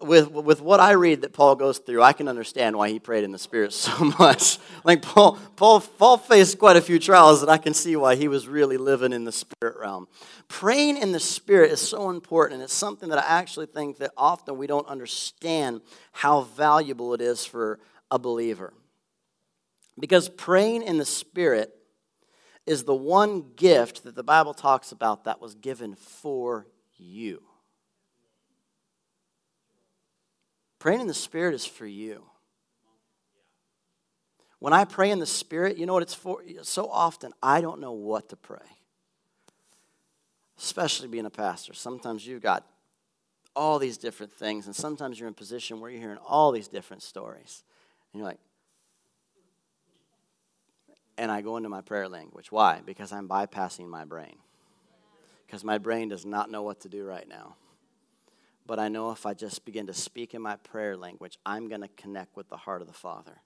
With, 0.00 0.30
with 0.30 0.60
what 0.60 0.80
I 0.80 0.92
read 0.92 1.22
that 1.22 1.32
Paul 1.32 1.56
goes 1.56 1.78
through, 1.78 2.02
I 2.02 2.12
can 2.12 2.28
understand 2.28 2.76
why 2.76 2.90
he 2.90 2.98
prayed 2.98 3.24
in 3.24 3.32
the 3.32 3.38
Spirit 3.38 3.72
so 3.74 4.12
much. 4.18 4.58
Like 4.84 5.02
Paul, 5.02 5.38
Paul, 5.56 5.80
Paul 5.80 6.18
faced 6.18 6.58
quite 6.58 6.76
a 6.76 6.80
few 6.80 6.98
trials, 6.98 7.42
and 7.42 7.50
I 7.50 7.58
can 7.58 7.74
see 7.74 7.96
why 7.96 8.16
he 8.16 8.28
was 8.28 8.46
really 8.46 8.76
living 8.76 9.12
in 9.12 9.24
the 9.24 9.32
Spirit 9.32 9.76
realm. 9.78 10.08
Praying 10.48 10.98
in 10.98 11.12
the 11.12 11.20
Spirit 11.20 11.72
is 11.72 11.80
so 11.80 12.10
important, 12.10 12.54
and 12.54 12.62
it's 12.62 12.74
something 12.74 13.08
that 13.08 13.18
I 13.18 13.26
actually 13.26 13.66
think 13.66 13.98
that 13.98 14.12
often 14.16 14.58
we 14.58 14.66
don't 14.66 14.86
understand 14.86 15.80
how 16.12 16.42
valuable 16.42 17.14
it 17.14 17.20
is 17.20 17.44
for 17.44 17.78
a 18.10 18.18
believer. 18.18 18.72
Because 19.98 20.28
praying 20.28 20.82
in 20.82 20.98
the 20.98 21.04
Spirit 21.04 21.74
is 22.66 22.84
the 22.84 22.94
one 22.94 23.52
gift 23.56 24.04
that 24.04 24.14
the 24.14 24.22
Bible 24.22 24.54
talks 24.54 24.92
about 24.92 25.24
that 25.24 25.40
was 25.40 25.54
given 25.54 25.94
for 25.94 26.66
you. 26.96 27.42
Praying 30.78 31.00
in 31.00 31.06
the 31.06 31.14
Spirit 31.14 31.54
is 31.54 31.64
for 31.64 31.86
you. 31.86 32.24
When 34.60 34.72
I 34.72 34.84
pray 34.84 35.10
in 35.10 35.18
the 35.18 35.26
Spirit, 35.26 35.76
you 35.76 35.86
know 35.86 35.92
what 35.92 36.02
it's 36.02 36.14
for? 36.14 36.42
So 36.62 36.88
often, 36.90 37.32
I 37.42 37.60
don't 37.60 37.80
know 37.80 37.92
what 37.92 38.28
to 38.30 38.36
pray. 38.36 38.58
Especially 40.58 41.08
being 41.08 41.26
a 41.26 41.30
pastor. 41.30 41.74
Sometimes 41.74 42.26
you've 42.26 42.42
got 42.42 42.66
all 43.54 43.78
these 43.78 43.98
different 43.98 44.32
things, 44.32 44.66
and 44.66 44.74
sometimes 44.74 45.18
you're 45.18 45.28
in 45.28 45.32
a 45.32 45.36
position 45.36 45.80
where 45.80 45.90
you're 45.90 46.00
hearing 46.00 46.18
all 46.18 46.52
these 46.52 46.68
different 46.68 47.02
stories. 47.02 47.64
And 48.12 48.20
you're 48.20 48.28
like, 48.28 48.38
and 51.16 51.30
I 51.30 51.40
go 51.40 51.56
into 51.56 51.68
my 51.68 51.80
prayer 51.80 52.08
language. 52.08 52.52
Why? 52.52 52.80
Because 52.84 53.12
I'm 53.12 53.28
bypassing 53.28 53.88
my 53.88 54.04
brain. 54.04 54.36
Because 55.46 55.64
my 55.64 55.78
brain 55.78 56.08
does 56.08 56.24
not 56.24 56.50
know 56.50 56.62
what 56.62 56.80
to 56.80 56.88
do 56.88 57.04
right 57.04 57.28
now. 57.28 57.56
But 58.68 58.78
I 58.78 58.88
know 58.88 59.10
if 59.10 59.24
I 59.24 59.32
just 59.32 59.64
begin 59.64 59.86
to 59.86 59.94
speak 59.94 60.34
in 60.34 60.42
my 60.42 60.56
prayer 60.56 60.94
language, 60.94 61.38
I'm 61.46 61.68
going 61.68 61.80
to 61.80 61.88
connect 61.88 62.36
with 62.36 62.50
the 62.50 62.58
heart 62.58 62.82
of 62.82 62.86
the 62.86 62.92
Father. 62.92 63.40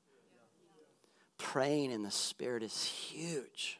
Praying 1.38 1.92
in 1.92 2.02
the 2.02 2.10
Spirit 2.10 2.64
is 2.64 2.84
huge. 2.84 3.78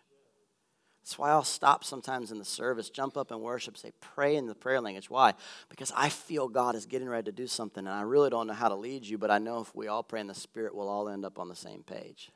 That's 1.03 1.19
why 1.19 1.31
I'll 1.31 1.43
stop 1.43 1.83
sometimes 1.83 2.31
in 2.31 2.39
the 2.39 2.45
service, 2.45 2.91
jump 2.91 3.17
up 3.17 3.33
and 3.33 3.41
worship, 3.41 3.77
say, 3.77 3.91
pray 4.01 4.37
in 4.37 4.47
the 4.47 4.55
prayer 4.55 4.81
language. 4.81 5.11
Why? 5.11 5.35
Because 5.69 5.93
I 5.97 6.11
feel 6.11 6.47
God 6.47 6.77
is 6.77 6.87
getting 6.87 7.09
ready 7.09 7.25
to 7.25 7.33
do 7.33 7.49
something, 7.49 7.85
and 7.85 7.95
I 7.95 8.03
really 8.03 8.31
don't 8.31 8.47
know 8.47 8.53
how 8.53 8.69
to 8.69 8.77
lead 8.77 9.05
you, 9.05 9.19
but 9.19 9.33
I 9.33 9.39
know 9.39 9.61
if 9.61 9.75
we 9.75 9.89
all 9.89 10.05
pray 10.05 10.21
in 10.21 10.29
the 10.29 10.35
Spirit, 10.35 10.77
we'll 10.77 10.89
all 10.89 11.09
end 11.09 11.25
up 11.25 11.41
on 11.41 11.49
the 11.49 11.57
same 11.57 11.83
page 11.83 12.31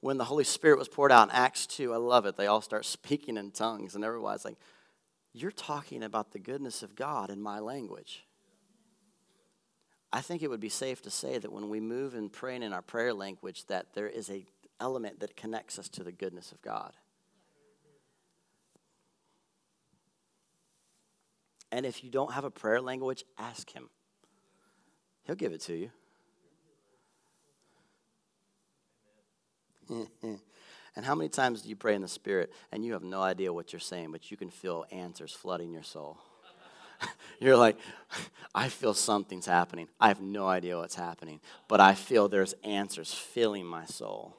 when 0.00 0.16
the 0.16 0.24
Holy 0.24 0.44
Spirit 0.44 0.78
was 0.78 0.88
poured 0.88 1.12
out 1.12 1.28
in 1.28 1.34
Acts 1.34 1.66
2, 1.66 1.92
I 1.92 1.98
love 1.98 2.26
it. 2.26 2.36
They 2.36 2.46
all 2.46 2.62
start 2.62 2.84
speaking 2.86 3.36
in 3.36 3.50
tongues, 3.50 3.94
and 3.94 4.04
everybody's 4.04 4.44
like, 4.44 4.56
You're 5.32 5.50
talking 5.50 6.02
about 6.02 6.32
the 6.32 6.38
goodness 6.38 6.82
of 6.82 6.96
God 6.96 7.30
in 7.30 7.40
my 7.40 7.60
language. 7.60 8.24
I 10.12 10.20
think 10.20 10.42
it 10.42 10.50
would 10.50 10.60
be 10.60 10.68
safe 10.68 11.02
to 11.02 11.10
say 11.10 11.38
that 11.38 11.52
when 11.52 11.70
we 11.70 11.78
move 11.78 12.14
in 12.14 12.30
praying 12.30 12.64
in 12.64 12.72
our 12.72 12.82
prayer 12.82 13.14
language, 13.14 13.66
that 13.66 13.94
there 13.94 14.08
is 14.08 14.28
a 14.28 14.44
element 14.80 15.20
that 15.20 15.36
connects 15.36 15.78
us 15.78 15.88
to 15.90 16.02
the 16.02 16.10
goodness 16.10 16.50
of 16.50 16.60
God. 16.62 16.96
And 21.70 21.86
if 21.86 22.02
you 22.02 22.10
don't 22.10 22.32
have 22.32 22.44
a 22.44 22.50
prayer 22.50 22.80
language, 22.80 23.24
ask 23.38 23.70
Him. 23.70 23.88
He'll 25.24 25.36
give 25.36 25.52
it 25.52 25.60
to 25.62 25.74
you. 25.74 25.90
and 30.96 31.04
how 31.04 31.14
many 31.14 31.28
times 31.28 31.62
do 31.62 31.68
you 31.68 31.76
pray 31.76 31.94
in 31.94 32.02
the 32.02 32.08
Spirit 32.08 32.52
and 32.72 32.84
you 32.84 32.92
have 32.94 33.02
no 33.02 33.22
idea 33.22 33.52
what 33.52 33.72
you're 33.72 33.80
saying, 33.80 34.12
but 34.12 34.30
you 34.30 34.36
can 34.36 34.50
feel 34.50 34.84
answers 34.90 35.32
flooding 35.32 35.72
your 35.72 35.82
soul? 35.82 36.18
you're 37.40 37.56
like, 37.56 37.78
I 38.54 38.68
feel 38.68 38.94
something's 38.94 39.46
happening. 39.46 39.88
I 40.00 40.08
have 40.08 40.20
no 40.20 40.46
idea 40.48 40.76
what's 40.76 40.96
happening, 40.96 41.40
but 41.68 41.80
I 41.80 41.94
feel 41.94 42.28
there's 42.28 42.54
answers 42.64 43.12
filling 43.12 43.66
my 43.66 43.84
soul. 43.84 44.36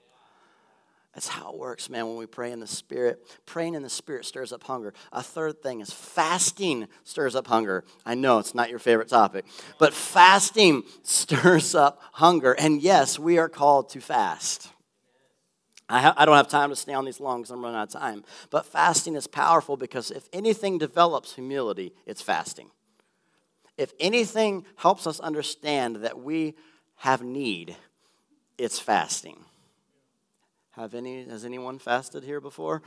That's 1.14 1.28
how 1.28 1.52
it 1.52 1.58
works, 1.58 1.90
man, 1.90 2.08
when 2.08 2.16
we 2.16 2.26
pray 2.26 2.54
in 2.54 2.62
the 2.62 2.68
Spirit. 2.68 3.28
Praying 3.46 3.76
in 3.76 3.84
the 3.84 3.90
Spirit 3.90 4.26
stirs 4.26 4.54
up 4.54 4.64
hunger. 4.64 4.94
A 5.12 5.22
third 5.22 5.62
thing 5.62 5.82
is 5.82 5.92
fasting 5.92 6.88
stirs 7.04 7.36
up 7.36 7.48
hunger. 7.48 7.84
I 8.06 8.16
know 8.16 8.40
it's 8.40 8.56
not 8.56 8.70
your 8.70 8.80
favorite 8.80 9.10
topic, 9.10 9.46
but 9.78 9.94
fasting 9.94 10.84
stirs 11.04 11.76
up 11.76 12.02
hunger. 12.14 12.54
And 12.54 12.82
yes, 12.82 13.20
we 13.20 13.38
are 13.38 13.50
called 13.50 13.90
to 13.90 14.00
fast. 14.00 14.70
I, 15.92 16.02
ha- 16.02 16.14
I 16.16 16.26
don't 16.26 16.38
have 16.38 16.48
time 16.48 16.70
to 16.70 16.76
stay 16.76 16.94
on 16.94 17.06
these 17.06 17.20
long 17.20 17.42
because 17.42 17.52
I'm 17.52 17.62
running 17.62 17.78
out 17.78 17.94
of 17.94 18.02
time. 18.02 18.24
But 18.50 18.66
fasting 18.66 19.16
is 19.16 19.28
powerful 19.28 19.76
because 19.76 20.10
if 20.10 20.30
anything 20.32 20.78
develops 20.78 21.36
humility, 21.36 21.94
it's 22.06 22.22
fasting. 22.22 22.72
If 23.78 23.94
anything 24.00 24.66
helps 24.78 25.06
us 25.06 25.20
understand 25.20 25.98
that 25.98 26.20
we 26.20 26.56
have 26.98 27.22
need, 27.22 27.76
it's 28.58 28.80
fasting. 28.80 29.44
Have 30.72 30.94
any 30.94 31.26
has 31.26 31.44
anyone 31.44 31.80
fasted 31.80 32.24
here 32.24 32.40
before? 32.40 32.82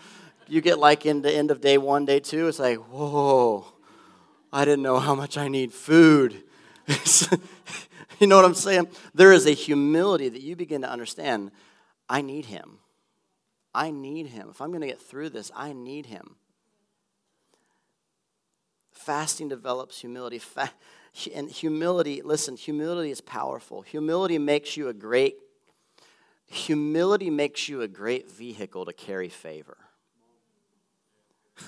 You 0.48 0.61
get 0.61 0.78
like 0.78 1.05
in 1.05 1.20
the 1.20 1.32
end 1.32 1.50
of 1.50 1.61
day 1.61 1.76
one, 1.76 2.07
day 2.07 2.20
two, 2.20 2.48
it's 2.48 2.59
like, 2.59 2.78
whoa, 2.78 3.66
I 4.52 4.64
didn't 4.64 4.82
know 4.82 4.98
how 4.98 5.14
much 5.14 5.36
I 5.36 5.48
need 5.48 5.72
food. 5.72 6.42
you 8.18 8.26
know 8.26 8.36
what 8.36 8.44
I'm 8.44 8.55
saying? 8.55 8.88
There 9.14 9.32
is 9.32 9.46
a 9.46 9.52
humility 9.52 10.30
that 10.30 10.40
you 10.40 10.57
begin 10.57 10.80
to 10.82 10.90
understand. 10.90 11.50
I 12.09 12.22
need 12.22 12.46
him. 12.46 12.78
I 13.75 13.91
need 13.91 14.29
him. 14.29 14.49
If 14.51 14.61
I'm 14.61 14.68
going 14.68 14.83
to 14.83 14.87
get 14.87 15.01
through 15.01 15.31
this, 15.31 15.51
I 15.55 15.72
need 15.72 16.07
him. 16.07 16.37
Fasting 18.93 19.49
develops 19.49 20.01
humility. 20.01 20.41
And 21.35 21.51
humility, 21.51 22.22
listen, 22.22 22.57
humility 22.57 23.11
is 23.11 23.20
powerful. 23.20 23.83
Humility 23.83 24.39
makes 24.39 24.77
you 24.77 24.89
a 24.89 24.95
great 24.95 25.37
humility 26.47 27.31
makes 27.31 27.68
you 27.68 27.83
a 27.83 27.89
great 27.89 28.31
vehicle 28.31 28.85
to 28.85 28.93
carry 28.93 29.29
favor. 29.29 29.77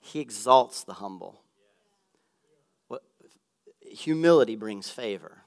he 0.00 0.20
exalts 0.20 0.84
the 0.84 0.94
humble. 0.94 1.40
What, 2.88 3.02
humility 3.80 4.56
brings 4.56 4.90
favor. 4.90 5.39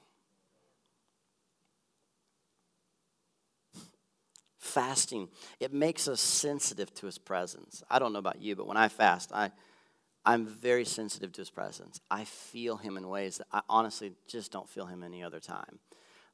Fasting, 4.64 5.28
it 5.60 5.72
makes 5.72 6.08
us 6.08 6.20
sensitive 6.20 6.92
to 6.94 7.06
his 7.06 7.18
presence. 7.18 7.82
I 7.90 7.98
don't 7.98 8.12
know 8.12 8.18
about 8.18 8.40
you, 8.40 8.56
but 8.56 8.66
when 8.66 8.76
I 8.76 8.88
fast, 8.88 9.30
I, 9.32 9.52
I'm 10.24 10.46
very 10.46 10.84
sensitive 10.84 11.32
to 11.32 11.40
his 11.42 11.50
presence. 11.50 12.00
I 12.10 12.24
feel 12.24 12.76
him 12.76 12.96
in 12.96 13.08
ways 13.08 13.38
that 13.38 13.46
I 13.52 13.60
honestly 13.68 14.12
just 14.26 14.50
don't 14.50 14.68
feel 14.68 14.86
him 14.86 15.02
any 15.02 15.22
other 15.22 15.40
time. 15.40 15.78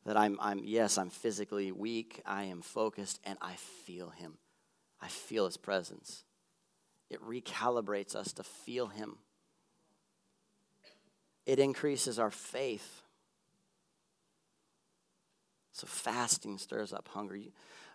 that 0.07 0.17
I'm, 0.17 0.39
I'm, 0.41 0.63
yes, 0.65 0.97
I'm 0.97 1.11
physically 1.11 1.73
weak, 1.73 2.23
I 2.25 2.45
am 2.45 2.63
focused, 2.63 3.21
and 3.25 3.37
I 3.43 3.55
feel 3.55 4.11
Him. 4.11 4.39
I 5.01 5.09
feel 5.09 5.45
His 5.45 5.57
presence. 5.57 6.25
It 7.11 7.21
recalibrates 7.23 8.15
us 8.15 8.33
to 8.35 8.43
feel 8.43 8.87
Him, 8.87 9.19
it 11.47 11.59
increases 11.59 12.19
our 12.19 12.31
faith. 12.31 13.03
So, 15.73 15.87
fasting 15.87 16.59
stirs 16.59 16.93
up 16.93 17.09
hunger. 17.09 17.39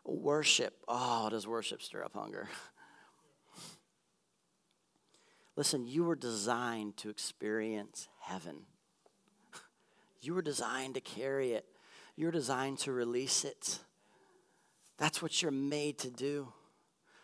Worship, 0.06 0.76
oh, 0.88 1.30
does 1.30 1.48
worship 1.48 1.82
stir 1.82 2.04
up 2.04 2.14
hunger? 2.14 2.48
Listen, 5.56 5.88
you 5.88 6.04
were 6.04 6.16
designed 6.16 6.98
to 6.98 7.10
experience 7.10 8.08
heaven. 8.20 8.66
You 10.22 10.34
were 10.34 10.42
designed 10.42 10.96
to 10.96 11.02
carry 11.02 11.54
it. 11.54 11.66
You're 12.16 12.32
designed 12.32 12.80
to 12.80 12.92
release 12.92 13.44
it. 13.44 13.80
That's 14.98 15.22
what 15.22 15.42
you're 15.42 15.52
made 15.52 15.98
to 16.00 16.10
do. 16.10 16.54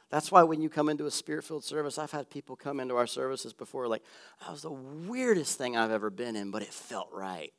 That's 0.10 0.32
why 0.32 0.44
when 0.44 0.62
you 0.62 0.70
come 0.70 0.90
into 0.90 1.06
a 1.06 1.12
spirit 1.12 1.44
filled 1.44 1.64
service, 1.64 1.98
I've 1.98 2.12
had 2.12 2.30
people 2.30 2.56
come 2.56 2.80
into 2.80 2.96
our 2.96 3.08
services 3.08 3.54
before, 3.54 3.88
like, 3.88 4.04
that 4.42 4.52
was 4.52 4.62
the 4.62 4.72
weirdest 4.72 5.58
thing 5.58 5.78
I've 5.78 5.92
ever 5.92 6.10
been 6.10 6.36
in, 6.36 6.52
but 6.52 6.64
it 6.64 6.74
felt 6.74 7.10
right. 7.14 7.54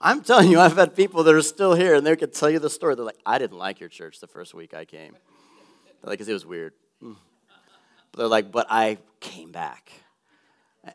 I'm 0.00 0.22
telling 0.22 0.50
you, 0.50 0.60
I've 0.60 0.76
had 0.76 0.94
people 0.94 1.24
that 1.24 1.34
are 1.34 1.42
still 1.42 1.74
here 1.74 1.94
and 1.94 2.06
they 2.06 2.16
could 2.16 2.34
tell 2.34 2.50
you 2.50 2.58
the 2.58 2.70
story. 2.70 2.94
They're 2.94 3.04
like, 3.04 3.18
I 3.24 3.38
didn't 3.38 3.58
like 3.58 3.80
your 3.80 3.88
church 3.88 4.20
the 4.20 4.26
first 4.26 4.54
week 4.54 4.74
I 4.74 4.84
came. 4.84 5.12
They're 5.12 6.10
like, 6.10 6.18
because 6.18 6.28
it 6.28 6.34
was 6.34 6.44
weird. 6.44 6.74
Mm. 7.02 7.16
But 8.12 8.18
they're 8.18 8.28
like, 8.28 8.52
but 8.52 8.66
I 8.68 8.98
came 9.20 9.52
back. 9.52 9.90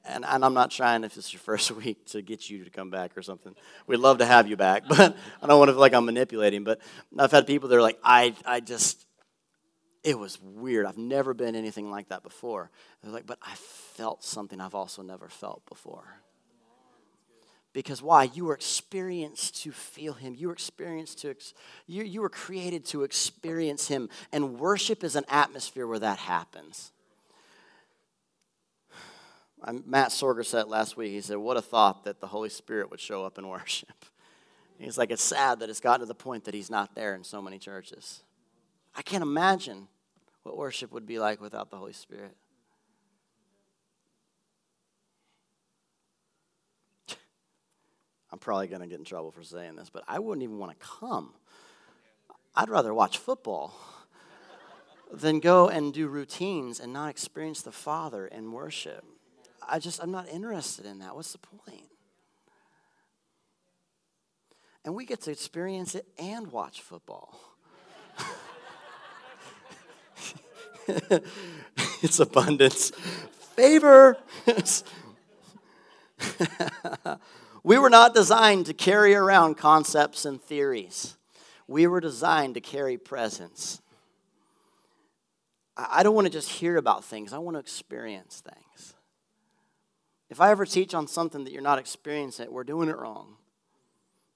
And, 0.05 0.23
and 0.25 0.45
I'm 0.45 0.53
not 0.53 0.71
trying, 0.71 1.03
if 1.03 1.17
it's 1.17 1.33
your 1.33 1.41
first 1.41 1.71
week, 1.83 2.05
to 2.07 2.21
get 2.21 2.49
you 2.49 2.63
to 2.63 2.69
come 2.69 2.89
back 2.89 3.17
or 3.17 3.21
something. 3.21 3.55
We'd 3.87 3.97
love 3.97 4.19
to 4.19 4.25
have 4.25 4.47
you 4.47 4.55
back, 4.55 4.83
but 4.87 5.17
I 5.41 5.47
don't 5.47 5.59
want 5.59 5.69
to 5.69 5.73
feel 5.73 5.81
like 5.81 5.93
I'm 5.93 6.05
manipulating. 6.05 6.63
But 6.63 6.79
I've 7.17 7.31
had 7.31 7.47
people 7.47 7.69
that 7.69 7.75
are 7.75 7.81
like, 7.81 7.99
I, 8.03 8.35
I 8.45 8.59
just, 8.59 9.05
it 10.03 10.17
was 10.17 10.39
weird. 10.41 10.85
I've 10.85 10.97
never 10.97 11.33
been 11.33 11.55
anything 11.55 11.89
like 11.89 12.09
that 12.09 12.23
before. 12.23 12.69
They're 13.03 13.11
like, 13.11 13.25
but 13.25 13.39
I 13.41 13.53
felt 13.55 14.23
something 14.23 14.61
I've 14.61 14.75
also 14.75 15.01
never 15.01 15.27
felt 15.27 15.65
before. 15.67 16.21
Because 17.74 18.01
why? 18.01 18.24
You 18.24 18.45
were 18.45 18.53
experienced 18.53 19.61
to 19.63 19.72
feel 19.72 20.13
Him. 20.13 20.36
You 20.36 20.47
were 20.47 20.53
experienced 20.53 21.19
to, 21.19 21.30
ex- 21.30 21.53
you, 21.88 22.03
you 22.03 22.22
were 22.22 22.30
created 22.30 22.86
to 22.88 23.03
experience 23.03 23.88
Him. 23.88 24.09
And 24.32 24.59
worship 24.59 25.03
is 25.03 25.15
an 25.15 25.26
atmosphere 25.30 25.88
where 25.88 25.99
that 25.99 26.19
happens. 26.19 26.91
Matt 29.86 30.09
Sorger 30.09 30.45
said 30.45 30.67
last 30.67 30.97
week, 30.97 31.11
he 31.11 31.22
said, 31.22 31.38
What 31.38 31.55
a 31.55 31.61
thought 31.61 32.03
that 32.05 32.19
the 32.19 32.28
Holy 32.28 32.49
Spirit 32.49 32.89
would 32.89 32.99
show 32.99 33.24
up 33.24 33.38
in 33.38 33.47
worship. 33.47 34.05
He's 34.80 34.97
like, 34.97 35.11
It's 35.11 35.24
sad 35.24 35.59
that 35.59 35.69
it's 35.69 35.80
gotten 35.80 35.99
to 36.01 36.05
the 36.07 36.15
point 36.15 36.45
that 36.45 36.55
he's 36.55 36.72
not 36.72 36.95
there 36.95 37.13
in 37.13 37.24
so 37.24 37.41
many 37.41 37.59
churches. 37.59 38.24
I 38.95 39.03
can't 39.03 39.22
imagine 39.22 39.88
what 40.43 40.57
worship 40.57 40.91
would 40.91 41.05
be 41.05 41.19
like 41.19 41.39
without 41.39 41.69
the 41.69 41.78
Holy 41.78 41.93
Spirit. 41.93 42.36
I'm 48.32 48.39
probably 48.39 48.67
going 48.67 48.82
to 48.82 48.88
get 48.88 48.99
in 48.99 49.05
trouble 49.05 49.32
for 49.32 49.43
saying 49.43 49.75
this, 49.75 49.89
but 49.89 50.03
I 50.07 50.19
wouldn't 50.19 50.43
even 50.43 50.57
want 50.57 50.71
to 50.71 50.86
come. 50.86 51.34
I'd 52.55 52.69
rather 52.69 52.93
watch 52.93 53.17
football 53.17 53.73
than 55.11 55.39
go 55.39 55.67
and 55.67 55.93
do 55.93 56.07
routines 56.07 56.79
and 56.79 56.93
not 56.93 57.09
experience 57.09 57.61
the 57.61 57.71
Father 57.71 58.27
in 58.27 58.51
worship. 58.51 59.03
I 59.67 59.79
just, 59.79 60.01
I'm 60.01 60.11
not 60.11 60.29
interested 60.29 60.86
in 60.86 60.99
that. 60.99 61.15
What's 61.15 61.34
the 61.34 61.39
point? 61.39 61.89
And 64.84 64.95
we 64.95 65.05
get 65.05 65.21
to 65.21 65.32
experience 65.32 65.95
it 65.95 66.07
and 66.17 66.51
watch 66.51 66.82
football. 66.82 67.39
it's 72.01 72.19
abundance. 72.19 72.91
Favor. 73.55 74.17
we 77.64 77.78
were 77.78 77.89
not 77.89 78.14
designed 78.14 78.66
to 78.68 78.74
carry 78.74 79.14
around 79.14 79.55
concepts 79.57 80.26
and 80.26 80.41
theories. 80.41 81.18
We 81.68 81.88
were 81.88 81.99
designed 81.99 82.55
to 82.55 82.62
carry 82.62 82.97
presence. 82.97 83.82
I 85.78 86.03
don't 86.03 86.16
want 86.16 86.28
to 86.28 86.34
just 86.34 86.49
hear 86.49 86.78
about 86.78 87.05
things, 87.05 87.34
I 87.34 87.38
want 87.38 87.55
to 87.55 87.59
experience 87.59 88.41
things. 88.41 88.93
If 90.30 90.39
I 90.39 90.51
ever 90.51 90.66
teach 90.66 90.93
on 90.93 91.07
something 91.07 91.43
that 91.43 91.51
you're 91.51 91.62
not 91.62 91.80
experiencing 91.80 92.51
we're 92.51 92.64
doing 92.64 92.89
it 92.89 92.97
wrong. 92.97 93.36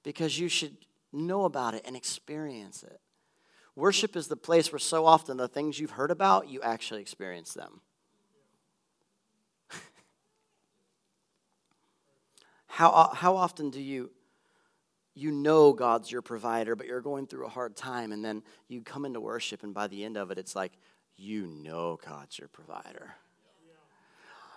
Because 0.03 0.37
you 0.37 0.49
should 0.49 0.75
know 1.11 1.45
about 1.45 1.73
it 1.73 1.83
and 1.85 1.95
experience 1.95 2.83
it. 2.83 2.99
Worship 3.75 4.15
is 4.15 4.27
the 4.27 4.37
place 4.37 4.71
where 4.71 4.79
so 4.79 5.05
often 5.05 5.37
the 5.37 5.47
things 5.47 5.79
you've 5.79 5.91
heard 5.91 6.11
about, 6.11 6.47
you 6.47 6.61
actually 6.61 7.01
experience 7.01 7.53
them. 7.53 7.81
How, 12.75 13.09
how 13.13 13.37
often 13.37 13.69
do 13.69 13.81
you 13.81 14.11
you 15.17 15.31
know 15.31 15.71
God's 15.71 16.11
your 16.11 16.21
provider, 16.21 16.75
but 16.75 16.87
you're 16.87 16.99
going 16.99 17.25
through 17.25 17.45
a 17.45 17.49
hard 17.49 17.77
time, 17.77 18.11
and 18.11 18.23
then 18.23 18.43
you 18.67 18.81
come 18.81 19.05
into 19.05 19.21
worship, 19.21 19.63
and 19.63 19.73
by 19.73 19.87
the 19.87 20.03
end 20.03 20.17
of 20.17 20.29
it, 20.29 20.37
it's 20.37 20.57
like, 20.57 20.73
you 21.15 21.47
know 21.47 21.97
God's 22.05 22.37
your 22.37 22.49
provider. 22.49 23.15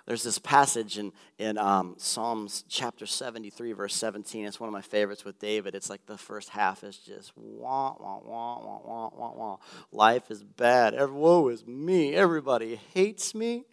There's 0.04 0.24
this 0.24 0.40
passage 0.40 0.98
in, 0.98 1.12
in 1.38 1.58
um, 1.58 1.94
Psalms 1.98 2.64
chapter 2.68 3.06
73, 3.06 3.72
verse 3.72 3.94
17. 3.94 4.46
It's 4.46 4.58
one 4.58 4.66
of 4.66 4.72
my 4.72 4.80
favorites 4.80 5.24
with 5.24 5.38
David. 5.38 5.76
It's 5.76 5.88
like 5.88 6.04
the 6.06 6.18
first 6.18 6.48
half 6.48 6.82
is 6.82 6.96
just 6.96 7.30
wah, 7.36 7.94
wah, 8.00 8.18
wah, 8.18 8.58
wah, 8.58 8.80
wah, 8.84 9.10
wah, 9.14 9.32
wah. 9.36 9.56
Life 9.92 10.30
is 10.32 10.42
bad. 10.42 10.94
Every, 10.94 11.14
woe 11.14 11.48
is 11.48 11.64
me. 11.66 12.14
Everybody 12.14 12.80
hates 12.94 13.32
me. 13.32 13.66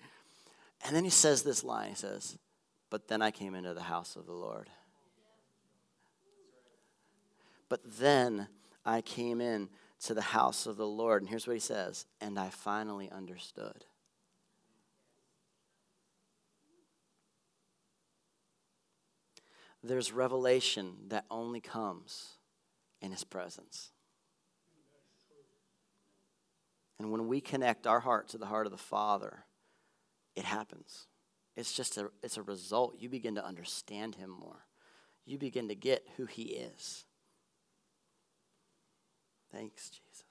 And 0.86 0.96
then 0.96 1.04
he 1.04 1.10
says 1.10 1.41
this 1.41 1.64
line 1.64 1.89
He 1.89 1.96
says, 1.96 2.38
But 2.89 3.07
then 3.07 3.21
I 3.21 3.31
came 3.31 3.55
into 3.55 3.73
the 3.73 3.83
house 3.83 4.15
of 4.15 4.25
the 4.25 4.33
Lord. 4.33 4.69
But 7.67 7.81
then 7.99 8.47
I 8.86 9.01
came 9.01 9.41
in 9.41 9.69
to 10.01 10.13
the 10.13 10.21
house 10.21 10.67
of 10.67 10.77
the 10.77 10.88
Lord. 10.88 11.21
And 11.21 11.29
here's 11.29 11.47
what 11.47 11.53
he 11.55 11.59
says 11.59 12.05
And 12.21 12.39
I 12.39 12.49
finally 12.49 13.09
understood. 13.09 13.86
there's 19.88 20.11
revelation 20.11 20.93
that 21.09 21.25
only 21.29 21.61
comes 21.61 22.38
in 23.01 23.11
His 23.11 23.23
presence. 23.23 23.91
And 26.99 27.11
when 27.11 27.27
we 27.27 27.41
connect 27.41 27.86
our 27.86 27.99
heart 27.99 28.29
to 28.29 28.38
the 28.38 28.45
heart 28.45 28.65
of 28.65 28.71
the 28.71 28.77
Father, 28.77 29.45
it 30.36 30.45
happens. 30.45 31.07
It's 31.56 31.74
just 31.74 31.97
a, 31.97 32.12
it's 32.22 32.38
a 32.38 32.43
result. 32.43 32.95
You 32.99 33.10
begin 33.10 33.36
to 33.36 33.45
understand 33.45 34.16
Him 34.16 34.30
more, 34.30 34.66
you 35.26 35.38
begin 35.38 35.68
to 35.70 35.76
get 35.76 36.06
who 36.18 36.26
He 36.26 36.43
is. 36.43 37.06
Thanks, 39.51 39.89
Jesus. 39.89 40.26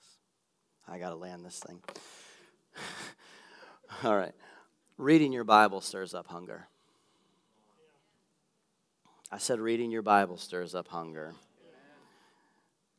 I 0.87 0.99
got 0.99 1.11
to 1.11 1.15
land 1.15 1.47
this 1.47 1.59
thing. 1.59 1.81
All 4.05 4.17
right. 4.17 4.35
Reading 4.99 5.33
your 5.33 5.45
Bible 5.45 5.81
stirs 5.81 6.13
up 6.15 6.27
hunger. 6.27 6.69
I 9.33 9.39
said, 9.39 9.61
reading 9.61 9.91
your 9.91 10.03
Bible 10.03 10.37
stirs 10.37 10.75
up 10.75 10.89
hunger. 10.89 11.35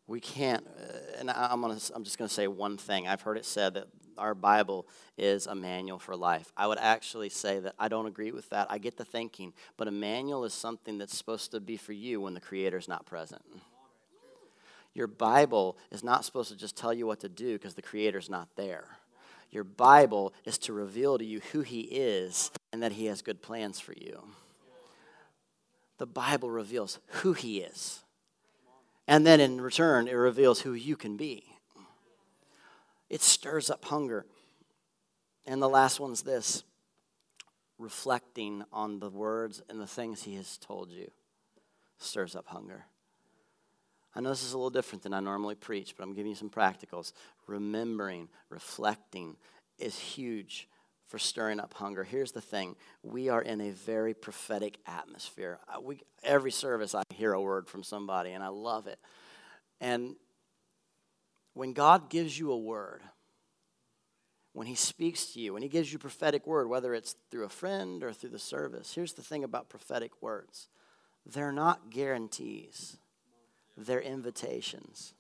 We 0.08 0.20
can't, 0.20 0.66
uh, 0.68 1.20
and 1.20 1.32
I'm, 1.32 1.62
gonna, 1.62 1.80
I'm 1.94 2.04
just 2.04 2.18
going 2.18 2.28
to 2.28 2.34
say 2.34 2.48
one 2.48 2.78
thing. 2.78 3.08
I've 3.08 3.22
heard 3.22 3.38
it 3.38 3.46
said 3.46 3.76
that 3.76 3.88
our 4.18 4.36
Bible 4.36 4.88
is 5.18 5.48
a 5.48 5.56
manual 5.56 6.00
for 6.00 6.16
life. 6.16 6.52
I 6.56 6.68
would 6.68 6.78
actually 6.80 7.30
say 7.30 7.60
that 7.60 7.76
I 7.80 7.88
don't 7.88 8.06
agree 8.06 8.32
with 8.32 8.50
that. 8.50 8.68
I 8.70 8.78
get 8.78 8.98
the 8.98 9.06
thinking, 9.06 9.54
but 9.78 9.88
a 9.88 9.92
manual 9.92 10.46
is 10.46 10.54
something 10.54 10.98
that's 10.98 11.18
supposed 11.18 11.52
to 11.52 11.60
be 11.60 11.78
for 11.78 11.94
you 11.94 12.22
when 12.22 12.34
the 12.34 12.42
Creator's 12.42 12.88
not 12.88 13.06
present. 13.06 13.44
Your 14.94 15.08
Bible 15.08 15.78
is 15.92 16.04
not 16.04 16.24
supposed 16.24 16.50
to 16.50 16.58
just 16.58 16.78
tell 16.78 16.94
you 16.94 17.06
what 17.06 17.20
to 17.20 17.30
do 17.30 17.54
because 17.54 17.76
the 17.76 17.82
Creator's 17.82 18.30
not 18.30 18.48
there. 18.56 18.86
Your 19.52 19.66
Bible 19.66 20.34
is 20.46 20.58
to 20.60 20.74
reveal 20.74 21.18
to 21.18 21.26
you 21.26 21.42
who 21.52 21.62
He 21.62 21.82
is 21.82 22.52
and 22.72 22.82
that 22.82 22.94
He 22.94 23.06
has 23.06 23.22
good 23.22 23.42
plans 23.42 23.80
for 23.80 23.94
you 23.94 24.22
the 25.98 26.06
Bible 26.06 26.50
reveals 26.50 27.00
who 27.08 27.34
He 27.34 27.60
is. 27.60 28.04
And 29.08 29.26
then 29.26 29.40
in 29.40 29.62
return, 29.62 30.08
it 30.08 30.14
reveals 30.14 30.62
who 30.62 30.74
you 30.74 30.96
can 30.96 31.16
be. 31.16 31.44
It 33.10 33.22
stirs 33.22 33.70
up 33.70 33.86
hunger. 33.86 34.26
And 35.46 35.62
the 35.62 35.70
last 35.70 36.00
one's 36.00 36.24
this 36.24 36.64
reflecting 37.78 38.64
on 38.72 39.00
the 39.00 39.10
words 39.10 39.62
and 39.70 39.80
the 39.80 39.88
things 39.88 40.24
He 40.24 40.36
has 40.36 40.58
told 40.58 40.90
you 40.90 41.12
stirs 41.98 42.36
up 42.36 42.48
hunger. 42.48 42.86
I 44.16 44.22
know 44.22 44.30
this 44.30 44.44
is 44.44 44.54
a 44.54 44.58
little 44.58 44.70
different 44.70 45.04
than 45.04 45.14
I 45.14 45.20
normally 45.20 45.56
preach, 45.56 45.96
but 45.96 46.04
I'm 46.04 46.14
giving 46.14 46.30
you 46.30 46.36
some 46.36 46.50
practicals. 46.50 47.12
Remembering, 47.48 48.30
reflecting 48.50 49.36
is 49.78 50.00
huge 50.00 50.70
for 51.08 51.20
stirring 51.20 51.60
up 51.60 51.74
hunger. 51.74 52.04
Here's 52.04 52.32
the 52.32 52.42
thing 52.42 52.76
we 53.04 53.28
are 53.30 53.42
in 53.42 53.60
a 53.60 53.72
very 53.72 54.14
prophetic 54.14 54.78
atmosphere. 54.88 55.60
We, 55.82 56.00
every 56.24 56.52
service, 56.52 56.96
I 56.96 57.04
hear 57.14 57.34
a 57.34 57.42
word 57.42 57.68
from 57.68 57.84
somebody, 57.84 58.32
and 58.32 58.44
I 58.44 58.48
love 58.48 58.88
it. 58.88 59.00
And 59.82 60.16
when 61.56 61.74
God 61.74 62.10
gives 62.10 62.38
you 62.38 62.52
a 62.52 62.58
word, 62.58 63.02
when 64.52 64.68
He 64.68 64.76
speaks 64.76 65.34
to 65.34 65.40
you, 65.40 65.54
when 65.54 65.64
He 65.64 65.70
gives 65.70 65.92
you 65.92 65.98
prophetic 65.98 66.46
word, 66.46 66.68
whether 66.68 66.94
it's 66.94 67.16
through 67.32 67.46
a 67.46 67.50
friend 67.50 68.04
or 68.04 68.12
through 68.14 68.30
the 68.30 68.38
service, 68.38 68.94
here's 68.94 69.14
the 69.14 69.24
thing 69.24 69.44
about 69.44 69.70
prophetic 69.70 70.22
words 70.22 70.68
they're 71.26 71.54
not 71.54 71.90
guarantees, 71.90 72.98
they're 73.76 74.02
invitations. 74.02 75.14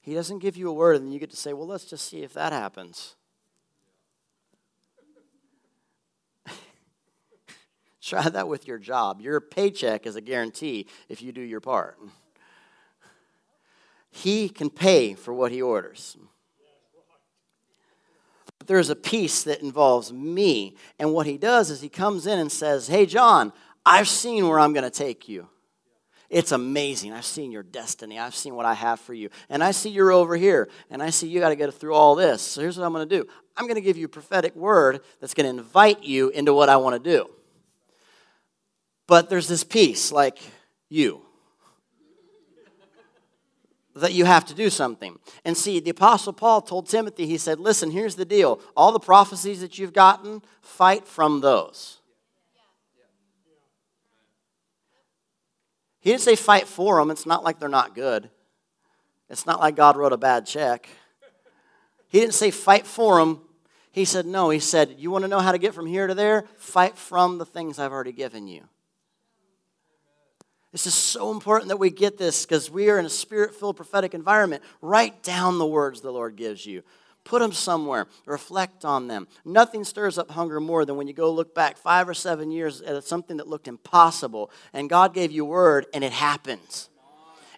He 0.00 0.14
doesn't 0.14 0.38
give 0.38 0.56
you 0.56 0.70
a 0.70 0.72
word 0.72 0.96
and 0.96 1.06
then 1.06 1.12
you 1.12 1.18
get 1.18 1.30
to 1.30 1.36
say, 1.36 1.52
well, 1.52 1.66
let's 1.66 1.84
just 1.84 2.08
see 2.08 2.22
if 2.22 2.32
that 2.34 2.52
happens. 2.52 3.16
Try 8.00 8.28
that 8.28 8.48
with 8.48 8.66
your 8.66 8.78
job. 8.78 9.20
Your 9.20 9.40
paycheck 9.40 10.06
is 10.06 10.16
a 10.16 10.22
guarantee 10.22 10.86
if 11.10 11.20
you 11.20 11.32
do 11.32 11.42
your 11.42 11.60
part. 11.60 11.98
He 14.22 14.48
can 14.48 14.68
pay 14.68 15.14
for 15.14 15.32
what 15.32 15.52
he 15.52 15.62
orders. 15.62 16.16
But 18.58 18.66
there's 18.66 18.90
a 18.90 18.96
piece 18.96 19.44
that 19.44 19.62
involves 19.62 20.12
me. 20.12 20.76
And 20.98 21.12
what 21.12 21.26
he 21.26 21.38
does 21.38 21.70
is 21.70 21.80
he 21.80 21.88
comes 21.88 22.26
in 22.26 22.38
and 22.38 22.50
says, 22.50 22.88
Hey, 22.88 23.06
John, 23.06 23.52
I've 23.86 24.08
seen 24.08 24.48
where 24.48 24.58
I'm 24.58 24.72
going 24.72 24.84
to 24.84 24.90
take 24.90 25.28
you. 25.28 25.48
It's 26.30 26.52
amazing. 26.52 27.12
I've 27.12 27.24
seen 27.24 27.52
your 27.52 27.62
destiny. 27.62 28.18
I've 28.18 28.34
seen 28.34 28.54
what 28.54 28.66
I 28.66 28.74
have 28.74 29.00
for 29.00 29.14
you. 29.14 29.30
And 29.48 29.62
I 29.62 29.70
see 29.70 29.88
you're 29.88 30.12
over 30.12 30.36
here. 30.36 30.68
And 30.90 31.02
I 31.02 31.10
see 31.10 31.28
you 31.28 31.40
got 31.40 31.50
to 31.50 31.56
get 31.56 31.72
through 31.72 31.94
all 31.94 32.14
this. 32.16 32.42
So 32.42 32.60
here's 32.60 32.76
what 32.76 32.84
I'm 32.84 32.92
going 32.92 33.08
to 33.08 33.16
do 33.22 33.28
I'm 33.56 33.66
going 33.66 33.76
to 33.76 33.80
give 33.80 33.96
you 33.96 34.06
a 34.06 34.10
prophetic 34.10 34.56
word 34.56 35.00
that's 35.20 35.32
going 35.32 35.44
to 35.44 35.62
invite 35.62 36.02
you 36.02 36.30
into 36.30 36.52
what 36.52 36.68
I 36.68 36.76
want 36.76 37.02
to 37.02 37.10
do. 37.10 37.30
But 39.06 39.30
there's 39.30 39.48
this 39.48 39.64
piece, 39.64 40.10
like 40.10 40.38
you, 40.88 41.22
that 44.00 44.12
you 44.12 44.24
have 44.24 44.44
to 44.46 44.54
do 44.54 44.70
something. 44.70 45.18
And 45.44 45.56
see, 45.56 45.80
the 45.80 45.90
Apostle 45.90 46.32
Paul 46.32 46.60
told 46.60 46.88
Timothy, 46.88 47.26
he 47.26 47.38
said, 47.38 47.58
Listen, 47.58 47.90
here's 47.90 48.16
the 48.16 48.24
deal. 48.24 48.60
All 48.76 48.92
the 48.92 49.00
prophecies 49.00 49.60
that 49.60 49.78
you've 49.78 49.92
gotten, 49.92 50.42
fight 50.60 51.06
from 51.06 51.40
those. 51.40 51.98
He 56.00 56.10
didn't 56.10 56.22
say 56.22 56.36
fight 56.36 56.66
for 56.66 56.98
them. 56.98 57.10
It's 57.10 57.26
not 57.26 57.44
like 57.44 57.58
they're 57.58 57.68
not 57.68 57.94
good. 57.94 58.30
It's 59.28 59.46
not 59.46 59.60
like 59.60 59.76
God 59.76 59.96
wrote 59.96 60.12
a 60.12 60.16
bad 60.16 60.46
check. 60.46 60.88
He 62.08 62.20
didn't 62.20 62.34
say 62.34 62.50
fight 62.50 62.86
for 62.86 63.18
them. 63.18 63.42
He 63.92 64.04
said, 64.04 64.24
no. 64.24 64.50
He 64.50 64.60
said, 64.60 64.94
you 64.96 65.10
want 65.10 65.22
to 65.22 65.28
know 65.28 65.40
how 65.40 65.52
to 65.52 65.58
get 65.58 65.74
from 65.74 65.86
here 65.86 66.06
to 66.06 66.14
there? 66.14 66.44
Fight 66.56 66.96
from 66.96 67.38
the 67.38 67.44
things 67.44 67.78
I've 67.78 67.92
already 67.92 68.12
given 68.12 68.46
you. 68.46 68.68
This 70.72 70.86
is 70.86 70.94
so 70.94 71.30
important 71.30 71.68
that 71.68 71.78
we 71.78 71.90
get 71.90 72.18
this 72.18 72.44
because 72.44 72.70
we 72.70 72.90
are 72.90 72.98
in 72.98 73.06
a 73.06 73.10
spirit 73.10 73.54
filled 73.54 73.76
prophetic 73.76 74.12
environment. 74.12 74.62
Write 74.82 75.22
down 75.22 75.58
the 75.58 75.66
words 75.66 76.00
the 76.00 76.10
Lord 76.10 76.36
gives 76.36 76.66
you. 76.66 76.82
Put 77.24 77.40
them 77.40 77.52
somewhere. 77.52 78.06
Reflect 78.26 78.84
on 78.84 79.06
them. 79.06 79.28
Nothing 79.44 79.84
stirs 79.84 80.18
up 80.18 80.30
hunger 80.30 80.60
more 80.60 80.84
than 80.84 80.96
when 80.96 81.08
you 81.08 81.14
go 81.14 81.30
look 81.30 81.54
back 81.54 81.76
five 81.76 82.08
or 82.08 82.14
seven 82.14 82.50
years 82.50 82.80
at 82.82 83.04
something 83.04 83.38
that 83.38 83.48
looked 83.48 83.68
impossible, 83.68 84.50
and 84.72 84.88
God 84.88 85.14
gave 85.14 85.30
you 85.30 85.44
word, 85.44 85.86
and 85.92 86.02
it 86.02 86.12
happens. 86.12 86.88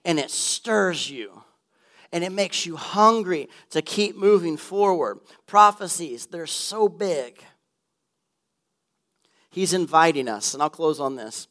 And 0.05 0.19
it 0.19 0.31
stirs 0.31 1.11
you. 1.11 1.43
And 2.13 2.25
it 2.25 2.33
makes 2.33 2.67
you 2.67 2.75
hungry 2.75 3.49
to 3.71 3.83
keep 3.83 4.17
moving 4.17 4.57
forward. 4.57 5.21
Prophecies, 5.47 6.27
they're 6.27 6.47
so 6.47 6.89
big. 6.89 7.41
He's 9.51 9.73
inviting 9.73 10.29
us, 10.29 10.55
and 10.55 10.63
I'll 10.63 10.71
close 10.71 10.99
on 10.99 11.17
this. 11.17 11.47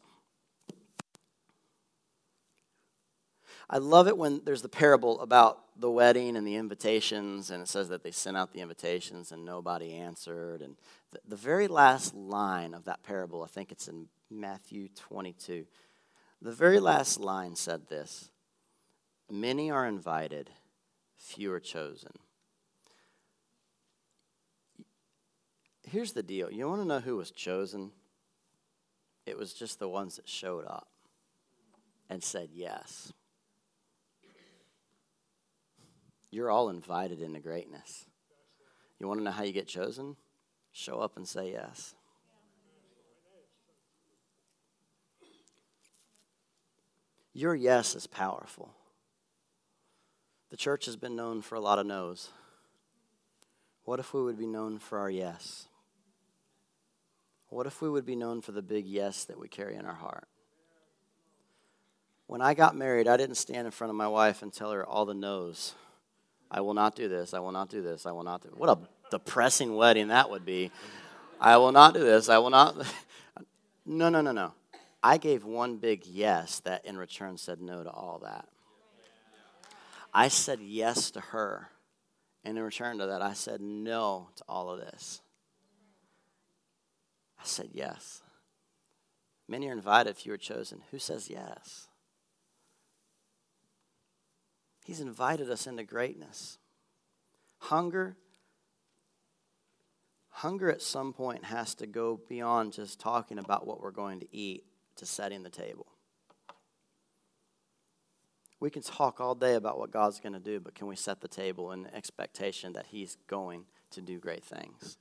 I 3.69 3.77
love 3.77 4.07
it 4.07 4.17
when 4.17 4.41
there's 4.45 4.63
the 4.63 4.69
parable 4.69 5.19
about 5.19 5.59
the 5.79 5.91
wedding 5.91 6.35
and 6.35 6.45
the 6.45 6.55
invitations, 6.55 7.51
and 7.51 7.61
it 7.61 7.67
says 7.67 7.89
that 7.89 8.03
they 8.03 8.11
sent 8.11 8.35
out 8.35 8.51
the 8.51 8.61
invitations 8.61 9.31
and 9.31 9.45
nobody 9.45 9.93
answered. 9.93 10.61
And 10.61 10.75
the, 11.11 11.19
the 11.27 11.35
very 11.35 11.67
last 11.67 12.15
line 12.15 12.73
of 12.73 12.85
that 12.85 13.03
parable, 13.03 13.43
I 13.43 13.47
think 13.47 13.71
it's 13.71 13.87
in 13.87 14.07
Matthew 14.31 14.89
22, 14.95 15.65
the 16.41 16.51
very 16.51 16.79
last 16.79 17.19
line 17.19 17.55
said 17.55 17.87
this 17.87 18.31
Many 19.29 19.69
are 19.69 19.85
invited, 19.85 20.49
few 21.17 21.51
are 21.53 21.59
chosen. 21.59 22.11
Here's 25.83 26.13
the 26.13 26.23
deal 26.23 26.51
you 26.51 26.67
want 26.67 26.81
to 26.81 26.87
know 26.87 26.99
who 26.99 27.17
was 27.17 27.31
chosen? 27.31 27.91
It 29.25 29.37
was 29.37 29.53
just 29.53 29.77
the 29.77 29.89
ones 29.89 30.15
that 30.15 30.27
showed 30.27 30.65
up 30.65 30.87
and 32.09 32.23
said 32.23 32.49
yes. 32.51 33.13
You're 36.31 36.51
all 36.51 36.69
invited 36.69 37.21
into 37.21 37.39
greatness. 37.39 38.05
You 38.99 39.07
want 39.07 39.19
to 39.19 39.23
know 39.23 39.31
how 39.31 39.43
you 39.43 39.53
get 39.53 39.67
chosen? 39.67 40.15
Show 40.71 40.99
up 40.99 41.17
and 41.17 41.27
say 41.27 41.51
yes. 41.51 41.95
Your 47.33 47.55
yes 47.55 47.95
is 47.95 48.05
powerful. 48.05 48.73
The 50.49 50.57
church 50.57 50.85
has 50.85 50.95
been 50.95 51.15
known 51.15 51.41
for 51.41 51.55
a 51.55 51.59
lot 51.59 51.79
of 51.79 51.85
no's. 51.85 52.29
What 53.83 53.99
if 53.99 54.13
we 54.13 54.21
would 54.21 54.37
be 54.37 54.45
known 54.45 54.77
for 54.79 54.99
our 54.99 55.09
yes? 55.09 55.67
What 57.47 57.65
if 57.65 57.81
we 57.81 57.89
would 57.89 58.05
be 58.05 58.15
known 58.15 58.41
for 58.41 58.51
the 58.51 58.61
big 58.61 58.85
yes 58.85 59.25
that 59.25 59.39
we 59.39 59.47
carry 59.47 59.75
in 59.75 59.85
our 59.85 59.95
heart? 59.95 60.27
When 62.27 62.41
I 62.41 62.53
got 62.53 62.75
married, 62.75 63.07
I 63.07 63.17
didn't 63.17 63.37
stand 63.37 63.65
in 63.65 63.71
front 63.71 63.89
of 63.89 63.95
my 63.95 64.07
wife 64.07 64.43
and 64.43 64.53
tell 64.53 64.71
her 64.71 64.85
all 64.85 65.05
the 65.05 65.15
no's. 65.15 65.73
I 66.51 66.61
will 66.61 66.73
not 66.73 66.95
do 66.95 67.07
this. 67.07 67.33
I 67.33 67.39
will 67.39 67.51
not 67.51 67.69
do 67.69 67.81
this. 67.81 68.05
I 68.05 68.11
will 68.11 68.23
not 68.23 68.41
do. 68.41 68.49
What 68.55 68.69
a 68.69 68.79
depressing 69.11 69.75
wedding 69.75 70.07
that 70.07 70.29
would 70.29 70.45
be. 70.45 70.71
I 71.39 71.57
will 71.57 71.71
not 71.71 71.93
do 71.93 71.99
this. 71.99 72.29
I 72.29 72.37
will 72.37 72.49
not. 72.49 72.75
No, 73.91 74.07
no, 74.07 74.21
no, 74.21 74.31
no. 74.31 74.53
I 75.01 75.17
gave 75.17 75.45
one 75.45 75.77
big 75.77 76.05
yes 76.05 76.59
that 76.59 76.85
in 76.85 76.95
return 76.95 77.39
said 77.39 77.59
no 77.59 77.83
to 77.83 77.89
all 77.89 78.19
that. 78.23 78.47
I 80.13 80.27
said 80.27 80.59
yes 80.61 81.09
to 81.11 81.19
her. 81.19 81.69
And 82.43 82.57
in 82.57 82.63
return 82.63 82.99
to 82.99 83.07
that, 83.07 83.23
I 83.23 83.33
said 83.33 83.61
no 83.61 84.29
to 84.35 84.43
all 84.47 84.69
of 84.69 84.79
this. 84.79 85.21
I 87.39 87.45
said 87.45 87.69
yes. 87.73 88.21
Many 89.47 89.69
are 89.69 89.73
invited, 89.73 90.15
few 90.17 90.33
are 90.33 90.37
chosen. 90.37 90.81
Who 90.91 90.99
says 90.99 91.29
yes? 91.29 91.88
He's 94.89 95.01
invited 95.01 95.51
us 95.51 95.67
into 95.67 95.83
greatness. 95.83 96.57
Hunger, 97.59 98.17
hunger 100.29 100.71
at 100.71 100.81
some 100.81 101.13
point 101.13 101.45
has 101.45 101.75
to 101.75 101.85
go 101.85 102.19
beyond 102.27 102.73
just 102.73 102.99
talking 102.99 103.37
about 103.37 103.67
what 103.67 103.81
we're 103.81 103.91
going 103.91 104.19
to 104.21 104.35
eat 104.35 104.63
to 104.95 105.05
setting 105.05 105.43
the 105.43 105.51
table. 105.51 105.85
We 108.59 108.71
can 108.71 108.81
talk 108.81 109.21
all 109.21 109.35
day 109.35 109.53
about 109.53 109.77
what 109.77 109.91
God's 109.91 110.19
going 110.19 110.33
to 110.33 110.39
do, 110.39 110.59
but 110.59 110.73
can 110.73 110.87
we 110.87 110.95
set 110.95 111.21
the 111.21 111.27
table 111.27 111.71
in 111.71 111.85
expectation 111.93 112.73
that 112.73 112.87
He's 112.87 113.15
going 113.27 113.65
to 113.91 114.01
do 114.01 114.17
great 114.17 114.43
things? 114.43 114.97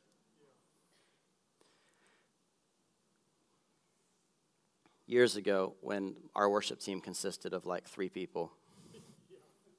Years 5.07 5.35
ago, 5.35 5.77
when 5.81 6.17
our 6.37 6.51
worship 6.51 6.79
team 6.79 7.01
consisted 7.01 7.55
of 7.55 7.65
like 7.65 7.89
three 7.89 8.11
people, 8.11 8.53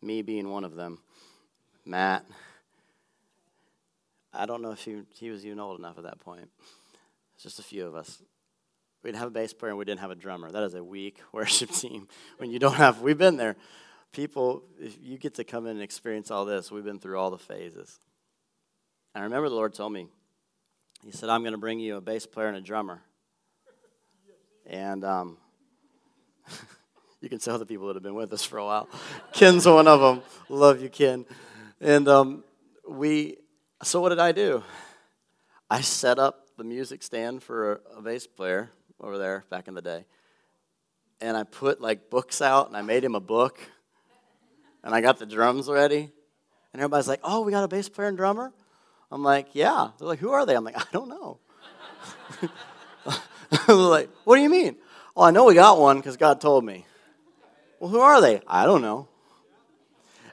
me 0.01 0.21
being 0.21 0.49
one 0.49 0.63
of 0.63 0.75
them. 0.75 0.99
Matt, 1.85 2.25
I 4.33 4.45
don't 4.45 4.61
know 4.61 4.71
if 4.71 4.81
he, 4.81 5.01
he 5.15 5.29
was 5.29 5.45
even 5.45 5.59
old 5.59 5.79
enough 5.79 5.97
at 5.97 6.03
that 6.03 6.19
point. 6.19 6.49
It's 7.33 7.43
just 7.43 7.59
a 7.59 7.63
few 7.63 7.87
of 7.87 7.95
us. 7.95 8.21
We 9.03 9.09
didn't 9.09 9.19
have 9.19 9.29
a 9.29 9.31
bass 9.31 9.53
player 9.53 9.71
and 9.71 9.79
we 9.79 9.85
didn't 9.85 10.01
have 10.01 10.11
a 10.11 10.15
drummer. 10.15 10.51
That 10.51 10.63
is 10.63 10.73
a 10.73 10.83
weak 10.83 11.19
worship 11.31 11.71
team. 11.71 12.07
When 12.37 12.51
you 12.51 12.59
don't 12.59 12.75
have, 12.75 13.01
we've 13.01 13.17
been 13.17 13.37
there. 13.37 13.55
People, 14.11 14.63
if 14.79 14.97
you 15.01 15.17
get 15.17 15.35
to 15.35 15.43
come 15.43 15.65
in 15.65 15.71
and 15.71 15.81
experience 15.81 16.31
all 16.31 16.43
this, 16.45 16.71
we've 16.71 16.83
been 16.83 16.99
through 16.99 17.17
all 17.17 17.29
the 17.29 17.37
phases. 17.37 17.99
And 19.13 19.21
I 19.21 19.25
remember 19.25 19.49
the 19.49 19.55
Lord 19.55 19.73
told 19.73 19.93
me, 19.93 20.07
He 21.03 21.11
said, 21.11 21.29
I'm 21.29 21.41
going 21.41 21.53
to 21.53 21.59
bring 21.59 21.79
you 21.79 21.95
a 21.95 22.01
bass 22.01 22.25
player 22.25 22.47
and 22.47 22.57
a 22.57 22.61
drummer. 22.61 23.01
And 24.65 25.03
um, 25.03 25.37
You 27.21 27.27
can 27.29 27.39
tell 27.39 27.57
the 27.59 27.65
people 27.65 27.87
that 27.87 27.95
have 27.95 28.03
been 28.03 28.15
with 28.15 28.31
us 28.31 28.43
for 28.43 28.57
a 28.57 28.65
while. 28.65 28.87
Ken's 29.33 29.65
one 29.65 29.87
of 29.87 29.99
them. 29.99 30.23
Love 30.47 30.81
you, 30.81 30.89
Ken. 30.89 31.25
And 31.81 32.07
um, 32.07 32.43
we, 32.87 33.37
so 33.83 33.99
what 33.99 34.09
did 34.09 34.19
I 34.19 34.31
do? 34.31 34.63
I 35.69 35.81
set 35.81 36.17
up 36.17 36.47
the 36.57 36.63
music 36.63 37.03
stand 37.03 37.43
for 37.43 37.73
a, 37.73 37.97
a 37.97 38.01
bass 38.01 38.25
player 38.25 38.71
over 39.01 39.17
there 39.17 39.43
back 39.49 39.67
in 39.67 39.73
the 39.73 39.81
day. 39.81 40.05
And 41.19 41.35
I 41.35 41.43
put 41.43 41.81
like 41.81 42.09
books 42.09 42.41
out 42.41 42.67
and 42.67 42.77
I 42.77 42.81
made 42.81 43.03
him 43.03 43.15
a 43.15 43.19
book. 43.19 43.59
And 44.83 44.95
I 44.95 45.01
got 45.01 45.19
the 45.19 45.25
drums 45.25 45.67
ready. 45.67 46.09
And 46.71 46.81
everybody's 46.81 47.07
like, 47.07 47.19
oh, 47.23 47.41
we 47.41 47.51
got 47.51 47.65
a 47.65 47.67
bass 47.67 47.89
player 47.89 48.07
and 48.07 48.17
drummer? 48.17 48.53
I'm 49.11 49.23
like, 49.23 49.47
Yeah. 49.53 49.89
They're 49.97 50.07
like, 50.07 50.19
Who 50.19 50.31
are 50.31 50.45
they? 50.45 50.55
I'm 50.55 50.63
like, 50.63 50.77
I 50.77 50.85
don't 50.91 51.09
know. 51.09 51.39
They're 53.67 53.75
like, 53.75 54.09
What 54.23 54.35
do 54.35 54.41
you 54.41 54.49
mean? 54.49 54.77
Oh, 55.15 55.23
I 55.23 55.31
know 55.31 55.45
we 55.45 55.55
got 55.55 55.79
one 55.79 55.97
because 55.97 56.17
God 56.17 56.39
told 56.39 56.63
me. 56.63 56.85
Well, 57.79 57.89
who 57.89 57.99
are 57.99 58.21
they? 58.21 58.41
I 58.47 58.65
don't 58.65 58.81
know. 58.81 59.07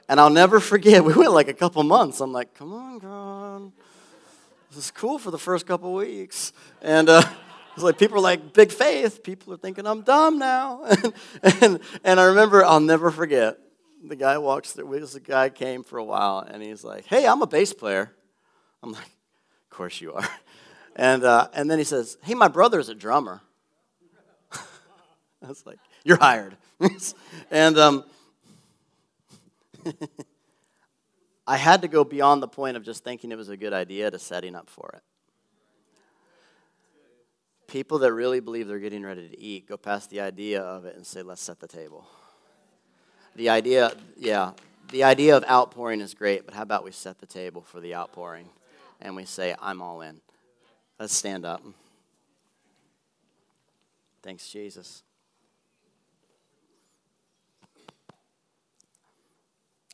And 0.09 0.19
I'll 0.19 0.29
never 0.29 0.59
forget, 0.59 1.03
we 1.05 1.13
went 1.13 1.31
like 1.31 1.47
a 1.47 1.53
couple 1.53 1.83
months. 1.83 2.21
I'm 2.21 2.31
like, 2.31 2.53
Come 2.53 2.73
on, 2.73 2.99
God. 2.99 3.71
This 4.69 4.85
is 4.85 4.91
cool 4.91 5.17
for 5.17 5.31
the 5.31 5.37
first 5.37 5.65
couple 5.65 5.93
weeks. 5.93 6.51
And, 6.81 7.07
uh, 7.09 7.23
it's 7.73 7.83
like 7.83 7.97
people 7.97 8.17
are 8.17 8.21
like, 8.21 8.53
big 8.53 8.71
faith. 8.71 9.23
People 9.23 9.53
are 9.53 9.57
thinking 9.57 9.87
I'm 9.87 10.01
dumb 10.01 10.37
now. 10.37 10.83
and, 10.83 11.13
and, 11.61 11.79
and 12.03 12.19
I 12.19 12.25
remember, 12.25 12.63
I'll 12.65 12.79
never 12.79 13.11
forget, 13.11 13.57
the 14.03 14.15
guy 14.15 14.37
walks 14.37 14.73
through, 14.73 14.99
the 14.99 15.19
guy 15.19 15.49
came 15.49 15.83
for 15.83 15.97
a 15.97 16.03
while, 16.03 16.39
and 16.39 16.61
he's 16.61 16.83
like, 16.83 17.05
hey, 17.05 17.25
I'm 17.25 17.41
a 17.41 17.47
bass 17.47 17.73
player. 17.73 18.11
I'm 18.83 18.91
like, 18.91 19.01
of 19.01 19.69
course 19.69 20.01
you 20.01 20.13
are. 20.13 20.27
And, 20.95 21.23
uh, 21.23 21.47
and 21.53 21.69
then 21.69 21.77
he 21.77 21.83
says, 21.83 22.17
hey, 22.23 22.33
my 22.33 22.47
brother's 22.47 22.89
a 22.89 22.95
drummer. 22.95 23.41
I 24.51 25.47
was 25.47 25.63
like, 25.65 25.77
you're 26.03 26.17
hired. 26.17 26.57
and 27.51 27.77
um, 27.77 28.03
I 31.47 31.57
had 31.57 31.81
to 31.81 31.87
go 31.87 32.03
beyond 32.03 32.43
the 32.43 32.47
point 32.47 32.77
of 32.77 32.83
just 32.83 33.03
thinking 33.03 33.31
it 33.31 33.37
was 33.37 33.49
a 33.49 33.57
good 33.57 33.73
idea 33.73 34.11
to 34.11 34.19
setting 34.19 34.55
up 34.55 34.69
for 34.69 34.91
it. 34.93 35.01
People 37.67 37.99
that 37.99 38.13
really 38.13 38.39
believe 38.39 38.67
they're 38.67 38.79
getting 38.79 39.03
ready 39.03 39.27
to 39.27 39.39
eat 39.39 39.67
go 39.67 39.77
past 39.77 40.09
the 40.09 40.21
idea 40.21 40.61
of 40.61 40.85
it 40.85 40.95
and 40.95 41.05
say, 41.05 41.21
let's 41.21 41.41
set 41.41 41.59
the 41.59 41.67
table. 41.67 42.07
The 43.35 43.49
idea, 43.49 43.93
yeah, 44.17 44.51
the 44.91 45.03
idea 45.03 45.35
of 45.35 45.43
outpouring 45.45 46.01
is 46.01 46.13
great, 46.13 46.45
but 46.45 46.53
how 46.53 46.61
about 46.61 46.83
we 46.83 46.91
set 46.91 47.19
the 47.19 47.25
table 47.25 47.61
for 47.61 47.79
the 47.79 47.93
outpouring 47.93 48.49
and 49.01 49.15
we 49.15 49.25
say, 49.25 49.55
I'm 49.61 49.81
all 49.81 50.01
in. 50.01 50.21
Let's 50.99 51.13
stand 51.13 51.45
up. 51.45 51.61
Thanks, 54.23 54.49
Jesus. 54.49 55.03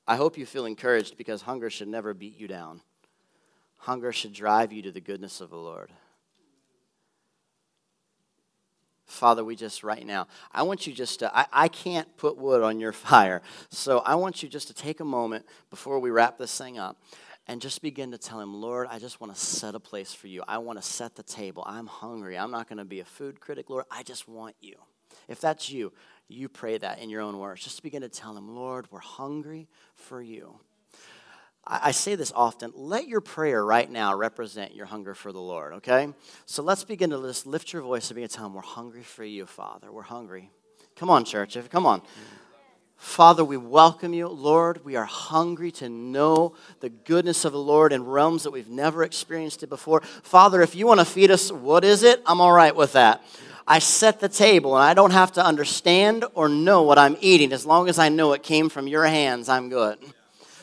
I 0.08 0.16
hope 0.16 0.38
you 0.38 0.45
feel 0.45 0.66
encouraged 0.66 1.18
because 1.18 1.43
hunger 1.43 1.70
should 1.70 1.88
never 1.88 2.14
beat 2.14 2.39
you 2.39 2.47
down. 2.47 2.82
Hunger 3.78 4.12
should 4.12 4.34
drive 4.34 4.72
you 4.72 4.82
to 4.84 4.91
the 4.91 5.01
goodness 5.01 5.41
of 5.41 5.49
the 5.49 5.58
Lord. 5.58 5.91
Father, 9.06 9.43
we 9.43 9.56
just 9.56 9.84
right 9.84 10.06
now, 10.06 10.28
I 10.51 10.64
want 10.64 10.88
you 10.88 10.93
just 10.93 11.20
to, 11.20 11.38
I, 11.38 11.45
I 11.54 11.68
can't 11.68 12.16
put 12.18 12.38
wood 12.38 12.64
on 12.64 12.80
your 12.80 12.91
fire. 12.93 13.41
So 13.70 13.99
I 13.99 14.16
want 14.16 14.41
you 14.41 14.49
just 14.49 14.68
to 14.68 14.74
take 14.74 14.99
a 14.99 15.06
moment 15.06 15.45
before 15.70 15.99
we 15.99 16.10
wrap 16.10 16.38
this 16.38 16.58
thing 16.58 16.80
up 16.80 17.01
and 17.47 17.62
just 17.62 17.82
begin 17.82 18.12
to 18.12 18.18
tell 18.18 18.39
him, 18.39 18.54
Lord, 18.54 18.88
I 18.89 18.99
just 18.99 19.20
want 19.20 19.34
to 19.36 19.39
set 19.39 19.76
a 19.76 19.80
place 19.80 20.14
for 20.14 20.28
you. 20.28 20.43
I 20.47 20.58
want 20.60 20.82
to 20.82 20.88
set 20.88 21.16
the 21.16 21.24
table. 21.24 21.64
I'm 21.68 21.88
hungry. 21.88 22.38
I'm 22.38 22.51
not 22.51 22.70
going 22.70 22.78
to 22.78 22.86
be 22.86 23.01
a 23.01 23.06
food 23.06 23.39
critic, 23.39 23.70
Lord. 23.70 23.86
I 23.91 24.04
just 24.04 24.28
want 24.28 24.56
you. 24.62 24.76
If 25.28 25.39
that's 25.39 25.70
you, 25.70 25.91
you 26.28 26.49
pray 26.49 26.78
that 26.78 26.99
in 26.99 27.09
your 27.09 27.22
own 27.22 27.38
words. 27.38 27.64
Just 27.64 27.84
begin 27.84 28.01
to 28.01 28.09
tell 28.09 28.36
him, 28.36 28.55
Lord, 28.55 28.91
we're 28.91 28.99
hungry 28.99 29.68
for 29.95 30.22
you. 30.22 30.59
I 31.66 31.91
say 31.91 32.16
this 32.16 32.34
often. 32.36 32.74
Let 32.76 33.07
your 33.07 33.22
prayer 33.22 33.64
right 33.64 33.89
now 33.89 34.14
represent 34.16 34.76
your 34.76 34.86
hunger 34.86 35.16
for 35.16 35.32
the 35.32 35.39
Lord, 35.39 35.74
okay? 35.76 36.09
So 36.45 36.61
let's 36.61 36.84
begin 36.84 37.09
to 37.11 37.22
just 37.22 37.45
lift 37.45 37.72
your 37.72 37.82
voice 37.82 38.09
and 38.09 38.16
begin 38.16 38.28
to 38.28 38.36
tell 38.36 38.47
him, 38.47 38.53
We're 38.53 38.61
hungry 38.61 39.03
for 39.03 39.24
you, 39.24 39.45
Father. 39.45 39.89
We're 39.89 40.01
hungry. 40.01 40.49
Come 40.97 41.09
on, 41.09 41.24
church. 41.24 41.57
Come 41.70 41.86
on. 41.86 42.01
Father, 42.97 43.45
we 43.45 43.57
welcome 43.57 44.14
you. 44.14 44.28
Lord, 44.28 44.84
we 44.86 44.95
are 44.95 45.05
hungry 45.05 45.72
to 45.72 45.89
know 45.89 46.55
the 46.80 46.89
goodness 46.89 47.45
of 47.45 47.51
the 47.51 47.59
Lord 47.59 47.93
in 47.93 48.05
realms 48.05 48.43
that 48.43 48.51
we've 48.51 48.70
never 48.70 49.03
experienced 49.03 49.64
it 49.64 49.68
before. 49.68 50.01
Father, 50.01 50.61
if 50.61 50.76
you 50.76 50.88
want 50.88 50.99
to 50.99 51.05
feed 51.05 51.32
us, 51.32 51.51
what 51.51 51.84
is 51.84 52.03
it? 52.03 52.22
I'm 52.26 52.41
all 52.41 52.53
right 52.53 52.76
with 52.76 52.93
that. 52.93 53.24
I 53.68 53.80
set 53.80 54.20
the 54.20 54.30
table 54.30 54.76
and 54.76 54.84
I 54.84 54.93
don't 54.93 55.11
have 55.11 55.32
to 55.34 55.45
understand 55.45 56.26
or 56.34 56.49
know 56.49 56.84
what 56.84 56.97
I'm 56.97 57.18
eating. 57.22 57.53
As 57.53 57.66
long 57.66 57.88
as 57.89 57.97
I 57.97 58.09
know 58.09 58.34
it 58.34 58.43
came 58.43 58.70
from 58.70 58.88
your 58.88 59.05
hands, 59.05 59.47
I'm 59.47 59.70
good. 59.70 59.97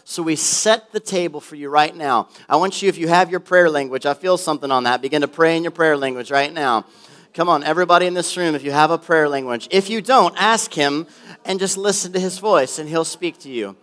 So 0.04 0.22
we 0.22 0.36
set 0.36 0.92
the 0.92 1.00
table 1.00 1.40
for 1.40 1.54
you 1.54 1.68
right 1.70 1.94
now. 1.94 2.28
I 2.48 2.56
want 2.56 2.82
you, 2.82 2.88
if 2.88 2.98
you 2.98 3.08
have 3.08 3.30
your 3.30 3.40
prayer 3.40 3.70
language, 3.70 4.06
I 4.06 4.14
feel 4.14 4.36
something 4.36 4.70
on 4.70 4.84
that. 4.84 5.00
Begin 5.02 5.22
to 5.22 5.28
pray 5.28 5.56
in 5.56 5.62
your 5.62 5.70
prayer 5.70 5.96
language 5.96 6.30
right 6.30 6.52
now. 6.52 6.84
Come 7.32 7.48
on, 7.48 7.62
everybody 7.62 8.06
in 8.06 8.14
this 8.14 8.36
room, 8.36 8.56
if 8.56 8.64
you 8.64 8.72
have 8.72 8.90
a 8.90 8.98
prayer 8.98 9.28
language. 9.28 9.68
If 9.70 9.88
you 9.88 10.02
don't, 10.02 10.34
ask 10.36 10.74
him 10.74 11.06
and 11.44 11.60
just 11.60 11.76
listen 11.76 12.12
to 12.14 12.20
his 12.20 12.38
voice 12.38 12.80
and 12.80 12.88
he'll 12.88 13.04
speak 13.04 13.38
to 13.40 13.48
you. 13.48 13.76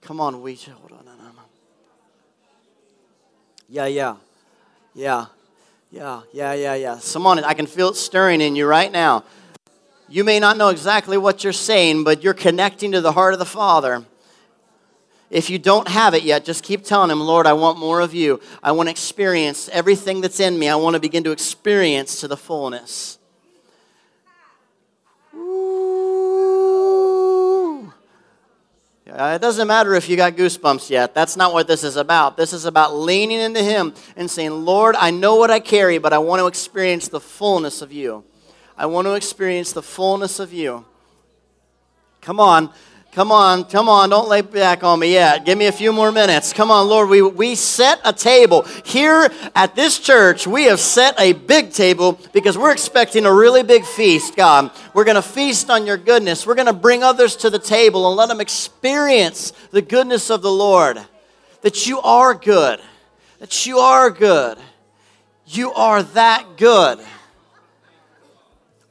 Come 0.00 0.20
on, 0.20 0.40
we. 0.42 0.58
Yeah, 3.72 3.86
yeah. 3.86 4.16
Yeah. 4.92 5.26
Yeah, 5.90 6.20
yeah, 6.30 6.52
yeah, 6.52 6.74
yeah. 6.74 6.98
Someone, 6.98 7.42
I 7.42 7.54
can 7.54 7.66
feel 7.66 7.88
it 7.88 7.96
stirring 7.96 8.42
in 8.42 8.54
you 8.54 8.66
right 8.66 8.92
now. 8.92 9.24
You 10.10 10.24
may 10.24 10.38
not 10.38 10.58
know 10.58 10.68
exactly 10.68 11.16
what 11.16 11.42
you're 11.42 11.54
saying, 11.54 12.04
but 12.04 12.22
you're 12.22 12.34
connecting 12.34 12.92
to 12.92 13.00
the 13.00 13.12
heart 13.12 13.32
of 13.32 13.38
the 13.38 13.46
Father. 13.46 14.04
If 15.30 15.48
you 15.48 15.58
don't 15.58 15.88
have 15.88 16.12
it 16.12 16.22
yet, 16.22 16.44
just 16.44 16.62
keep 16.62 16.84
telling 16.84 17.10
Him, 17.10 17.20
Lord, 17.20 17.46
I 17.46 17.54
want 17.54 17.78
more 17.78 18.02
of 18.02 18.12
you. 18.12 18.42
I 18.62 18.72
want 18.72 18.88
to 18.88 18.90
experience 18.90 19.70
everything 19.70 20.20
that's 20.20 20.38
in 20.38 20.58
me. 20.58 20.68
I 20.68 20.74
want 20.74 20.92
to 20.92 21.00
begin 21.00 21.24
to 21.24 21.30
experience 21.30 22.20
to 22.20 22.28
the 22.28 22.36
fullness. 22.36 23.16
Uh, 29.14 29.34
it 29.34 29.42
doesn't 29.42 29.68
matter 29.68 29.94
if 29.94 30.08
you 30.08 30.16
got 30.16 30.36
goosebumps 30.36 30.88
yet. 30.88 31.14
That's 31.14 31.36
not 31.36 31.52
what 31.52 31.66
this 31.66 31.84
is 31.84 31.96
about. 31.96 32.38
This 32.38 32.54
is 32.54 32.64
about 32.64 32.94
leaning 32.94 33.40
into 33.40 33.62
Him 33.62 33.92
and 34.16 34.30
saying, 34.30 34.64
Lord, 34.64 34.96
I 34.96 35.10
know 35.10 35.36
what 35.36 35.50
I 35.50 35.60
carry, 35.60 35.98
but 35.98 36.14
I 36.14 36.18
want 36.18 36.40
to 36.40 36.46
experience 36.46 37.08
the 37.08 37.20
fullness 37.20 37.82
of 37.82 37.92
you. 37.92 38.24
I 38.74 38.86
want 38.86 39.06
to 39.06 39.12
experience 39.12 39.72
the 39.72 39.82
fullness 39.82 40.40
of 40.40 40.54
you. 40.54 40.86
Come 42.22 42.40
on. 42.40 42.72
Come 43.12 43.30
on, 43.30 43.64
come 43.64 43.90
on, 43.90 44.08
don't 44.08 44.30
lay 44.30 44.40
back 44.40 44.82
on 44.82 44.98
me 44.98 45.12
yet. 45.12 45.44
Give 45.44 45.58
me 45.58 45.66
a 45.66 45.72
few 45.72 45.92
more 45.92 46.10
minutes. 46.10 46.54
Come 46.54 46.70
on, 46.70 46.88
Lord. 46.88 47.10
We, 47.10 47.20
we 47.20 47.54
set 47.56 48.00
a 48.06 48.12
table. 48.14 48.62
Here 48.86 49.30
at 49.54 49.74
this 49.74 49.98
church, 49.98 50.46
we 50.46 50.64
have 50.64 50.80
set 50.80 51.20
a 51.20 51.34
big 51.34 51.72
table 51.72 52.18
because 52.32 52.56
we're 52.56 52.72
expecting 52.72 53.26
a 53.26 53.32
really 53.32 53.62
big 53.62 53.84
feast, 53.84 54.34
God. 54.34 54.70
We're 54.94 55.04
going 55.04 55.16
to 55.16 55.22
feast 55.22 55.68
on 55.68 55.84
your 55.84 55.98
goodness. 55.98 56.46
We're 56.46 56.54
going 56.54 56.68
to 56.68 56.72
bring 56.72 57.02
others 57.02 57.36
to 57.36 57.50
the 57.50 57.58
table 57.58 58.08
and 58.08 58.16
let 58.16 58.30
them 58.30 58.40
experience 58.40 59.52
the 59.72 59.82
goodness 59.82 60.30
of 60.30 60.40
the 60.40 60.50
Lord. 60.50 60.98
That 61.60 61.86
you 61.86 62.00
are 62.00 62.32
good. 62.32 62.80
That 63.40 63.66
you 63.66 63.76
are 63.76 64.08
good. 64.08 64.56
You 65.44 65.70
are 65.74 66.02
that 66.02 66.56
good. 66.56 66.98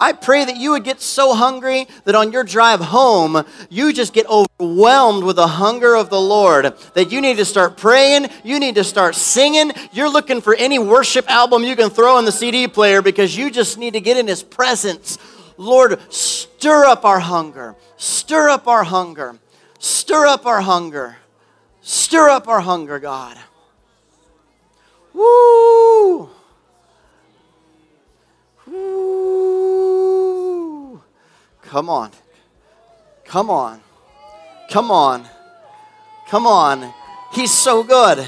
I 0.01 0.13
pray 0.13 0.43
that 0.45 0.57
you 0.57 0.71
would 0.71 0.83
get 0.83 0.99
so 0.99 1.35
hungry 1.35 1.87
that 2.05 2.15
on 2.15 2.31
your 2.31 2.43
drive 2.43 2.79
home, 2.79 3.45
you 3.69 3.93
just 3.93 4.13
get 4.13 4.25
overwhelmed 4.27 5.23
with 5.23 5.35
the 5.35 5.45
hunger 5.45 5.95
of 5.95 6.09
the 6.09 6.19
Lord. 6.19 6.73
That 6.95 7.11
you 7.11 7.21
need 7.21 7.37
to 7.37 7.45
start 7.45 7.77
praying, 7.77 8.29
you 8.43 8.59
need 8.59 8.73
to 8.75 8.83
start 8.83 9.13
singing. 9.13 9.71
You're 9.93 10.11
looking 10.11 10.41
for 10.41 10.55
any 10.55 10.79
worship 10.79 11.29
album 11.29 11.63
you 11.63 11.75
can 11.75 11.91
throw 11.91 12.17
in 12.17 12.25
the 12.25 12.31
CD 12.31 12.67
player 12.67 13.03
because 13.03 13.37
you 13.37 13.51
just 13.51 13.77
need 13.77 13.93
to 13.93 14.01
get 14.01 14.17
in 14.17 14.25
His 14.25 14.41
presence. 14.41 15.19
Lord, 15.55 15.99
stir 16.11 16.85
up 16.85 17.05
our 17.05 17.19
hunger, 17.19 17.75
stir 17.97 18.49
up 18.49 18.67
our 18.67 18.83
hunger, 18.83 19.37
stir 19.77 20.25
up 20.25 20.47
our 20.47 20.61
hunger, 20.61 21.17
stir 21.81 22.27
up 22.27 22.47
our 22.47 22.61
hunger, 22.61 22.97
God. 22.97 23.37
Come 31.61 31.89
on. 31.89 32.11
Come 33.25 33.49
on. 33.49 33.81
Come 34.69 34.91
on. 34.91 35.27
Come 36.29 36.47
on. 36.47 36.93
He's 37.33 37.51
so 37.51 37.83
good. 37.83 38.27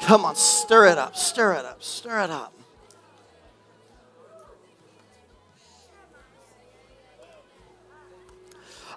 Come 0.00 0.24
on, 0.24 0.34
stir 0.34 0.86
it 0.86 0.98
up, 0.98 1.14
stir 1.14 1.52
it 1.54 1.64
up, 1.64 1.82
stir 1.82 2.20
it 2.20 2.30
up. 2.30 2.54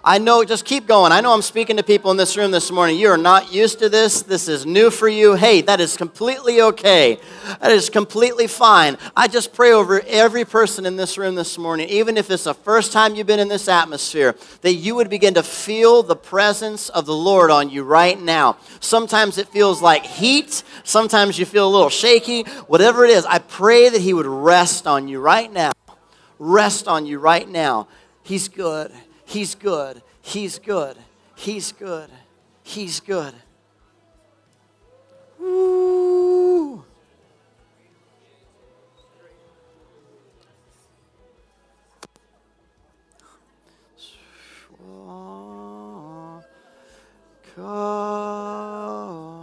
I 0.06 0.18
know, 0.18 0.44
just 0.44 0.66
keep 0.66 0.86
going. 0.86 1.12
I 1.12 1.22
know 1.22 1.32
I'm 1.32 1.40
speaking 1.40 1.78
to 1.78 1.82
people 1.82 2.10
in 2.10 2.18
this 2.18 2.36
room 2.36 2.50
this 2.50 2.70
morning. 2.70 2.98
You 2.98 3.08
are 3.08 3.16
not 3.16 3.54
used 3.54 3.78
to 3.78 3.88
this. 3.88 4.20
This 4.20 4.48
is 4.48 4.66
new 4.66 4.90
for 4.90 5.08
you. 5.08 5.32
Hey, 5.34 5.62
that 5.62 5.80
is 5.80 5.96
completely 5.96 6.60
okay. 6.60 7.18
That 7.62 7.70
is 7.70 7.88
completely 7.88 8.46
fine. 8.46 8.98
I 9.16 9.28
just 9.28 9.54
pray 9.54 9.72
over 9.72 10.02
every 10.06 10.44
person 10.44 10.84
in 10.84 10.96
this 10.96 11.16
room 11.16 11.36
this 11.36 11.56
morning, 11.56 11.88
even 11.88 12.18
if 12.18 12.30
it's 12.30 12.44
the 12.44 12.52
first 12.52 12.92
time 12.92 13.14
you've 13.14 13.26
been 13.26 13.40
in 13.40 13.48
this 13.48 13.66
atmosphere, 13.66 14.34
that 14.60 14.74
you 14.74 14.94
would 14.94 15.08
begin 15.08 15.32
to 15.34 15.42
feel 15.42 16.02
the 16.02 16.16
presence 16.16 16.90
of 16.90 17.06
the 17.06 17.16
Lord 17.16 17.50
on 17.50 17.70
you 17.70 17.82
right 17.82 18.20
now. 18.20 18.58
Sometimes 18.80 19.38
it 19.38 19.48
feels 19.48 19.80
like 19.80 20.04
heat, 20.04 20.64
sometimes 20.82 21.38
you 21.38 21.46
feel 21.46 21.66
a 21.66 21.72
little 21.72 21.88
shaky. 21.88 22.42
Whatever 22.66 23.06
it 23.06 23.10
is, 23.10 23.24
I 23.24 23.38
pray 23.38 23.88
that 23.88 24.02
He 24.02 24.12
would 24.12 24.26
rest 24.26 24.86
on 24.86 25.08
you 25.08 25.18
right 25.18 25.50
now. 25.50 25.72
Rest 26.38 26.88
on 26.88 27.06
you 27.06 27.18
right 27.18 27.48
now. 27.48 27.88
He's 28.22 28.48
good. 28.48 28.92
He's 29.34 29.56
good. 29.56 30.00
He's 30.22 30.60
good. 30.60 30.96
He's 31.34 31.72
good. 31.72 32.08
He's 32.62 33.00
good. 33.00 33.34
Woo. 35.40 36.84
Come. 47.56 49.33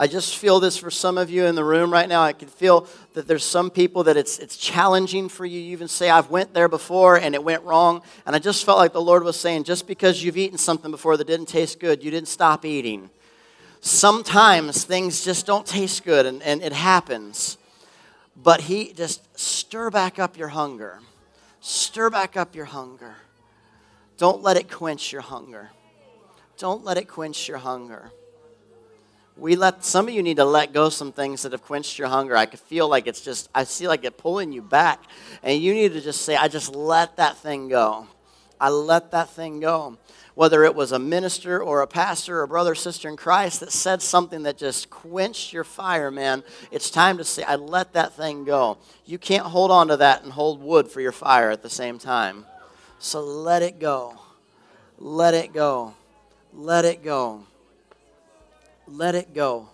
I 0.00 0.06
just 0.06 0.36
feel 0.36 0.60
this 0.60 0.76
for 0.76 0.92
some 0.92 1.18
of 1.18 1.28
you 1.28 1.46
in 1.46 1.56
the 1.56 1.64
room 1.64 1.92
right 1.92 2.08
now. 2.08 2.22
I 2.22 2.32
can 2.32 2.46
feel 2.46 2.86
that 3.14 3.26
there's 3.26 3.42
some 3.42 3.68
people 3.68 4.04
that 4.04 4.16
it's, 4.16 4.38
it's 4.38 4.56
challenging 4.56 5.28
for 5.28 5.44
you. 5.44 5.58
You 5.58 5.72
even 5.72 5.88
say, 5.88 6.08
I've 6.08 6.30
went 6.30 6.54
there 6.54 6.68
before 6.68 7.16
and 7.16 7.34
it 7.34 7.42
went 7.42 7.64
wrong. 7.64 8.02
And 8.24 8.36
I 8.36 8.38
just 8.38 8.64
felt 8.64 8.78
like 8.78 8.92
the 8.92 9.02
Lord 9.02 9.24
was 9.24 9.36
saying, 9.36 9.64
just 9.64 9.88
because 9.88 10.22
you've 10.22 10.36
eaten 10.36 10.56
something 10.56 10.92
before 10.92 11.16
that 11.16 11.26
didn't 11.26 11.46
taste 11.46 11.80
good, 11.80 12.04
you 12.04 12.12
didn't 12.12 12.28
stop 12.28 12.64
eating. 12.64 13.10
Sometimes 13.80 14.84
things 14.84 15.24
just 15.24 15.46
don't 15.46 15.66
taste 15.66 16.04
good 16.04 16.26
and, 16.26 16.44
and 16.44 16.62
it 16.62 16.72
happens. 16.72 17.58
But 18.36 18.62
He 18.62 18.92
just 18.92 19.36
stir 19.36 19.90
back 19.90 20.20
up 20.20 20.38
your 20.38 20.48
hunger. 20.48 21.00
Stir 21.60 22.08
back 22.08 22.36
up 22.36 22.54
your 22.54 22.66
hunger. 22.66 23.16
Don't 24.16 24.44
let 24.44 24.56
it 24.56 24.70
quench 24.70 25.12
your 25.12 25.22
hunger. 25.22 25.70
Don't 26.56 26.84
let 26.84 26.98
it 26.98 27.08
quench 27.08 27.48
your 27.48 27.58
hunger 27.58 28.12
we 29.38 29.54
let 29.54 29.84
some 29.84 30.08
of 30.08 30.14
you 30.14 30.22
need 30.22 30.38
to 30.38 30.44
let 30.44 30.72
go 30.72 30.88
some 30.88 31.12
things 31.12 31.42
that 31.42 31.52
have 31.52 31.62
quenched 31.62 31.98
your 31.98 32.08
hunger. 32.08 32.36
I 32.36 32.46
could 32.46 32.60
feel 32.60 32.88
like 32.88 33.06
it's 33.06 33.20
just 33.20 33.48
I 33.54 33.64
see 33.64 33.86
like 33.86 34.04
it 34.04 34.18
pulling 34.18 34.52
you 34.52 34.62
back, 34.62 35.00
and 35.42 35.62
you 35.62 35.72
need 35.74 35.92
to 35.92 36.00
just 36.00 36.22
say, 36.22 36.36
I 36.36 36.48
just 36.48 36.74
let 36.74 37.16
that 37.16 37.38
thing 37.38 37.68
go. 37.68 38.08
I 38.60 38.70
let 38.70 39.12
that 39.12 39.30
thing 39.30 39.60
go. 39.60 39.96
Whether 40.34 40.62
it 40.64 40.74
was 40.74 40.92
a 40.92 40.98
minister 40.98 41.60
or 41.60 41.82
a 41.82 41.86
pastor 41.86 42.38
or 42.38 42.42
a 42.42 42.48
brother 42.48 42.72
or 42.72 42.76
sister 42.76 43.08
in 43.08 43.16
Christ 43.16 43.60
that 43.60 43.72
said 43.72 44.02
something 44.02 44.44
that 44.44 44.56
just 44.56 44.88
quenched 44.88 45.52
your 45.52 45.64
fire, 45.64 46.10
man, 46.10 46.44
it's 46.70 46.90
time 46.90 47.18
to 47.18 47.24
say, 47.24 47.42
I 47.42 47.56
let 47.56 47.92
that 47.94 48.14
thing 48.14 48.44
go. 48.44 48.78
You 49.04 49.18
can't 49.18 49.46
hold 49.46 49.70
on 49.72 49.88
to 49.88 49.96
that 49.96 50.22
and 50.22 50.32
hold 50.32 50.60
wood 50.60 50.88
for 50.88 51.00
your 51.00 51.12
fire 51.12 51.50
at 51.50 51.62
the 51.62 51.70
same 51.70 51.98
time. 51.98 52.46
So 53.00 53.20
let 53.20 53.62
it 53.62 53.80
go. 53.80 54.16
Let 54.98 55.34
it 55.34 55.52
go. 55.52 55.94
Let 56.52 56.84
it 56.84 57.02
go. 57.02 57.44
Let 58.88 59.14
it 59.14 59.34
go. 59.34 59.68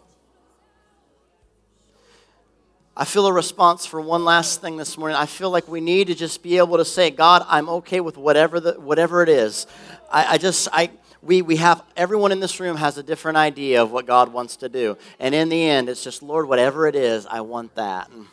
I 2.97 3.05
feel 3.05 3.27
a 3.27 3.33
response 3.33 3.87
for 3.87 4.01
one 4.01 4.25
last 4.25 4.61
thing 4.61 4.77
this 4.77 4.97
morning. 4.97 5.17
I 5.17 5.27
feel 5.27 5.51
like 5.51 5.67
we 5.67 5.81
need 5.81 6.09
to 6.09 6.15
just 6.15 6.43
be 6.43 6.59
able 6.59 6.77
to 6.79 6.85
say, 6.85 7.11
God, 7.11 7.45
I'm 7.49 7.69
okay 7.69 8.01
with 8.01 8.17
whatever, 8.17 8.61
the, 8.61 8.73
whatever 8.75 9.23
it 9.23 9.29
is. 9.29 9.67
I, 10.13 10.35
I 10.35 10.39
just, 10.39 10.69
I, 10.73 10.91
we, 11.23 11.43
we 11.43 11.57
have, 11.57 11.83
everyone 11.97 12.31
in 12.31 12.41
this 12.41 12.61
room 12.61 12.77
has 12.77 12.99
a 12.99 13.03
different 13.03 13.37
idea 13.37 13.83
of 13.83 13.91
what 13.91 14.07
God 14.07 14.33
wants 14.33 14.57
to 14.57 14.69
do. 14.69 14.97
And 15.19 15.35
in 15.35 15.49
the 15.49 15.61
end, 15.65 15.89
it's 15.89 16.05
just, 16.05 16.23
Lord, 16.23 16.49
whatever 16.49 16.87
it 16.87 16.95
is, 16.95 17.27
I 17.27 17.41
want 17.41 17.75
that. 17.75 18.11
Mm. 18.11 18.27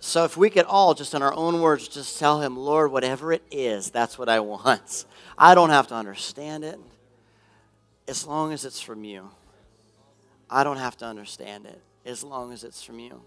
So 0.00 0.24
if 0.24 0.36
we 0.36 0.50
could 0.50 0.66
all, 0.66 0.94
just 0.94 1.14
in 1.14 1.22
our 1.22 1.34
own 1.34 1.60
words, 1.60 1.88
just 1.88 2.18
tell 2.18 2.40
Him, 2.42 2.56
Lord, 2.56 2.92
whatever 2.92 3.32
it 3.32 3.42
is, 3.50 3.90
that's 3.90 4.18
what 4.18 4.28
I 4.28 4.40
want. 4.40 5.06
I 5.38 5.54
don't 5.54 5.70
have 5.70 5.88
to 5.88 5.94
understand 5.94 6.64
it 6.64 6.78
as 8.06 8.26
long 8.26 8.52
as 8.52 8.64
it's 8.64 8.80
from 8.80 9.04
you. 9.04 9.30
I 10.50 10.64
don't 10.64 10.76
have 10.76 10.96
to 10.98 11.04
understand 11.04 11.66
it 11.66 11.80
as 12.04 12.22
long 12.22 12.52
as 12.52 12.64
it's 12.64 12.82
from 12.82 12.98
you. 12.98 13.22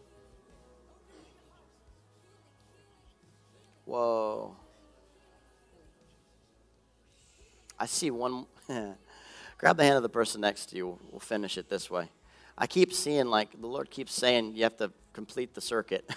Whoa. 3.86 4.56
I 7.80 7.86
see 7.86 8.12
one. 8.12 8.46
Grab 9.58 9.78
the 9.78 9.84
hand 9.84 9.98
of 9.98 10.04
the 10.04 10.10
person 10.10 10.42
next 10.42 10.68
to 10.68 10.78
you. 10.78 11.00
We'll 11.12 11.20
finish 11.20 11.58
it 11.58 11.70
this 11.70 11.90
way. 11.90 12.10
I 12.58 12.68
keep 12.68 12.94
seeing, 12.94 13.28
like, 13.28 13.60
the 13.60 13.68
Lord 13.68 13.90
keeps 13.90 14.14
saying 14.14 14.56
you 14.56 14.64
have 14.64 14.78
to 14.78 14.92
complete 15.12 15.54
the 15.54 15.62
circuit. 15.62 16.10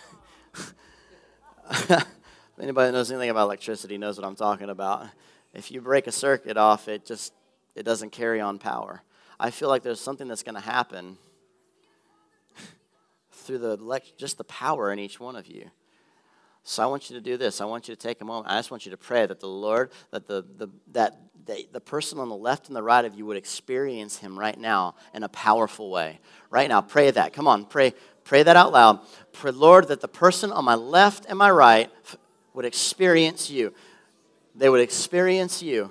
Anybody 2.61 2.87
that 2.89 2.93
knows 2.93 3.11
anything 3.11 3.31
about 3.31 3.45
electricity 3.45 3.97
knows 3.99 4.19
what 4.19 4.27
I'm 4.27 4.37
talking 4.37 4.71
about. 4.71 5.09
If 5.55 5.71
you 5.71 5.81
break 5.81 6.07
a 6.07 6.13
circuit 6.13 6.57
off, 6.57 6.89
it 6.89 7.07
just 7.07 7.33
it 7.75 7.85
doesn't 7.85 8.11
carry 8.11 8.41
on 8.41 8.59
power. 8.59 9.03
I 9.43 9.51
feel 9.51 9.69
like 9.69 9.83
there's 9.83 9.99
something 9.99 10.29
that's 10.29 10.45
going 10.45 10.55
to 10.55 10.61
happen 10.61 11.19
through 13.33 13.59
the 13.59 14.01
just 14.17 14.39
the 14.39 14.45
power 14.45 14.93
in 14.93 15.01
each 15.01 15.19
one 15.19 15.35
of 15.35 15.49
you. 15.49 15.69
So 16.63 16.81
I 16.81 16.87
want 16.87 17.11
you 17.11 17.17
to 17.17 17.21
do 17.21 17.37
this. 17.37 17.61
I 17.61 17.65
want 17.65 17.89
you 17.89 17.95
to 17.97 18.01
take 18.01 18.21
a 18.21 18.25
moment. 18.25 18.53
I 18.53 18.57
just 18.57 18.71
want 18.71 18.87
you 18.87 18.93
to 18.93 18.97
pray 18.97 19.27
that 19.27 19.41
the 19.41 19.49
Lord, 19.49 19.91
that 20.13 20.29
the, 20.29 20.45
the 20.59 20.69
that 20.93 21.19
the, 21.45 21.67
the 21.73 21.81
person 21.81 22.21
on 22.21 22.29
the 22.29 22.37
left 22.37 22.69
and 22.69 22.77
the 22.77 22.85
right 22.85 23.05
of 23.05 23.17
you 23.17 23.27
would 23.27 23.37
experience 23.37 24.17
Him 24.19 24.39
right 24.39 24.57
now 24.57 24.95
in 25.13 25.25
a 25.25 25.29
powerful 25.29 25.91
way. 25.91 26.21
Right 26.49 26.69
now, 26.69 26.81
pray 26.81 27.11
that. 27.11 27.33
Come 27.33 27.49
on, 27.49 27.65
pray, 27.65 27.95
pray 28.23 28.45
that 28.45 28.55
out 28.55 28.71
loud. 28.71 29.01
Pray, 29.33 29.51
Lord, 29.51 29.89
that 29.89 30.01
the 30.01 30.07
person 30.07 30.53
on 30.53 30.65
my 30.65 30.77
left 30.77 31.27
and 31.29 31.37
my 31.37 31.51
right 31.51 31.91
would 32.55 32.65
experience 32.65 33.51
You. 33.51 33.75
They 34.55 34.69
would 34.69 34.81
experience 34.81 35.65
You. 35.65 35.91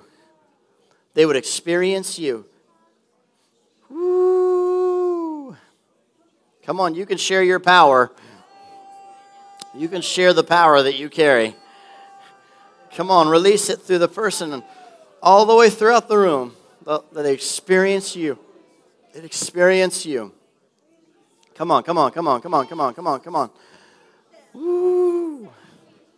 They 1.12 1.26
would 1.26 1.36
experience 1.36 2.18
You. 2.18 2.46
Woo. 3.92 5.56
Come 6.64 6.80
on, 6.80 6.94
you 6.94 7.04
can 7.04 7.18
share 7.18 7.42
your 7.42 7.60
power. 7.60 8.10
You 9.74 9.88
can 9.88 10.00
share 10.00 10.32
the 10.32 10.44
power 10.44 10.82
that 10.82 10.98
you 10.98 11.10
carry. 11.10 11.54
Come 12.94 13.10
on, 13.10 13.28
release 13.28 13.68
it 13.68 13.80
through 13.80 13.98
the 13.98 14.08
person 14.08 14.62
all 15.22 15.44
the 15.44 15.54
way 15.54 15.68
throughout 15.70 16.08
the 16.08 16.16
room 16.16 16.54
that 16.84 17.12
they 17.12 17.32
experience 17.32 18.16
you. 18.16 18.38
They 19.12 19.20
experience 19.20 20.06
you. 20.06 20.32
Come 21.54 21.70
on, 21.70 21.82
come 21.82 21.98
on, 21.98 22.12
come 22.12 22.26
on, 22.28 22.40
come 22.40 22.54
on, 22.54 22.66
come 22.66 22.80
on, 22.80 22.94
come 22.94 23.06
on, 23.06 23.20
come 23.20 23.36
on. 23.36 23.50
Woo. 24.54 25.50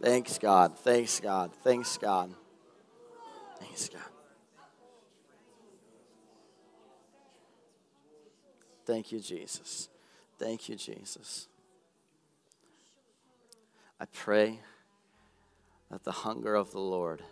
Thanks, 0.00 0.38
God. 0.38 0.78
Thanks, 0.78 1.18
God. 1.18 1.50
Thanks, 1.62 1.98
God. 1.98 2.32
Thanks, 3.58 3.88
God. 3.88 4.03
Thank 8.84 9.12
you, 9.12 9.20
Jesus. 9.20 9.88
Thank 10.38 10.68
you, 10.68 10.76
Jesus. 10.76 11.48
I 13.98 14.06
pray 14.06 14.60
that 15.90 16.04
the 16.04 16.12
hunger 16.12 16.54
of 16.54 16.72
the 16.72 16.80
Lord 16.80 17.22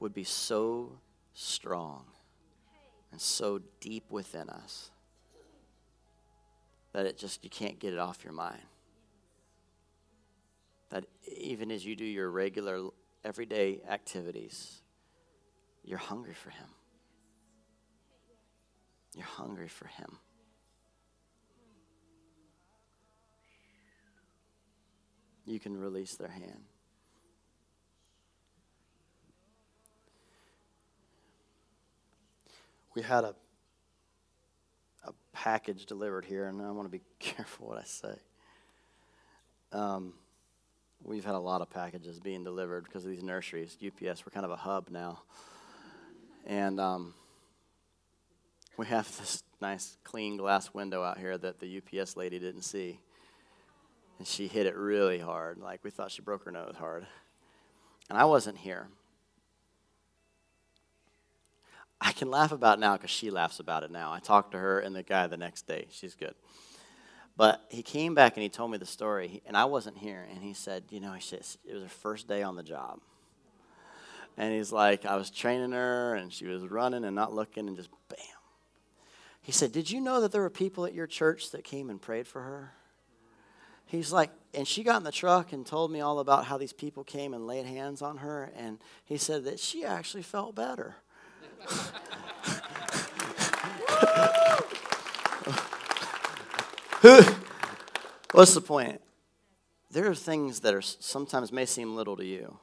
would 0.00 0.14
be 0.14 0.24
so 0.24 0.98
strong 1.34 2.04
and 3.12 3.20
so 3.20 3.60
deep 3.80 4.04
within 4.10 4.48
us 4.48 4.90
that 6.92 7.06
it 7.06 7.16
just, 7.16 7.44
you 7.44 7.50
can't 7.50 7.78
get 7.78 7.92
it 7.92 7.98
off 7.98 8.24
your 8.24 8.32
mind. 8.32 8.62
That 10.90 11.04
even 11.36 11.70
as 11.70 11.86
you 11.86 11.96
do 11.96 12.04
your 12.04 12.30
regular, 12.30 12.80
everyday 13.24 13.80
activities, 13.88 14.82
you're 15.84 15.98
hungry 15.98 16.34
for 16.34 16.50
Him. 16.50 16.68
You're 19.14 19.26
hungry 19.26 19.68
for 19.68 19.86
Him. 19.86 20.18
You 25.44 25.58
can 25.58 25.78
release 25.78 26.14
their 26.14 26.28
hand. 26.28 26.62
We 32.94 33.02
had 33.02 33.24
a 33.24 33.34
a 35.04 35.12
package 35.32 35.86
delivered 35.86 36.24
here, 36.24 36.46
and 36.46 36.62
I 36.62 36.70
want 36.70 36.86
to 36.86 36.98
be 36.98 37.02
careful 37.18 37.68
what 37.68 37.78
I 37.78 37.84
say. 37.84 38.14
Um, 39.72 40.14
we've 41.02 41.24
had 41.24 41.34
a 41.34 41.40
lot 41.40 41.60
of 41.60 41.70
packages 41.70 42.20
being 42.20 42.44
delivered 42.44 42.84
because 42.84 43.04
of 43.04 43.10
these 43.10 43.22
nurseries. 43.22 43.76
UPS, 43.84 44.24
we're 44.24 44.32
kind 44.32 44.44
of 44.44 44.50
a 44.50 44.56
hub 44.56 44.90
now. 44.90 45.22
And 46.46 46.78
um, 46.78 47.14
we 48.76 48.86
have 48.86 49.06
this 49.18 49.42
nice 49.60 49.96
clean 50.04 50.36
glass 50.36 50.72
window 50.74 51.02
out 51.02 51.18
here 51.18 51.36
that 51.38 51.60
the 51.60 51.80
UPS 51.80 52.16
lady 52.16 52.38
didn't 52.38 52.62
see. 52.62 53.00
And 54.18 54.26
she 54.26 54.48
hit 54.48 54.66
it 54.66 54.76
really 54.76 55.18
hard. 55.18 55.58
Like 55.58 55.84
we 55.84 55.90
thought 55.90 56.10
she 56.10 56.22
broke 56.22 56.44
her 56.44 56.50
nose 56.50 56.74
hard. 56.78 57.06
And 58.08 58.18
I 58.18 58.24
wasn't 58.24 58.58
here. 58.58 58.88
I 62.00 62.12
can 62.12 62.30
laugh 62.30 62.50
about 62.50 62.80
now 62.80 62.96
because 62.96 63.10
she 63.10 63.30
laughs 63.30 63.60
about 63.60 63.84
it 63.84 63.90
now. 63.90 64.12
I 64.12 64.18
talked 64.18 64.52
to 64.52 64.58
her 64.58 64.80
and 64.80 64.94
the 64.94 65.04
guy 65.04 65.28
the 65.28 65.36
next 65.36 65.68
day. 65.68 65.86
She's 65.90 66.14
good. 66.14 66.34
But 67.36 67.64
he 67.70 67.82
came 67.82 68.14
back 68.14 68.36
and 68.36 68.42
he 68.42 68.48
told 68.48 68.70
me 68.70 68.78
the 68.78 68.86
story, 68.86 69.40
and 69.46 69.56
I 69.56 69.64
wasn't 69.64 69.96
here. 69.96 70.26
And 70.30 70.42
he 70.42 70.52
said, 70.52 70.84
You 70.90 71.00
know, 71.00 71.14
it 71.14 71.32
was 71.72 71.82
her 71.82 71.88
first 71.88 72.28
day 72.28 72.42
on 72.42 72.56
the 72.56 72.62
job. 72.62 73.00
And 74.36 74.52
he's 74.52 74.72
like, 74.72 75.04
I 75.04 75.16
was 75.16 75.30
training 75.30 75.72
her, 75.72 76.14
and 76.14 76.32
she 76.32 76.46
was 76.46 76.64
running 76.64 77.04
and 77.04 77.14
not 77.14 77.34
looking, 77.34 77.68
and 77.68 77.76
just 77.76 77.90
bam, 78.08 78.18
He 79.42 79.52
said, 79.52 79.72
Did 79.72 79.90
you 79.90 80.00
know 80.00 80.20
that 80.20 80.32
there 80.32 80.40
were 80.40 80.50
people 80.50 80.86
at 80.86 80.94
your 80.94 81.06
church 81.06 81.50
that 81.50 81.64
came 81.64 81.90
and 81.90 82.00
prayed 82.00 82.26
for 82.26 82.42
her? 82.42 82.72
He's 83.86 84.10
like, 84.12 84.30
and 84.54 84.66
she 84.66 84.82
got 84.82 84.96
in 84.96 85.04
the 85.04 85.12
truck 85.12 85.52
and 85.52 85.66
told 85.66 85.90
me 85.90 86.00
all 86.00 86.18
about 86.18 86.46
how 86.46 86.56
these 86.56 86.72
people 86.72 87.04
came 87.04 87.34
and 87.34 87.46
laid 87.46 87.66
hands 87.66 88.00
on 88.00 88.16
her, 88.18 88.50
and 88.56 88.78
he 89.04 89.18
said 89.18 89.44
that 89.44 89.60
she 89.60 89.84
actually 89.84 90.22
felt 90.22 90.54
better. 90.54 90.94
What's 98.32 98.54
the 98.54 98.62
point? 98.62 99.02
There 99.90 100.08
are 100.08 100.14
things 100.14 100.60
that 100.60 100.72
are 100.72 100.80
sometimes 100.80 101.52
may 101.52 101.66
seem 101.66 101.94
little 101.94 102.16
to 102.16 102.24
you, 102.24 102.58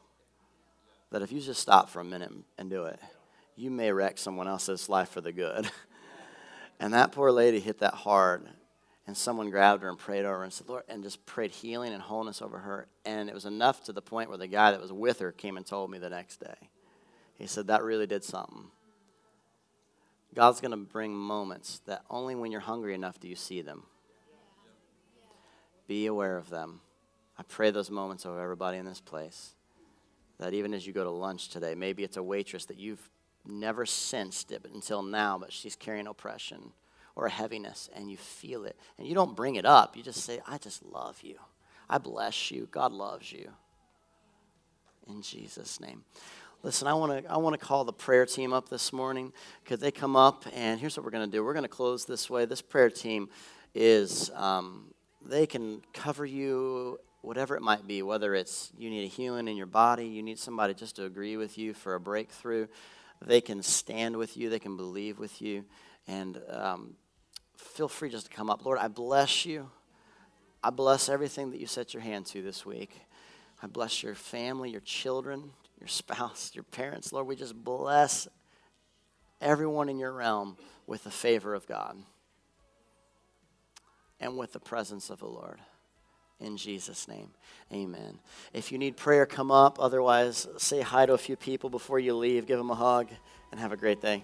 that 1.12 1.22
if 1.22 1.32
you 1.32 1.42
just 1.42 1.62
stop 1.62 1.90
for 1.90 2.00
a 2.00 2.06
minute 2.06 2.32
and 2.58 2.72
do 2.72 2.86
it, 2.86 3.00
you 3.56 3.70
may 3.70 3.92
wreck 3.92 4.18
someone 4.18 4.48
else's 4.48 4.90
life 4.90 5.10
for 5.10 5.22
the 5.22 5.32
good. 5.32 5.70
And 6.80 6.94
that 6.94 7.12
poor 7.12 7.32
lady 7.32 7.60
hit 7.60 7.80
that 7.80 7.94
hard, 7.94 8.48
and 9.06 9.18
someone 9.18 9.50
grabbed 9.50 9.84
her 9.84 9.90
and 9.90 9.98
prayed 9.98 10.24
over 10.24 10.38
her 10.38 10.44
and 10.44 10.54
said, 10.54 10.70
Lord, 10.70 10.84
and 10.88 11.04
just 11.04 11.26
prayed 11.26 11.52
healing 11.52 11.94
and 11.94 12.02
wholeness 12.02 12.42
over 12.42 12.60
her. 12.60 12.88
And 13.06 13.28
it 13.30 13.36
was 13.36 13.46
enough 13.46 13.84
to 13.86 13.94
the 13.94 14.02
point 14.02 14.30
where 14.30 14.38
the 14.38 14.48
guy 14.48 14.72
that 14.72 14.82
was 14.82 14.94
with 14.94 15.20
her 15.20 15.32
came 15.32 15.58
and 15.58 15.66
told 15.66 15.92
me 15.92 15.98
the 15.98 16.10
next 16.10 16.40
day. 16.40 16.70
He 17.38 17.48
said, 17.48 17.68
That 17.68 17.84
really 17.84 18.08
did 18.08 18.24
something. 18.24 18.68
God's 20.36 20.62
going 20.62 20.72
to 20.72 20.78
bring 20.78 21.14
moments 21.14 21.82
that 21.88 22.04
only 22.10 22.36
when 22.36 22.52
you're 22.52 22.62
hungry 22.62 22.94
enough 22.94 23.20
do 23.20 23.28
you 23.28 23.36
see 23.36 23.62
them. 23.62 23.84
Be 25.88 26.06
aware 26.06 26.38
of 26.38 26.50
them. 26.50 26.82
I 27.38 27.44
pray 27.44 27.72
those 27.72 27.90
moments 27.90 28.26
over 28.26 28.40
everybody 28.40 28.78
in 28.78 28.86
this 28.86 29.02
place. 29.02 29.56
That 30.38 30.54
even 30.54 30.74
as 30.74 30.86
you 30.86 30.94
go 30.94 31.04
to 31.04 31.10
lunch 31.10 31.50
today, 31.50 31.74
maybe 31.74 32.04
it's 32.04 32.16
a 32.16 32.24
waitress 32.24 32.66
that 32.66 32.78
you've 32.78 33.10
never 33.46 33.86
sensed 33.86 34.52
it 34.52 34.66
until 34.74 35.02
now, 35.02 35.38
but 35.38 35.52
she's 35.52 35.76
carrying 35.76 36.08
oppression 36.08 36.72
or 37.16 37.28
heaviness, 37.28 37.90
and 37.96 38.10
you 38.10 38.18
feel 38.18 38.66
it. 38.66 38.78
And 38.98 39.08
you 39.08 39.14
don't 39.14 39.36
bring 39.36 39.56
it 39.56 39.66
up, 39.66 39.98
you 39.98 40.04
just 40.04 40.24
say, 40.24 40.40
I 40.48 40.58
just 40.58 40.84
love 40.86 41.22
you. 41.22 41.36
I 41.90 41.98
bless 41.98 42.52
you. 42.52 42.68
God 42.72 42.92
loves 42.92 43.32
you. 43.32 43.50
In 45.08 45.22
Jesus' 45.22 45.80
name. 45.80 46.04
Listen, 46.62 46.88
I 46.88 46.94
want 46.94 47.24
to 47.24 47.32
I 47.32 47.38
want 47.38 47.60
to 47.60 47.66
call 47.66 47.86
the 47.86 47.94
prayer 47.94 48.26
team 48.26 48.54
up 48.54 48.70
this 48.70 48.92
morning. 48.92 49.32
Could 49.66 49.80
they 49.80 49.92
come 49.92 50.16
up? 50.16 50.46
And 50.54 50.80
here's 50.80 50.98
what 50.98 51.06
we're 51.06 51.12
going 51.12 51.30
to 51.30 51.32
do. 51.32 51.44
We're 51.44 51.54
going 51.54 51.64
to 51.64 51.70
close 51.70 52.06
this 52.06 52.30
way. 52.30 52.46
This 52.46 52.62
prayer 52.62 52.90
team 52.90 53.30
is 53.74 54.30
um, 54.36 54.94
they 55.26 55.48
can 55.48 55.82
cover 55.94 56.26
you 56.26 57.00
whatever 57.22 57.56
it 57.56 57.62
might 57.62 57.88
be. 57.88 58.02
Whether 58.02 58.36
it's 58.36 58.72
you 58.78 58.90
need 58.90 59.06
a 59.06 59.08
healing 59.08 59.48
in 59.48 59.56
your 59.56 59.68
body, 59.68 60.06
you 60.06 60.22
need 60.22 60.38
somebody 60.38 60.74
just 60.74 60.98
to 60.98 61.06
agree 61.06 61.38
with 61.38 61.58
you 61.58 61.74
for 61.74 61.96
a 61.96 62.00
breakthrough. 62.00 62.68
They 63.26 63.42
can 63.42 63.62
stand 63.62 64.18
with 64.18 64.38
you. 64.38 64.50
They 64.50 64.60
can 64.60 64.78
believe 64.78 65.20
with 65.20 65.42
you. 65.42 65.66
And 66.08 66.42
um, 66.50 66.96
feel 67.58 67.88
free 67.88 68.10
just 68.10 68.28
to 68.28 68.32
come 68.36 68.50
up. 68.50 68.66
Lord, 68.66 68.80
I 68.80 68.88
bless 68.88 69.46
you. 69.46 69.70
I 70.64 70.70
bless 70.70 71.10
everything 71.10 71.52
that 71.52 71.60
you 71.60 71.68
set 71.68 71.94
your 71.94 72.04
hand 72.04 72.26
to 72.28 72.42
this 72.42 72.66
week. 72.66 73.02
I 73.62 73.68
bless 73.68 74.04
your 74.04 74.16
family, 74.16 74.70
your 74.70 74.82
children, 74.82 75.52
your 75.80 75.88
spouse, 75.88 76.52
your 76.54 76.64
parents. 76.64 77.12
Lord, 77.12 77.28
we 77.28 77.36
just 77.36 77.56
bless 77.56 78.28
everyone 79.42 79.90
in 79.90 80.00
your 80.00 80.14
realm 80.14 80.58
with 80.88 81.04
the 81.04 81.12
favor 81.12 81.54
of 81.54 81.68
God 81.68 81.98
and 84.20 84.38
with 84.38 84.54
the 84.54 84.60
presence 84.60 85.10
of 85.10 85.20
the 85.20 85.28
Lord. 85.28 85.60
In 86.40 86.56
Jesus' 86.56 87.08
name, 87.08 87.32
amen. 87.74 88.20
If 88.54 88.72
you 88.72 88.78
need 88.78 88.96
prayer, 88.96 89.26
come 89.26 89.52
up. 89.52 89.78
Otherwise, 89.80 90.48
say 90.58 90.82
hi 90.82 91.06
to 91.06 91.14
a 91.14 91.18
few 91.18 91.36
people 91.36 91.70
before 91.70 92.00
you 92.00 92.16
leave. 92.16 92.48
Give 92.48 92.58
them 92.58 92.72
a 92.72 92.76
hug 92.76 93.10
and 93.52 93.60
have 93.60 93.74
a 93.74 93.78
great 93.78 94.02
day. 94.02 94.24